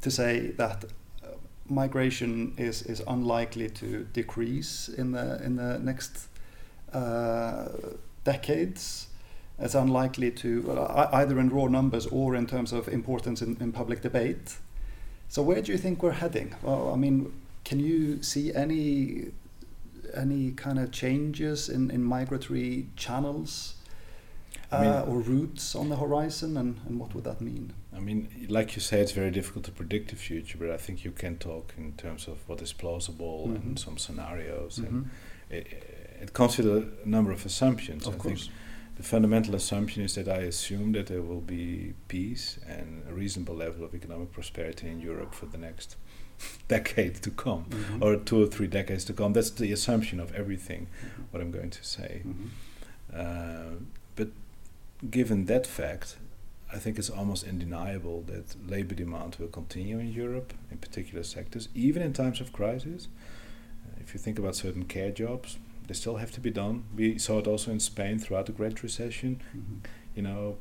to 0.00 0.10
say 0.10 0.48
that 0.56 0.84
migration 1.68 2.54
is 2.56 2.82
is 2.82 3.02
unlikely 3.06 3.68
to 3.70 4.04
decrease 4.12 4.88
in 4.88 5.12
the 5.12 5.42
in 5.44 5.56
the 5.56 5.78
next 5.78 6.28
uh, 6.92 7.68
decades. 8.24 9.08
It's 9.58 9.74
unlikely 9.74 10.30
to 10.32 10.62
well, 10.62 11.08
either 11.12 11.38
in 11.38 11.50
raw 11.50 11.68
numbers 11.68 12.06
or 12.06 12.34
in 12.34 12.46
terms 12.46 12.72
of 12.72 12.88
importance 12.88 13.42
in, 13.42 13.56
in 13.60 13.72
public 13.72 14.00
debate. 14.02 14.56
So 15.28 15.42
where 15.42 15.62
do 15.62 15.72
you 15.72 15.78
think 15.78 16.02
we're 16.02 16.12
heading? 16.12 16.54
Well, 16.62 16.92
I 16.92 16.96
mean, 16.96 17.32
can 17.64 17.80
you 17.80 18.22
see 18.22 18.52
any 18.54 19.32
any 20.14 20.52
kind 20.52 20.78
of 20.78 20.90
changes 20.90 21.68
in, 21.68 21.90
in 21.90 22.02
migratory 22.02 22.86
channels 22.96 23.74
uh, 24.70 24.76
I 24.76 24.80
mean- 24.82 25.08
or 25.08 25.20
routes 25.20 25.74
on 25.74 25.88
the 25.88 25.96
horizon, 25.96 26.56
and, 26.56 26.80
and 26.86 26.98
what 26.98 27.14
would 27.14 27.24
that 27.24 27.40
mean? 27.40 27.72
I 27.94 28.00
mean, 28.00 28.46
like 28.48 28.74
you 28.74 28.80
say, 28.80 29.00
it's 29.00 29.12
very 29.12 29.30
difficult 29.30 29.64
to 29.66 29.70
predict 29.72 30.10
the 30.10 30.16
future, 30.16 30.56
but 30.58 30.70
I 30.70 30.76
think 30.78 31.04
you 31.04 31.10
can 31.12 31.36
talk 31.36 31.74
in 31.76 31.92
terms 31.92 32.26
of 32.26 32.38
what 32.48 32.62
is 32.62 32.72
plausible 32.72 33.48
Mhm. 33.48 33.56
and 33.56 33.78
some 33.78 33.98
scenarios. 33.98 34.78
And 34.78 35.04
Mhm. 35.04 35.08
it, 35.50 35.66
it 36.22 36.32
comes 36.32 36.56
with 36.56 36.66
a 36.68 36.88
number 37.04 37.32
of 37.32 37.44
assumptions. 37.44 38.06
Of 38.06 38.14
I 38.14 38.16
course. 38.18 38.46
think 38.46 38.56
the 38.96 39.02
fundamental 39.02 39.54
assumption 39.54 40.02
is 40.02 40.14
that 40.14 40.26
I 40.28 40.42
assume 40.46 40.92
that 40.92 41.06
there 41.06 41.20
will 41.22 41.40
be 41.42 41.92
peace 42.08 42.58
and 42.66 43.02
a 43.08 43.12
reasonable 43.12 43.54
level 43.56 43.84
of 43.84 43.94
economic 43.94 44.32
prosperity 44.32 44.88
in 44.88 45.00
Europe 45.00 45.34
for 45.34 45.46
the 45.46 45.58
next 45.58 45.96
decade 46.68 47.14
to 47.22 47.30
come, 47.30 47.66
Mhm. 47.68 48.02
or 48.02 48.16
two 48.16 48.42
or 48.42 48.46
three 48.46 48.66
decades 48.68 49.04
to 49.04 49.12
come. 49.12 49.32
That's 49.34 49.50
the 49.50 49.70
assumption 49.72 50.18
of 50.20 50.32
everything 50.34 50.86
Mhm. 50.86 51.24
what 51.30 51.42
I'm 51.42 51.50
going 51.50 51.70
to 51.70 51.84
say. 51.84 52.22
Mhm. 52.24 52.48
Uh, 53.12 53.76
but 54.16 54.28
given 55.10 55.44
that 55.46 55.66
fact, 55.66 56.16
I 56.72 56.78
think 56.78 56.98
it's 56.98 57.10
almost 57.10 57.46
undeniable 57.46 58.22
that 58.22 58.56
labor 58.68 58.94
demand 58.94 59.36
will 59.38 59.48
continue 59.48 59.98
in 59.98 60.12
Europe, 60.12 60.54
in 60.70 60.78
particular 60.78 61.22
sectors, 61.22 61.68
even 61.74 62.02
in 62.02 62.12
times 62.12 62.40
of 62.40 62.52
crisis. 62.52 63.08
Uh, 63.84 64.00
if 64.00 64.14
you 64.14 64.20
think 64.20 64.38
about 64.38 64.56
certain 64.56 64.84
care 64.84 65.10
jobs, 65.10 65.58
they 65.86 65.94
still 65.94 66.16
have 66.16 66.32
to 66.32 66.40
be 66.40 66.50
done. 66.50 66.84
We 66.96 67.18
saw 67.18 67.38
it 67.38 67.46
also 67.46 67.70
in 67.70 67.80
Spain 67.80 68.18
throughout 68.18 68.46
the 68.46 68.52
Great 68.52 68.82
Recession. 68.82 69.42
Mm-hmm. 69.56 69.78
You 70.14 70.22
know, 70.22 70.56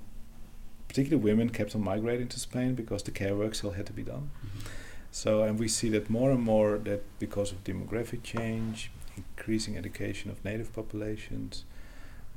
particularly 0.88 1.24
women 1.24 1.50
kept 1.50 1.76
on 1.76 1.84
migrating 1.84 2.28
to 2.30 2.40
Spain 2.40 2.76
because 2.76 3.04
the 3.04 3.12
care 3.12 3.36
work 3.36 3.56
still 3.56 3.72
had 3.72 3.86
to 3.86 3.94
be 3.94 4.04
done. 4.04 4.32
Mm-hmm. 4.46 4.68
So, 5.12 5.44
and 5.44 5.60
we 5.60 5.68
see 5.68 5.90
that 5.90 6.10
more 6.10 6.32
and 6.32 6.42
more 6.42 6.78
that 6.78 7.04
because 7.20 7.52
of 7.52 7.64
demographic 7.64 8.24
change, 8.24 8.92
increasing 9.18 9.78
education 9.78 10.32
of 10.32 10.44
native 10.44 10.74
populations, 10.74 11.66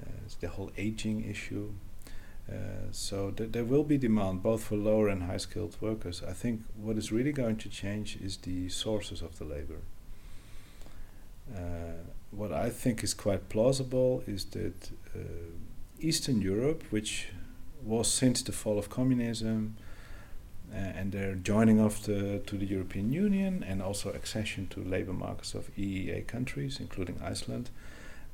uh, 0.03 0.11
the 0.41 0.49
whole 0.49 0.70
aging 0.77 1.25
issue. 1.29 1.70
Uh, 2.51 2.90
so 2.90 3.30
th- 3.30 3.53
there 3.53 3.64
will 3.64 3.84
be 3.84 3.97
demand 3.97 4.42
both 4.42 4.64
for 4.64 4.76
lower 4.76 5.09
and 5.09 5.24
high 5.24 5.38
skilled 5.38 5.76
workers. 5.80 6.22
I 6.28 6.32
think 6.32 6.62
what 6.76 6.99
is 6.99 7.11
really 7.11 7.32
going 7.32 7.57
to 7.57 7.68
change 7.68 8.16
is 8.16 8.36
the 8.38 8.68
sources 8.68 9.22
of 9.22 9.38
the 9.38 9.45
labor. 9.45 9.80
Uh, 11.55 12.05
what 12.30 12.53
I 12.53 12.70
think 12.70 13.03
is 13.03 13.14
quite 13.14 13.49
plausible 13.49 14.22
is 14.26 14.45
that 14.47 14.90
uh, 15.14 15.18
Eastern 16.01 16.42
Europe, 16.42 16.82
which 16.90 17.28
was 17.82 18.12
since 18.12 18.42
the 18.42 18.53
fall 18.53 18.78
of 18.78 18.90
communism, 18.90 19.76
uh, 20.72 20.76
and 20.76 21.12
their 21.12 21.34
joining 21.34 21.78
of 21.78 22.05
the, 22.05 22.40
to 22.47 22.57
the 22.57 22.66
European 22.66 23.12
Union 23.12 23.64
and 23.66 23.80
also 23.80 24.11
accession 24.11 24.66
to 24.68 24.82
labor 24.82 25.12
markets 25.12 25.55
of 25.55 25.74
EEA 25.76 26.26
countries, 26.26 26.80
including 26.80 27.20
Iceland, 27.22 27.70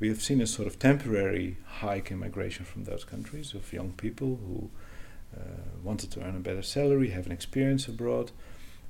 we 0.01 0.09
have 0.09 0.23
seen 0.23 0.41
a 0.41 0.47
sort 0.47 0.67
of 0.67 0.79
temporary 0.79 1.59
hike 1.67 2.11
in 2.11 2.19
migration 2.19 2.65
from 2.65 2.85
those 2.85 3.05
countries 3.05 3.55
of 3.55 3.73
young 3.73 3.93
people 3.93 4.41
who 4.47 4.71
uh, 5.37 5.45
wanted 5.83 6.11
to 6.11 6.21
earn 6.23 6.35
a 6.35 6.41
better 6.41 6.63
salary, 6.63 7.11
have 7.11 7.27
an 7.27 7.33
experience 7.33 7.87
abroad, 7.87 8.33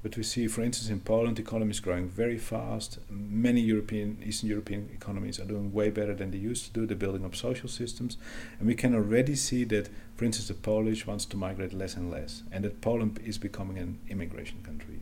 but 0.03 0.17
we 0.17 0.23
see, 0.23 0.47
for 0.47 0.63
instance, 0.63 0.89
in 0.89 1.01
Poland, 1.01 1.37
the 1.37 1.43
economy 1.43 1.73
is 1.73 1.81
growing 1.81 2.09
very 2.09 2.39
fast. 2.39 2.99
Many 3.11 3.61
European, 3.61 4.23
Eastern 4.25 4.49
European 4.49 4.89
economies 4.95 5.39
are 5.39 5.45
doing 5.45 5.75
way 5.75 5.91
better 5.91 6.15
than 6.15 6.31
they 6.31 6.39
used 6.39 6.65
to 6.65 6.73
do. 6.73 6.87
They're 6.87 6.97
building 6.97 7.27
up 7.27 7.37
social 7.37 7.69
systems. 7.69 8.17
And 8.59 8.67
we 8.67 8.75
can 8.75 8.95
already 8.95 9.35
see 9.35 9.65
that, 9.65 9.91
for 10.17 10.25
instance, 10.25 10.49
the 10.49 10.55
Polish 10.55 11.07
wants 11.07 11.27
to 11.27 11.37
migrate 11.37 11.75
less 11.75 11.97
and 11.97 12.11
less, 12.11 12.45
and 12.51 12.65
that 12.65 12.81
Poland 12.81 13.21
is 13.23 13.37
becoming 13.37 13.77
an 13.77 13.99
immigration 14.09 14.63
country. 14.63 15.01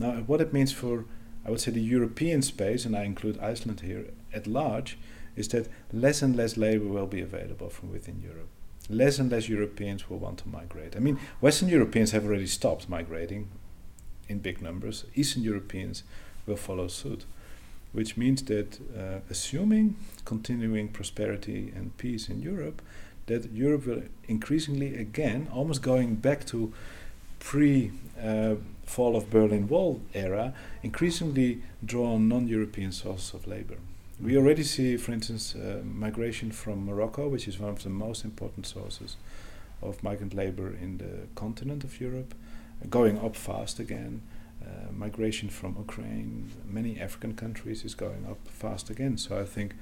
Now, 0.00 0.14
what 0.26 0.40
it 0.40 0.52
means 0.52 0.72
for, 0.72 1.04
I 1.46 1.50
would 1.50 1.60
say, 1.60 1.70
the 1.70 1.80
European 1.80 2.42
space, 2.42 2.84
and 2.84 2.96
I 2.96 3.04
include 3.04 3.38
Iceland 3.38 3.82
here 3.82 4.06
at 4.32 4.48
large, 4.48 4.98
is 5.36 5.48
that 5.48 5.68
less 5.92 6.22
and 6.22 6.36
less 6.36 6.56
labor 6.56 6.86
will 6.86 7.06
be 7.06 7.20
available 7.20 7.68
from 7.68 7.92
within 7.92 8.20
Europe 8.22 8.48
less 8.90 9.18
and 9.18 9.30
less 9.30 9.48
Europeans 9.48 10.10
will 10.10 10.18
want 10.18 10.38
to 10.38 10.48
migrate. 10.48 10.94
I 10.94 10.98
mean, 10.98 11.18
Western 11.40 11.68
Europeans 11.68 12.10
have 12.12 12.26
already 12.26 12.46
stopped 12.46 12.86
migrating 12.86 13.48
in 14.28 14.38
big 14.38 14.62
numbers, 14.62 15.04
Eastern 15.14 15.42
Europeans 15.42 16.02
will 16.46 16.56
follow 16.56 16.88
suit, 16.88 17.24
which 17.92 18.16
means 18.16 18.42
that 18.44 18.78
uh, 18.96 19.20
assuming 19.30 19.96
continuing 20.24 20.88
prosperity 20.88 21.72
and 21.74 21.96
peace 21.96 22.28
in 22.28 22.40
Europe, 22.40 22.82
that 23.26 23.52
Europe 23.52 23.86
will 23.86 24.02
increasingly 24.28 24.96
again, 24.96 25.48
almost 25.52 25.82
going 25.82 26.14
back 26.16 26.46
to 26.46 26.72
pre 27.38 27.90
uh, 28.22 28.54
fall 28.84 29.16
of 29.16 29.30
Berlin 29.30 29.68
Wall 29.68 30.00
era, 30.12 30.54
increasingly 30.82 31.62
draw 31.84 32.14
on 32.14 32.28
non-European 32.28 32.92
sources 32.92 33.34
of 33.34 33.46
labor. 33.46 33.76
We 34.20 34.36
already 34.36 34.62
see, 34.62 34.96
for 34.96 35.12
instance, 35.12 35.56
uh, 35.56 35.82
migration 35.84 36.52
from 36.52 36.86
Morocco, 36.86 37.28
which 37.28 37.48
is 37.48 37.58
one 37.58 37.70
of 37.70 37.82
the 37.82 37.90
most 37.90 38.24
important 38.24 38.66
sources 38.66 39.16
of 39.82 40.02
migrant 40.02 40.34
labor 40.34 40.68
in 40.68 40.98
the 40.98 41.26
continent 41.34 41.82
of 41.82 42.00
Europe, 42.00 42.34
going 42.88 43.18
up 43.18 43.34
fast 43.34 43.80
again. 43.80 44.22
Uh, 44.62 44.92
migration 44.92 45.48
from 45.48 45.76
Ukraine, 45.76 46.50
many 46.64 46.98
African 46.98 47.34
countries 47.34 47.84
is 47.84 47.94
going 47.94 48.24
up 48.26 48.38
fast 48.46 48.88
again. 48.88 49.18
So 49.18 49.38
I 49.38 49.44
think 49.44 49.74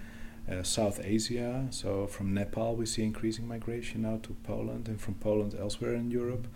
uh, 0.51 0.63
South 0.63 0.99
Asia, 1.05 1.69
so 1.71 2.07
from 2.07 2.35
Nepal 2.35 2.75
we 2.75 2.87
see 2.87 3.05
increasing 3.05 3.47
migration 3.47 4.03
now 4.03 4.19
to 4.23 4.35
Poland 4.43 4.89
and 4.89 5.01
from 5.01 5.15
Poland 5.15 5.55
elsewhere 5.57 5.95
in 5.95 6.11
Europe. 6.11 6.49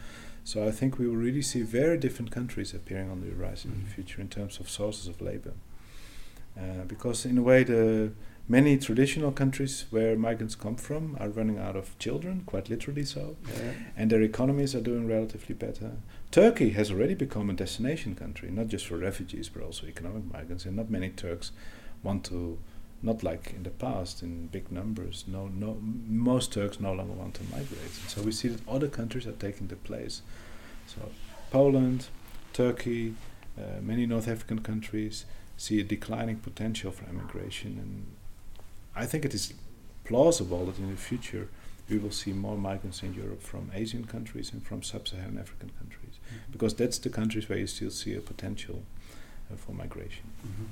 So 0.45 0.67
I 0.67 0.71
think 0.71 0.99
we 0.99 1.07
will 1.07 1.17
really 1.17 1.43
see 1.43 1.63
very 1.63 1.99
different 1.99 2.31
countries 2.31 2.73
appearing 2.73 3.11
on 3.11 3.21
the 3.21 3.31
horizon 3.31 3.71
mm-hmm. 3.71 3.81
in 3.81 3.85
the 3.85 3.91
mm-hmm. 3.91 3.95
future 3.95 4.21
in 4.23 4.29
terms 4.29 4.59
of 4.59 4.69
sources 4.69 5.07
of 5.09 5.21
labor. 5.21 5.53
Uh, 6.59 6.85
because 6.87 7.27
in 7.27 7.37
a 7.39 7.43
way 7.43 7.65
the 7.65 8.13
many 8.49 8.79
traditional 8.79 9.33
countries 9.33 9.87
where 9.91 10.17
migrants 10.17 10.55
come 10.55 10.77
from 10.77 11.17
are 11.21 11.29
running 11.29 11.59
out 11.59 11.77
of 11.77 11.99
children, 11.99 12.43
quite 12.47 12.71
literally 12.71 13.05
so, 13.05 13.37
yeah. 13.49 13.73
and 13.97 14.11
their 14.11 14.23
economies 14.23 14.75
are 14.75 14.81
doing 14.81 15.07
relatively 15.07 15.55
better. 15.55 15.93
Turkey 16.31 16.71
has 16.71 16.91
already 16.91 17.15
become 17.15 17.51
a 17.51 17.53
destination 17.53 18.15
country, 18.15 18.51
not 18.51 18.69
just 18.69 18.87
for 18.87 18.97
refugees 18.97 19.49
but 19.49 19.63
also 19.63 19.87
economic 19.87 20.33
migrants, 20.33 20.65
and 20.65 20.77
not 20.77 20.91
many 20.91 21.11
Turks 21.11 21.53
want 22.03 22.25
to, 22.25 22.59
not 23.03 23.23
like 23.23 23.53
in 23.55 23.63
the 23.65 23.71
past 23.71 24.23
in 24.23 24.47
big 24.47 24.71
numbers. 24.71 25.25
No, 25.27 25.49
no, 25.49 25.79
most 25.83 26.53
Turks 26.53 26.79
no 26.81 26.93
longer 26.93 27.15
want 27.15 27.35
to 27.35 27.43
migrate, 27.45 27.81
and 27.83 28.09
so 28.09 28.23
we 28.23 28.33
see 28.33 28.49
that 28.49 28.67
other 28.69 28.89
countries 28.89 29.27
are 29.27 29.33
taking 29.33 29.67
the 29.67 29.77
place. 29.77 30.23
So 30.87 31.11
Poland, 31.51 32.07
Turkey, 32.53 33.15
uh, 33.59 33.81
many 33.81 34.07
North 34.07 34.29
African 34.29 34.61
countries 34.61 35.25
see 35.57 35.81
a 35.81 35.85
declining 35.85 36.37
potential 36.37 36.91
for 36.91 37.09
immigration 37.09 37.79
and 37.81 38.07
I 38.95 39.05
think 39.05 39.25
it 39.25 39.35
is 39.35 39.53
plausible 40.05 40.67
that 40.67 40.79
in 40.79 40.91
the 40.91 40.97
future 40.97 41.49
we 41.89 41.99
will 41.99 42.11
see 42.11 42.33
more 42.33 42.57
migrants 42.57 43.03
in 43.03 43.15
Europe 43.15 43.43
from 43.43 43.71
Asian 43.75 44.05
countries 44.05 44.53
and 44.53 44.65
from 44.65 44.83
sub-Saharan 44.83 45.39
African 45.39 45.71
countries, 45.79 46.15
mm-hmm. 46.15 46.51
because 46.51 46.75
that's 46.75 46.99
the 46.99 47.11
countries 47.11 47.49
where 47.49 47.59
you 47.59 47.67
still 47.67 47.91
see 47.91 48.15
a 48.15 48.21
potential 48.21 48.83
uh, 49.53 49.57
for 49.57 49.73
migration. 49.73 50.25
Mm-hmm. 50.45 50.65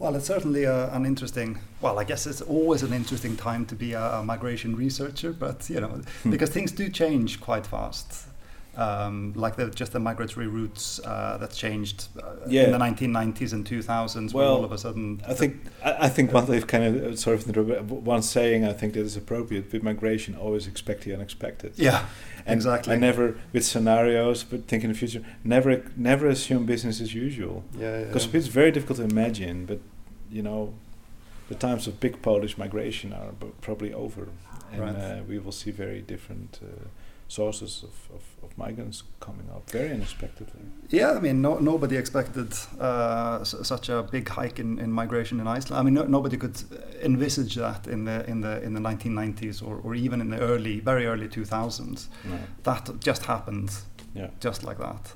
Well, 0.00 0.16
it's 0.16 0.26
certainly 0.26 0.64
a, 0.64 0.92
an 0.92 1.06
interesting. 1.06 1.60
Well, 1.80 2.00
I 2.00 2.04
guess 2.04 2.26
it's 2.26 2.40
always 2.40 2.82
an 2.82 2.92
interesting 2.92 3.36
time 3.36 3.64
to 3.66 3.76
be 3.76 3.92
a, 3.92 4.14
a 4.14 4.24
migration 4.24 4.74
researcher, 4.74 5.32
but 5.32 5.70
you 5.70 5.80
know, 5.80 6.00
hmm. 6.24 6.30
because 6.30 6.50
things 6.50 6.72
do 6.72 6.88
change 6.88 7.40
quite 7.40 7.64
fast 7.64 8.26
um, 8.76 9.32
like 9.36 9.56
the, 9.56 9.70
just 9.70 9.92
the 9.92 10.00
migratory 10.00 10.46
routes 10.46 11.00
uh, 11.04 11.36
that 11.38 11.52
changed 11.52 12.08
uh, 12.22 12.34
yeah. 12.46 12.64
in 12.64 12.72
the 12.72 12.78
1990s 12.78 13.52
and 13.52 13.66
2000s 13.66 14.32
well, 14.32 14.56
all 14.56 14.64
of 14.64 14.72
a 14.72 14.78
sudden 14.78 15.22
I 15.26 15.34
think 15.34 15.56
I, 15.84 15.96
I 16.00 16.08
think 16.08 16.32
one 16.32 16.46
they've 16.46 16.66
kind 16.66 16.84
of 16.84 17.04
uh, 17.04 17.16
sort 17.16 17.46
of 17.46 17.90
one 17.90 18.22
saying 18.22 18.64
I 18.64 18.72
think 18.72 18.94
that 18.94 19.00
is 19.00 19.16
appropriate 19.16 19.72
with 19.72 19.82
migration 19.82 20.34
always 20.36 20.66
expect 20.66 21.02
the 21.02 21.14
unexpected 21.14 21.74
yeah 21.76 22.06
and 22.46 22.58
exactly 22.58 22.94
I 22.94 22.98
never 22.98 23.38
with 23.52 23.64
scenarios 23.64 24.44
but 24.44 24.66
think 24.66 24.84
in 24.84 24.90
the 24.90 24.98
future 24.98 25.24
never 25.44 25.84
never 25.96 26.26
assume 26.26 26.66
business 26.66 27.00
as 27.00 27.14
usual 27.14 27.64
yeah 27.78 28.04
because 28.04 28.26
yeah. 28.26 28.38
it's 28.38 28.48
very 28.48 28.70
difficult 28.70 28.98
to 28.98 29.04
imagine 29.04 29.66
but 29.66 29.80
you 30.30 30.42
know 30.42 30.74
the 31.48 31.54
times 31.54 31.86
of 31.86 32.00
big 32.00 32.22
Polish 32.22 32.56
migration 32.56 33.12
are 33.12 33.32
probably 33.60 33.92
over 33.92 34.28
and 34.72 34.80
right. 34.80 34.96
uh, 34.96 35.22
we 35.28 35.38
will 35.38 35.52
see 35.52 35.70
very 35.70 36.00
different 36.00 36.58
uh, 36.62 36.88
sources 37.34 37.82
of, 37.82 37.94
of, 38.16 38.22
of, 38.44 38.58
migrants 38.58 39.02
coming 39.18 39.48
up 39.54 39.68
very 39.70 39.90
unexpectedly. 39.90 40.60
Yeah, 40.88 41.12
I 41.12 41.20
mean, 41.20 41.42
no, 41.42 41.58
nobody 41.58 41.96
expected 41.96 42.52
uh, 42.80 43.42
such 43.44 43.88
a 43.88 44.02
big 44.02 44.28
hike 44.28 44.60
in, 44.60 44.78
in 44.78 44.92
migration 44.92 45.40
in 45.40 45.46
Iceland. 45.48 45.80
I 45.80 45.82
mean, 45.82 45.94
no, 45.94 46.04
nobody 46.04 46.36
could 46.36 46.56
envisage 47.02 47.56
that 47.56 47.86
in 47.88 48.04
the 48.04 48.24
in 48.30 48.40
the 48.40 48.62
in 48.62 48.74
the 48.74 48.80
1990s 48.80 49.66
or, 49.66 49.80
or 49.84 49.94
even 49.94 50.20
in 50.20 50.30
the 50.30 50.38
early, 50.38 50.80
very 50.80 51.06
early 51.06 51.28
2000s. 51.28 52.06
No. 52.24 52.38
That 52.62 53.00
just 53.00 53.24
happened, 53.24 53.70
yeah. 54.14 54.30
just 54.40 54.62
like 54.62 54.78
that. 54.78 55.14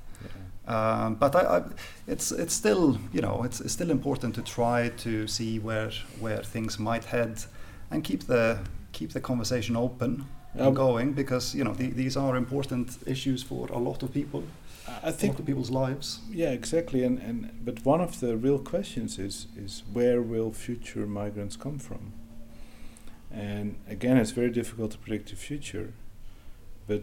Um, 0.69 1.14
but 1.14 1.35
I, 1.35 1.41
I, 1.41 1.62
it's 2.07 2.31
it's 2.31 2.53
still 2.53 2.99
you 3.12 3.23
know 3.23 3.43
it's, 3.43 3.59
it's 3.61 3.73
still 3.73 3.91
important 3.91 4.35
to 4.35 4.43
try 4.43 4.91
to 5.05 5.27
see 5.27 5.59
where 5.59 5.91
where 6.21 6.43
things 6.43 6.79
might 6.79 7.05
head, 7.05 7.43
and 7.91 8.05
keep 8.05 8.25
the 8.25 8.59
keep 8.93 9.12
the 9.12 9.21
conversation 9.21 9.77
open 9.77 10.27
um, 10.57 10.74
going 10.74 11.12
because 11.12 11.55
you 11.55 11.64
know 11.64 11.74
the, 11.74 11.88
these 11.90 12.16
are 12.16 12.36
important 12.36 12.99
issues 13.07 13.42
for 13.42 13.68
a 13.68 13.78
lot 13.78 14.03
of 14.03 14.12
people. 14.12 14.44
I 15.03 15.11
think 15.11 15.34
a 15.34 15.34
lot 15.34 15.40
of 15.40 15.46
people's 15.46 15.70
lives. 15.70 16.20
Yeah, 16.30 16.51
exactly. 16.51 17.05
And 17.05 17.18
and 17.18 17.64
but 17.64 17.84
one 17.84 18.01
of 18.01 18.20
the 18.20 18.36
real 18.36 18.59
questions 18.59 19.18
is 19.18 19.46
is 19.57 19.82
where 19.92 20.22
will 20.22 20.53
future 20.53 21.07
migrants 21.07 21.57
come 21.57 21.78
from? 21.78 22.12
And 23.30 23.76
again, 23.88 24.16
it's 24.16 24.30
very 24.30 24.51
difficult 24.51 24.92
to 24.92 24.99
predict 24.99 25.28
the 25.30 25.36
future, 25.36 25.92
but 26.86 27.03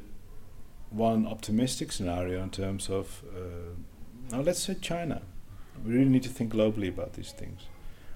one 0.90 1.28
optimistic 1.28 1.92
scenario 1.92 2.42
in 2.42 2.50
terms 2.50 2.90
of 2.90 3.24
uh, 3.36 3.76
now 4.32 4.42
let's 4.42 4.64
say 4.64 4.76
China. 4.76 5.22
We 5.86 5.92
really 5.94 6.10
need 6.10 6.24
to 6.24 6.30
think 6.30 6.54
globally 6.54 6.88
about 6.88 7.14
these 7.14 7.32
things. 7.32 7.68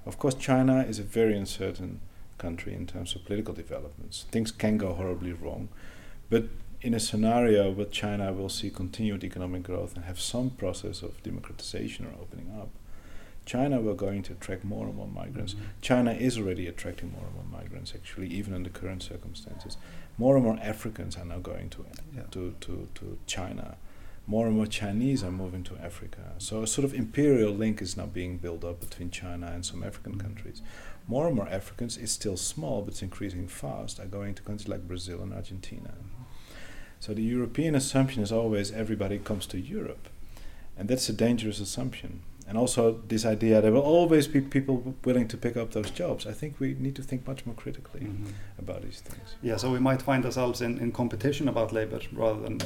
Of 0.05 0.17
course, 0.17 0.33
China 0.33 0.81
is 0.81 0.97
a 0.97 1.03
very 1.03 1.37
uncertain 1.37 1.99
country 2.39 2.73
in 2.73 2.87
terms 2.87 3.15
of 3.15 3.23
political 3.25 3.53
developments. 3.53 4.25
Things 4.31 4.51
can 4.51 4.77
go 4.77 4.93
horribly 4.93 5.33
wrong, 5.33 5.69
but 6.29 6.45
in 6.81 6.93
a 6.93 6.99
scenario 6.99 7.69
where 7.71 7.85
China 7.85 8.31
will 8.33 8.49
see 8.49 8.69
continued 8.69 9.23
economic 9.23 9.63
growth 9.63 9.95
and 9.95 10.05
have 10.05 10.19
some 10.19 10.49
process 10.49 11.01
of 11.03 11.21
democratization 11.23 12.05
or 12.07 12.13
opening 12.21 12.49
up, 12.59 12.69
China 13.45 13.81
will 13.81 13.95
going 13.95 14.21
to 14.23 14.33
attract 14.33 14.63
more 14.63 14.85
and 14.87 14.95
more 14.95 15.07
migrants. 15.07 15.53
Mhm. 15.55 15.59
China 15.81 16.11
is 16.13 16.37
already 16.37 16.67
attracting 16.67 17.11
more 17.11 17.25
and 17.25 17.35
more 17.35 17.59
migrants, 17.61 17.93
actually, 17.95 18.27
even 18.27 18.53
in 18.53 18.63
the 18.63 18.69
current 18.69 19.01
circumstances. 19.03 19.77
More 20.17 20.35
and 20.35 20.45
more 20.45 20.57
Africans 20.61 21.17
are 21.17 21.25
now 21.25 21.39
going 21.39 21.69
to 21.71 21.85
Yeah. 22.15 22.23
to, 22.31 22.55
to, 22.61 22.87
to 22.95 23.17
China. 23.25 23.77
More 24.29 24.45
and 24.45 24.55
more 24.55 24.67
Chinese 24.67 25.23
are 25.23 25.31
moving 25.31 25.63
to 25.63 25.77
Africa. 25.77 26.33
So 26.37 26.61
a 26.61 26.67
sort 26.67 26.85
of 26.85 26.93
imperial 26.93 27.51
link 27.51 27.81
is 27.81 27.97
now 27.97 28.05
being 28.05 28.37
built 28.37 28.63
up 28.63 28.79
between 28.79 29.09
China 29.09 29.47
and 29.47 29.65
some 29.65 29.83
African 29.83 30.13
Mhm. 30.13 30.19
countries. 30.19 30.61
More 31.07 31.25
and 31.25 31.35
more 31.35 31.49
Africans, 31.49 31.97
it's 31.97 32.11
still 32.11 32.37
small, 32.37 32.83
but 32.83 32.89
it's 32.93 33.01
increasing 33.01 33.47
fast, 33.47 33.99
are 33.99 34.05
going 34.05 34.35
to 34.35 34.43
countries 34.43 34.67
like 34.67 34.87
Brazil 34.87 35.23
and 35.23 35.33
Argentina. 35.33 35.95
So 36.99 37.15
the 37.15 37.23
European 37.23 37.73
assumption 37.73 38.21
is 38.21 38.31
always 38.31 38.71
everybody 38.71 39.17
comes 39.17 39.47
to 39.47 39.57
Europe. 39.59 40.09
And 40.77 40.87
that's 40.87 41.09
a 41.09 41.13
dangerous 41.13 41.59
assumption. 41.59 42.21
And 42.47 42.55
also 42.55 43.01
this 43.07 43.25
idea 43.25 43.61
there 43.61 43.71
will 43.71 43.81
always 43.97 44.27
be 44.27 44.41
people 44.41 44.95
willing 45.05 45.27
to 45.29 45.37
pick 45.37 45.57
up 45.57 45.71
those 45.71 45.89
jobs. 45.89 46.27
I 46.27 46.33
think 46.33 46.59
we 46.59 46.75
need 46.75 46.95
to 46.97 47.03
think 47.03 47.25
much 47.25 47.47
more 47.47 47.55
critically 47.55 48.01
Mhm. 48.01 48.33
about 48.59 48.83
these 48.83 49.01
things. 49.01 49.35
Yeah, 49.41 49.57
so 49.57 49.71
we 49.71 49.79
might 49.79 50.03
find 50.03 50.23
ourselves 50.23 50.61
in, 50.61 50.77
in 50.77 50.91
competition 50.91 51.47
about 51.47 51.73
labor 51.73 51.99
rather 52.13 52.41
than 52.41 52.59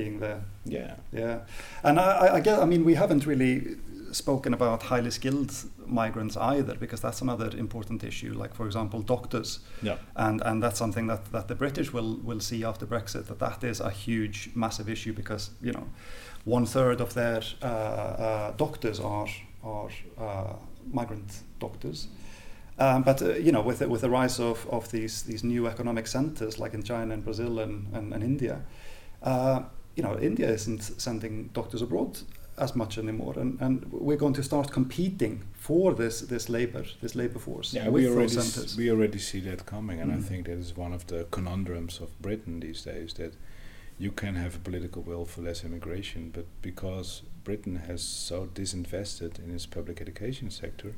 being 0.00 0.20
there. 0.20 0.40
Yeah. 0.64 0.94
Yeah, 1.12 1.38
and 1.82 1.98
I, 1.98 2.02
I- 2.26 2.38
I. 2.38 2.62
I 2.62 2.66
mean, 2.66 2.84
we 2.84 2.94
haven't 2.96 3.26
really 3.26 3.76
spoken 4.12 4.54
about 4.54 4.82
highly 4.82 5.10
skilled 5.10 5.52
migrants 5.86 6.36
either, 6.36 6.74
because 6.80 7.02
that's 7.02 7.22
another 7.22 7.50
important 7.58 8.02
issue. 8.04 8.32
Like, 8.42 8.54
for 8.54 8.66
example, 8.66 9.00
doctors, 9.02 9.60
Yeah. 9.82 9.96
and 10.14 10.42
and 10.42 10.62
that's 10.62 10.78
something 10.78 11.08
that, 11.08 11.24
that 11.32 11.46
the 11.48 11.54
British 11.54 11.92
will 11.92 12.16
will 12.28 12.40
see 12.40 12.64
after 12.66 12.86
Brexit. 12.86 13.26
That 13.26 13.38
that 13.38 13.64
is 13.64 13.80
a 13.80 13.90
huge, 13.90 14.50
massive 14.54 14.92
issue 14.92 15.12
because 15.14 15.50
you 15.62 15.72
know, 15.72 15.86
one 16.44 16.66
third 16.66 17.00
of 17.00 17.12
their 17.14 17.42
uh, 17.62 17.66
uh, 17.66 18.52
doctors 18.56 19.00
are 19.00 19.28
are 19.62 19.90
uh, 20.18 20.52
migrant 20.92 21.42
doctors. 21.60 22.08
Um, 22.78 23.02
but 23.04 23.22
uh, 23.22 23.28
you 23.46 23.52
know, 23.52 23.62
with 23.66 23.78
the, 23.78 23.88
with 23.88 24.00
the 24.00 24.10
rise 24.10 24.42
of, 24.42 24.66
of 24.70 24.90
these 24.90 25.22
these 25.22 25.46
new 25.46 25.66
economic 25.68 26.06
centers 26.06 26.58
like 26.58 26.74
in 26.76 26.82
China 26.82 27.14
and 27.14 27.24
Brazil 27.24 27.58
and, 27.58 27.86
and, 27.94 28.12
and 28.14 28.22
India, 28.22 28.56
uh, 29.22 29.60
you 29.96 30.02
know, 30.02 30.18
India 30.18 30.48
isn't 30.50 30.82
sending 31.00 31.48
doctors 31.54 31.82
abroad 31.82 32.18
as 32.58 32.74
much 32.74 32.96
anymore, 32.98 33.34
and, 33.38 33.58
and 33.60 33.84
we're 33.92 34.16
going 34.16 34.32
to 34.34 34.42
start 34.42 34.70
competing 34.72 35.42
for 35.54 35.94
this 35.94 36.20
this 36.20 36.48
labor 36.48 36.84
this 37.02 37.14
labor 37.14 37.38
force 37.38 37.74
Yeah, 37.74 37.88
we 37.90 38.06
already 38.08 38.36
s- 38.36 38.76
we 38.78 38.90
already 38.90 39.18
see 39.18 39.40
that 39.40 39.66
coming, 39.66 40.00
and 40.00 40.10
Mm. 40.12 40.18
I 40.18 40.22
think 40.28 40.46
that 40.46 40.58
is 40.58 40.76
one 40.76 40.94
of 40.94 41.06
the 41.06 41.26
conundrums 41.30 42.00
of 42.00 42.08
Britain 42.22 42.60
these 42.60 42.82
days. 42.92 43.12
That 43.14 43.32
you 43.98 44.10
can 44.12 44.34
have 44.34 44.54
a 44.56 44.58
political 44.58 45.02
will 45.02 45.24
for 45.24 45.42
less 45.42 45.64
immigration, 45.64 46.30
but 46.34 46.44
because 46.62 47.22
Britain 47.44 47.76
has 47.88 48.02
so 48.02 48.46
disinvested 48.54 49.38
in 49.38 49.50
its 49.54 49.66
public 49.66 50.00
education 50.00 50.50
sector, 50.50 50.94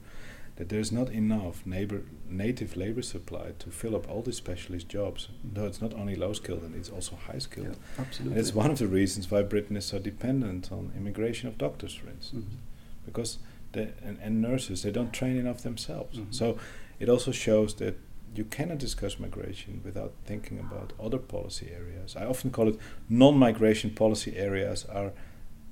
that 0.59 0.69
there's 0.69 0.91
not 0.91 1.09
enough 1.11 1.65
neighbor, 1.65 2.03
native 2.29 2.77
labor 2.77 3.01
supply 3.03 3.53
to 3.61 3.71
fill 3.71 3.95
up 3.95 4.11
all 4.11 4.23
these 4.23 4.37
specialist 4.37 4.89
jobs. 4.89 5.29
Though 5.45 5.67
it's 5.67 5.81
not 5.81 5.95
only 5.95 6.17
low 6.17 6.33
skilled, 6.33 6.63
and 6.65 6.75
it's 6.75 6.91
also 6.91 7.15
high 7.15 7.39
skilled. 7.39 7.69
yeah, 7.69 7.75
And 7.97 8.07
absolutely. 8.07 8.41
it's 8.41 8.53
one 8.55 8.71
of 8.73 8.79
the 8.79 8.89
reasons 8.89 9.31
why 9.31 9.43
Britain 9.43 9.77
is 9.77 9.85
so 9.85 10.01
dependent 10.01 10.73
on 10.73 10.93
immigration 10.97 11.49
of 11.49 11.59
doctors, 11.59 11.95
for 11.95 12.09
instance 12.11 12.45
Mhm. 12.55 12.59
because 13.07 13.39
the 13.73 13.93
and, 14.03 14.19
and 14.21 14.43
nurses 14.43 14.83
they 14.83 14.91
don't 14.91 15.13
train 15.13 15.37
enough 15.37 15.63
themselves. 15.63 16.19
Mhm. 16.19 16.35
So 16.35 16.59
it 16.99 17.09
also 17.09 17.31
shows 17.33 17.75
that 17.75 17.95
you 18.35 18.45
cannot 18.45 18.79
discuss 18.79 19.19
migration 19.21 19.81
without 19.85 20.13
thinking 20.27 20.59
about 20.59 20.93
other 21.01 21.19
policy 21.19 21.69
areas. 21.71 22.17
I 22.17 22.25
often 22.27 22.51
call 22.51 22.69
it 22.69 22.79
non-migration 23.09 23.91
policy 23.95 24.37
areas 24.37 24.85
are 24.87 25.13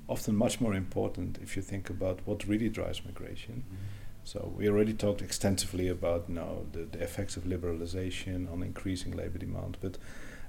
often 0.07 0.35
much 0.35 0.61
more 0.61 0.73
important 0.77 1.37
if 1.43 1.55
you 1.57 1.61
think 1.61 1.89
about 1.89 2.19
what 2.25 2.47
really 2.47 2.69
drives 2.69 3.01
migration. 3.05 3.63
So 4.27 4.51
we 4.57 4.67
already 4.67 4.91
talked 4.91 5.21
extensively 5.21 5.87
about 5.87 6.25
you 6.27 6.35
know, 6.35 6.65
the, 6.73 6.79
the 6.79 7.01
effects 7.01 7.37
of 7.37 7.45
liberalization 7.45 8.51
on 8.51 8.61
increasing 8.61 9.15
labor 9.15 9.37
demand, 9.37 9.77
but 9.79 9.97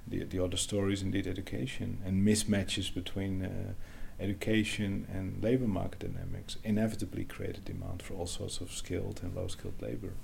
the, 0.04 0.24
the 0.24 0.42
other 0.42 0.56
story 0.56 0.94
is 0.94 1.00
indeed 1.00 1.28
education 1.28 1.98
and 2.04 2.26
mismatches 2.26 2.92
between 2.92 3.44
uh, 3.44 3.74
education 4.18 5.06
and 5.14 5.40
labor 5.44 5.68
market 5.68 6.00
dynamics 6.00 6.56
inevitably 6.64 7.24
create 7.24 7.56
a 7.56 7.60
demand 7.60 8.02
for 8.02 8.14
all 8.14 8.26
sorts 8.26 8.60
of 8.60 8.72
skilled 8.72 9.20
and 9.22 9.36
low 9.36 9.46
skilled 9.46 9.80
labor. 9.80 10.14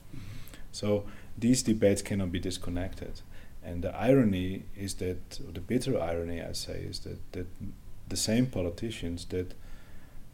So 0.73 1.05
these 1.39 1.63
debates 1.63 2.03
cannot 2.03 2.33
be 2.33 2.41
disconnected. 2.41 3.21
And 3.63 3.85
the 3.85 3.95
irony 3.95 4.65
is 4.77 4.95
that, 4.95 5.39
or 5.47 5.53
the 5.53 5.61
bitter 5.61 5.97
irony, 6.01 6.43
I 6.43 6.55
say, 6.55 6.81
is 6.91 6.99
that, 7.01 7.21
that 7.31 7.47
the 8.09 8.17
same 8.17 8.47
politicians 8.47 9.27
that 9.27 9.55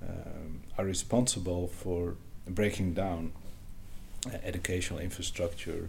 um, 0.03 0.62
are 0.79 0.87
responsible 0.87 1.66
for 1.68 2.16
breaking 2.47 2.95
down 2.95 3.32
uh, 4.26 4.36
educational 4.45 5.01
infrastructure 5.01 5.88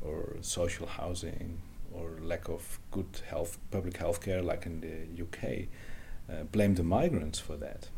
or 0.00 0.36
social 0.40 0.86
housing 0.86 1.58
or 1.92 2.10
lack 2.20 2.48
of 2.48 2.78
good 2.90 3.20
health, 3.28 3.58
public 3.70 3.96
health 3.96 4.22
care, 4.22 4.42
like 4.42 4.66
in 4.66 4.80
the 4.80 5.22
UK, 5.22 5.66
uh, 6.30 6.44
blame 6.44 6.74
the 6.74 6.82
migrants 6.82 7.38
for 7.38 7.56
that. 7.56 7.88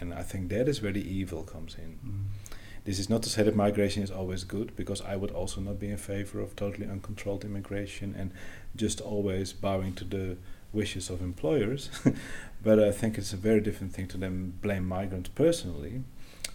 And 0.00 0.14
I 0.14 0.22
think 0.22 0.48
that 0.50 0.68
is 0.68 0.80
where 0.80 0.92
the 0.92 1.02
evil 1.02 1.42
comes 1.42 1.76
in. 1.76 1.98
Mm. 2.06 2.54
This 2.84 2.98
is 2.98 3.10
not 3.10 3.22
to 3.24 3.28
say 3.28 3.42
that 3.42 3.56
migration 3.56 4.02
is 4.02 4.10
always 4.10 4.44
good, 4.44 4.74
because 4.76 5.02
I 5.02 5.16
would 5.16 5.30
also 5.30 5.60
not 5.60 5.78
be 5.78 5.88
in 5.90 5.98
favor 5.98 6.40
of 6.40 6.56
totally 6.56 6.86
uncontrolled 6.86 7.44
immigration 7.44 8.14
and 8.16 8.30
just 8.76 9.00
always 9.00 9.52
bowing 9.52 9.92
to 9.94 10.04
the 10.04 10.36
wishes 10.72 11.10
of 11.10 11.20
employers. 11.20 11.90
but 12.62 12.78
I 12.78 12.92
think 12.92 13.18
it's 13.18 13.32
a 13.32 13.36
very 13.36 13.60
different 13.60 13.92
thing 13.92 14.06
to 14.08 14.16
then 14.16 14.54
blame 14.62 14.86
migrants 14.86 15.30
personally 15.34 16.04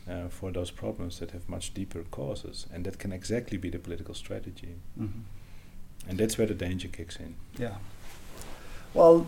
uh, 0.09 0.27
for 0.29 0.51
those 0.51 0.71
problems 0.71 1.19
that 1.19 1.31
have 1.31 1.47
much 1.49 1.73
deeper 1.73 2.03
causes, 2.11 2.67
and 2.73 2.85
that 2.85 2.99
can 2.99 3.11
exactly 3.11 3.57
be 3.57 3.69
the 3.69 3.79
political 3.79 4.13
strategy. 4.13 4.75
Mhm. 4.99 5.23
And 6.07 6.17
that's 6.17 6.37
where 6.37 6.47
the 6.47 6.53
danger 6.53 6.89
kicks 6.89 7.15
in. 7.17 7.35
Yeah. 7.57 7.75
Well, 8.93 9.25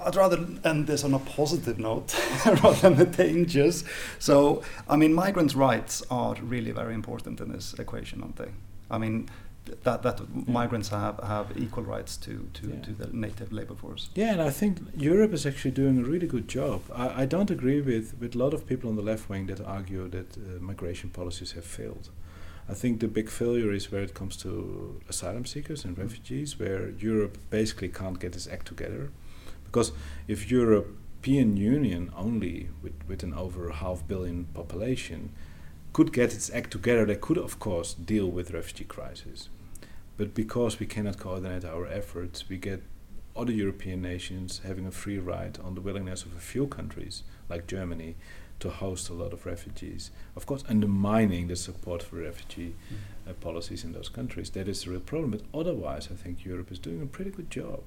I'd 0.00 0.14
rather 0.16 0.46
end 0.64 0.86
this 0.86 1.04
on 1.04 1.14
a 1.14 1.18
positive 1.18 1.78
note 1.78 2.14
rather 2.46 2.74
than 2.80 2.96
the 2.96 3.04
dangers. 3.06 3.84
So, 4.18 4.62
I 4.88 4.96
mean, 4.96 5.12
migrants' 5.12 5.54
rights 5.54 6.02
are 6.10 6.34
really 6.42 6.70
very 6.70 6.94
important 6.94 7.40
in 7.40 7.50
this 7.52 7.74
equation, 7.74 8.22
aren't 8.22 8.36
they? 8.36 8.50
I 8.90 8.98
mean, 8.98 9.28
that 9.84 10.02
that 10.02 10.20
migrants 10.48 10.88
have, 10.88 11.18
have 11.22 11.46
equal 11.56 11.84
rights 11.84 12.16
to, 12.18 12.48
to, 12.54 12.68
Yeah. 12.68 12.80
to 12.86 12.92
the 12.92 13.06
native 13.12 13.52
labor 13.52 13.74
force. 13.74 14.10
Yeah, 14.14 14.32
and 14.32 14.42
I 14.42 14.50
think 14.50 14.78
Europe 14.96 15.32
is 15.32 15.46
actually 15.46 15.72
doing 15.72 15.98
a 15.98 16.04
really 16.04 16.26
good 16.26 16.48
job. 16.48 16.82
I, 16.94 17.22
I 17.22 17.26
don't 17.26 17.50
agree 17.50 17.80
with, 17.80 18.14
with 18.20 18.34
a 18.34 18.38
lot 18.38 18.54
of 18.54 18.66
people 18.66 18.88
on 18.90 18.96
the 18.96 19.02
left 19.02 19.28
wing 19.28 19.46
that 19.46 19.60
argue 19.60 20.08
that 20.08 20.36
uh, 20.36 20.40
migration 20.60 21.10
policies 21.10 21.52
have 21.52 21.64
failed. 21.64 22.10
I 22.70 22.74
think 22.74 23.00
the 23.00 23.08
big 23.08 23.30
failure 23.30 23.72
is 23.72 23.90
where 23.90 24.02
it 24.02 24.12
comes 24.12 24.36
to 24.38 25.00
asylum 25.08 25.46
seekers 25.46 25.84
and 25.84 25.96
refugees, 25.96 26.58
where 26.58 26.90
Europe 26.90 27.38
basically 27.50 27.88
can't 27.88 28.18
get 28.20 28.36
its 28.36 28.46
act 28.46 28.66
together. 28.66 29.10
Because 29.64 29.92
if 30.26 30.50
European 30.50 31.56
Union 31.56 32.12
only, 32.16 32.68
with, 32.82 32.92
with 33.08 33.22
an 33.22 33.32
over 33.34 33.70
half 33.70 34.06
billion 34.06 34.44
population, 34.54 35.32
could 35.94 36.12
get 36.12 36.34
its 36.34 36.50
act 36.50 36.70
together, 36.70 37.06
they 37.06 37.16
could 37.16 37.38
of 37.38 37.58
course 37.58 37.94
deal 37.94 38.30
with 38.30 38.50
refugee 38.52 38.84
crisis. 38.84 39.48
But 40.18 40.34
because 40.34 40.80
we 40.80 40.86
cannot 40.86 41.18
coordinate 41.18 41.64
our 41.64 41.86
efforts, 41.86 42.48
we 42.48 42.58
get 42.58 42.82
other 43.36 43.52
European 43.52 44.02
nations 44.02 44.60
having 44.66 44.84
a 44.84 44.90
free 44.90 45.18
ride 45.18 45.58
on 45.64 45.76
the 45.76 45.80
willingness 45.80 46.24
of 46.24 46.36
a 46.36 46.40
few 46.40 46.66
countries, 46.66 47.22
like 47.48 47.68
Germany, 47.68 48.16
to 48.58 48.68
host 48.68 49.08
a 49.08 49.14
lot 49.14 49.32
of 49.32 49.46
refugees. 49.46 50.10
Of 50.34 50.44
course, 50.44 50.64
undermining 50.68 51.46
the 51.46 51.54
support 51.54 52.02
for 52.02 52.16
refugee 52.16 52.74
uh, 53.28 53.34
policies 53.34 53.84
in 53.84 53.92
those 53.92 54.08
countries. 54.08 54.50
That 54.50 54.66
is 54.66 54.82
the 54.82 54.90
real 54.90 55.00
problem. 55.00 55.30
But 55.30 55.42
otherwise, 55.54 56.08
I 56.10 56.16
think 56.16 56.44
Europe 56.44 56.72
is 56.72 56.80
doing 56.80 57.00
a 57.00 57.06
pretty 57.06 57.30
good 57.30 57.48
job. 57.48 57.82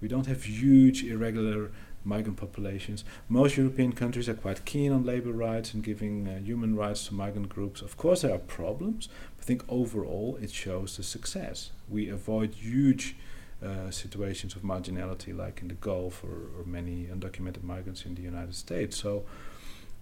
We 0.00 0.08
don't 0.08 0.26
have 0.26 0.44
huge 0.44 1.04
irregular 1.04 1.70
migrant 2.04 2.38
populations. 2.38 3.04
Most 3.28 3.56
European 3.56 3.92
countries 3.92 4.28
are 4.28 4.34
quite 4.34 4.64
keen 4.64 4.92
on 4.92 5.04
labor 5.04 5.32
rights 5.32 5.72
and 5.72 5.82
giving 5.82 6.28
uh, 6.28 6.38
human 6.38 6.76
rights 6.76 7.06
to 7.06 7.14
migrant 7.14 7.48
groups. 7.48 7.80
Of 7.80 7.96
course, 7.96 8.22
there 8.22 8.34
are 8.34 8.38
problems, 8.38 9.08
I 9.44 9.46
think 9.46 9.62
overall 9.68 10.38
it 10.40 10.50
shows 10.50 10.96
the 10.96 11.02
success. 11.02 11.70
We 11.86 12.08
avoid 12.08 12.54
huge 12.54 13.14
uh, 13.62 13.90
situations 13.90 14.56
of 14.56 14.62
marginality, 14.62 15.36
like 15.36 15.60
in 15.60 15.68
the 15.68 15.74
Gulf 15.74 16.24
or, 16.24 16.48
or 16.58 16.64
many 16.64 17.08
undocumented 17.12 17.62
migrants 17.62 18.06
in 18.06 18.14
the 18.14 18.22
United 18.22 18.54
States. 18.54 18.96
So 18.96 19.26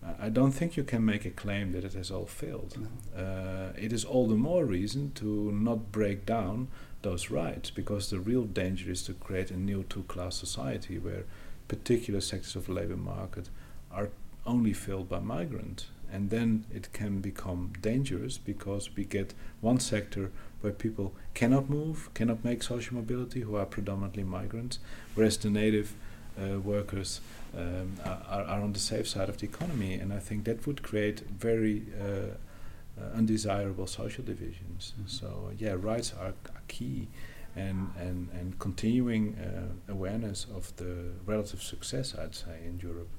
I- 0.01 0.27
I 0.27 0.29
don't 0.29 0.53
think 0.53 0.77
you 0.77 0.85
can 0.85 1.05
make 1.05 1.25
a 1.25 1.31
claim 1.31 1.73
that 1.73 1.83
it 1.83 1.95
has 1.95 2.09
all 2.09 2.27
failed. 2.27 2.77
No. 2.79 3.21
Uh, 3.21 3.73
it 3.77 3.93
is 3.93 4.05
all 4.05 4.29
the 4.29 4.37
more 4.37 4.65
reason 4.65 5.11
to 5.17 5.51
not 5.51 5.91
break 5.91 6.25
down 6.25 6.69
those 7.03 7.29
rights 7.29 7.69
because 7.71 8.11
the 8.11 8.21
real 8.21 8.45
danger 8.45 8.93
is 8.93 9.03
to 9.07 9.13
create 9.13 9.51
a 9.51 9.57
new 9.57 9.83
two 9.89 10.05
class 10.05 10.37
society 10.37 11.01
where 11.01 11.25
particular 11.67 12.21
sectors 12.21 12.55
of 12.55 12.67
the 12.67 12.73
labor 12.73 12.97
market 12.97 13.49
are 13.91 14.11
only 14.47 14.73
filled 14.73 15.09
by 15.09 15.19
migrants. 15.19 15.87
And 16.13 16.31
then 16.31 16.65
it 16.73 16.93
can 16.93 17.21
become 17.21 17.73
dangerous 17.81 18.39
because 18.39 18.95
we 18.97 19.05
get 19.05 19.35
one 19.61 19.81
sector 19.81 20.31
where 20.61 20.73
people 20.73 21.15
cannot 21.35 21.71
move, 21.71 22.11
cannot 22.15 22.45
make 22.45 22.63
social 22.63 22.97
mobility, 22.97 23.41
who 23.41 23.57
are 23.57 23.65
predominantly 23.67 24.23
migrants, 24.23 24.79
whereas 25.15 25.37
the 25.39 25.51
native 25.51 25.95
uh, 26.41 26.59
workers 26.61 27.21
um, 27.57 27.97
are, 28.05 28.43
are 28.45 28.61
on 28.61 28.73
the 28.73 28.79
safe 28.79 29.09
side 29.09 29.29
of 29.29 29.39
the 29.39 29.47
economy, 29.47 29.95
and 29.95 30.13
I 30.13 30.19
think 30.19 30.45
that 30.45 30.67
would 30.67 30.83
create 30.83 31.21
very 31.21 31.83
uh, 32.01 32.37
uh, 33.01 33.17
undesirable 33.17 33.87
social 33.87 34.25
divisions. 34.25 34.95
Mm 34.97 35.05
-hmm. 35.05 35.09
So 35.09 35.53
yeah, 35.59 35.75
rights 35.93 36.15
are, 36.15 36.35
are 36.55 36.63
key, 36.69 37.09
and 37.57 37.79
and 38.01 38.29
and 38.41 38.59
continuing 38.59 39.35
uh, 39.39 39.93
awareness 39.93 40.47
of 40.57 40.73
the 40.77 40.95
relative 41.27 41.63
success, 41.63 42.15
I'd 42.15 42.35
say, 42.35 42.57
in 42.67 42.81
Europe, 42.83 43.11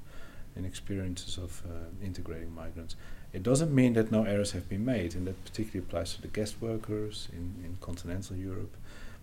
in 0.56 0.64
experiences 0.64 1.38
of 1.38 1.62
uh, 1.66 2.04
integrating 2.04 2.54
migrants. 2.54 2.96
It 3.32 3.42
doesn't 3.42 3.74
mean 3.74 3.94
that 3.94 4.12
no 4.12 4.24
errors 4.24 4.52
have 4.52 4.68
been 4.68 4.84
made, 4.84 5.14
and 5.14 5.26
that 5.26 5.44
particularly 5.44 5.84
applies 5.86 6.14
to 6.14 6.22
the 6.22 6.28
guest 6.28 6.56
workers 6.60 7.28
in, 7.32 7.54
in 7.64 7.76
continental 7.80 8.36
Europe. 8.36 8.76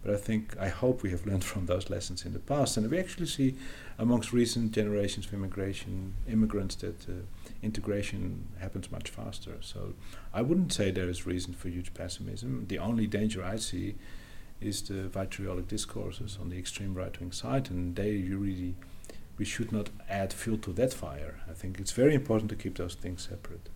But 0.04 0.16
I 0.16 0.18
think, 0.18 0.58
I 0.60 0.68
hope 0.68 1.04
we 1.04 1.12
have 1.12 1.26
learned 1.28 1.44
from 1.44 1.68
those 1.68 1.90
lessons 1.90 2.26
in 2.26 2.34
the 2.34 2.40
past. 2.40 2.76
And 2.76 2.90
we 2.90 3.00
actually 3.00 3.28
see 3.28 3.56
amongst 4.00 4.34
recent 4.34 4.72
generations 4.72 5.28
of 5.28 5.34
immigration, 5.34 6.16
immigrants 6.28 6.76
that 6.78 7.08
uh, 7.08 7.14
integration 7.62 8.48
happens 8.60 8.92
much 8.92 9.10
faster. 9.10 9.58
So 9.62 9.94
I 10.34 10.42
wouldn't 10.42 10.74
say 10.74 10.90
there 10.90 11.10
is 11.10 11.28
reason 11.28 11.54
for 11.54 11.70
huge 11.70 11.94
pessimism. 11.94 12.66
The 12.68 12.80
only 12.80 13.06
danger 13.06 13.44
I 13.44 13.58
see 13.58 13.96
is 14.60 14.82
the 14.82 15.08
vitriolic 15.08 15.68
discourses 15.68 16.38
on 16.42 16.50
the 16.50 16.58
extreme 16.58 16.94
right 16.96 17.20
wing 17.20 17.32
side, 17.32 17.70
and 17.70 17.96
they 17.96 18.18
really, 18.22 18.76
we 19.38 19.46
should 19.46 19.72
not 19.72 19.90
add 20.10 20.34
fuel 20.34 20.58
to 20.60 20.74
that 20.74 20.94
fire. 20.94 21.40
I 21.50 21.54
think 21.54 21.80
it's 21.80 21.92
very 21.92 22.14
important 22.16 22.50
to 22.50 22.56
keep 22.56 22.78
those 22.78 22.96
things 22.96 23.28
separate. 23.30 23.70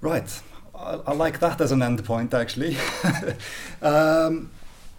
Right. 0.00 0.42
I, 0.74 1.00
I 1.06 1.12
like 1.12 1.40
that 1.40 1.60
as 1.60 1.72
an 1.72 1.82
end 1.82 2.04
point, 2.04 2.34
actually. 2.34 2.76
um, 3.82 4.50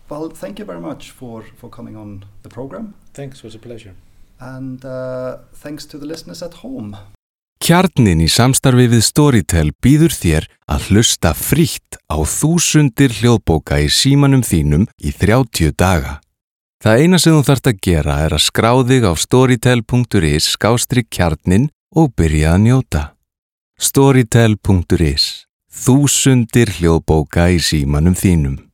well, 0.09 0.29
thank 0.29 0.59
you 0.59 0.65
very 0.65 0.79
much 0.79 1.11
for, 1.11 1.43
for 1.57 1.69
coming 1.69 1.95
on 1.95 2.25
the 2.43 2.49
program. 2.49 2.93
Thanks, 3.13 3.39
it 3.39 3.43
was 3.43 3.55
a 3.55 3.59
pleasure. 3.59 3.95
And 4.39 4.83
uh, 4.83 5.37
thanks 5.53 5.85
to 5.87 5.97
the 5.97 6.05
listeners 6.05 6.41
at 6.43 6.55
home. 6.55 6.97
Kjarnin 7.65 8.19
í 8.21 8.27
samstarfi 8.29 8.85
við 8.91 9.01
Storytel 9.01 9.71
býður 9.81 10.13
þér 10.13 10.45
að 10.69 10.89
hlusta 10.91 11.31
frítt 11.33 11.97
á 12.11 12.21
þúsundir 12.21 13.15
hljóðbóka 13.15 13.79
í 13.81 13.87
símanum 13.89 14.43
þínum 14.45 14.85
í 15.01 15.13
30 15.15 15.73
daga. 15.79 16.19
Það 16.83 17.01
eina 17.01 17.19
sem 17.21 17.35
þú 17.35 17.45
þarfst 17.47 17.69
að 17.71 17.81
gera 17.87 18.15
er 18.25 18.35
að 18.35 18.45
skráðig 18.45 19.07
á 19.07 19.13
storytel.is 19.15 20.51
skástri 20.55 21.05
kjarnin 21.07 21.69
og 21.95 22.11
byrja 22.17 22.55
að 22.55 22.63
njóta. 22.67 23.03
Storytel.is 23.79 25.45
Þúsundir 25.75 26.71
hljóðbóka 26.77 27.49
í 27.51 27.59
símanum 27.59 28.15
þínum. 28.15 28.64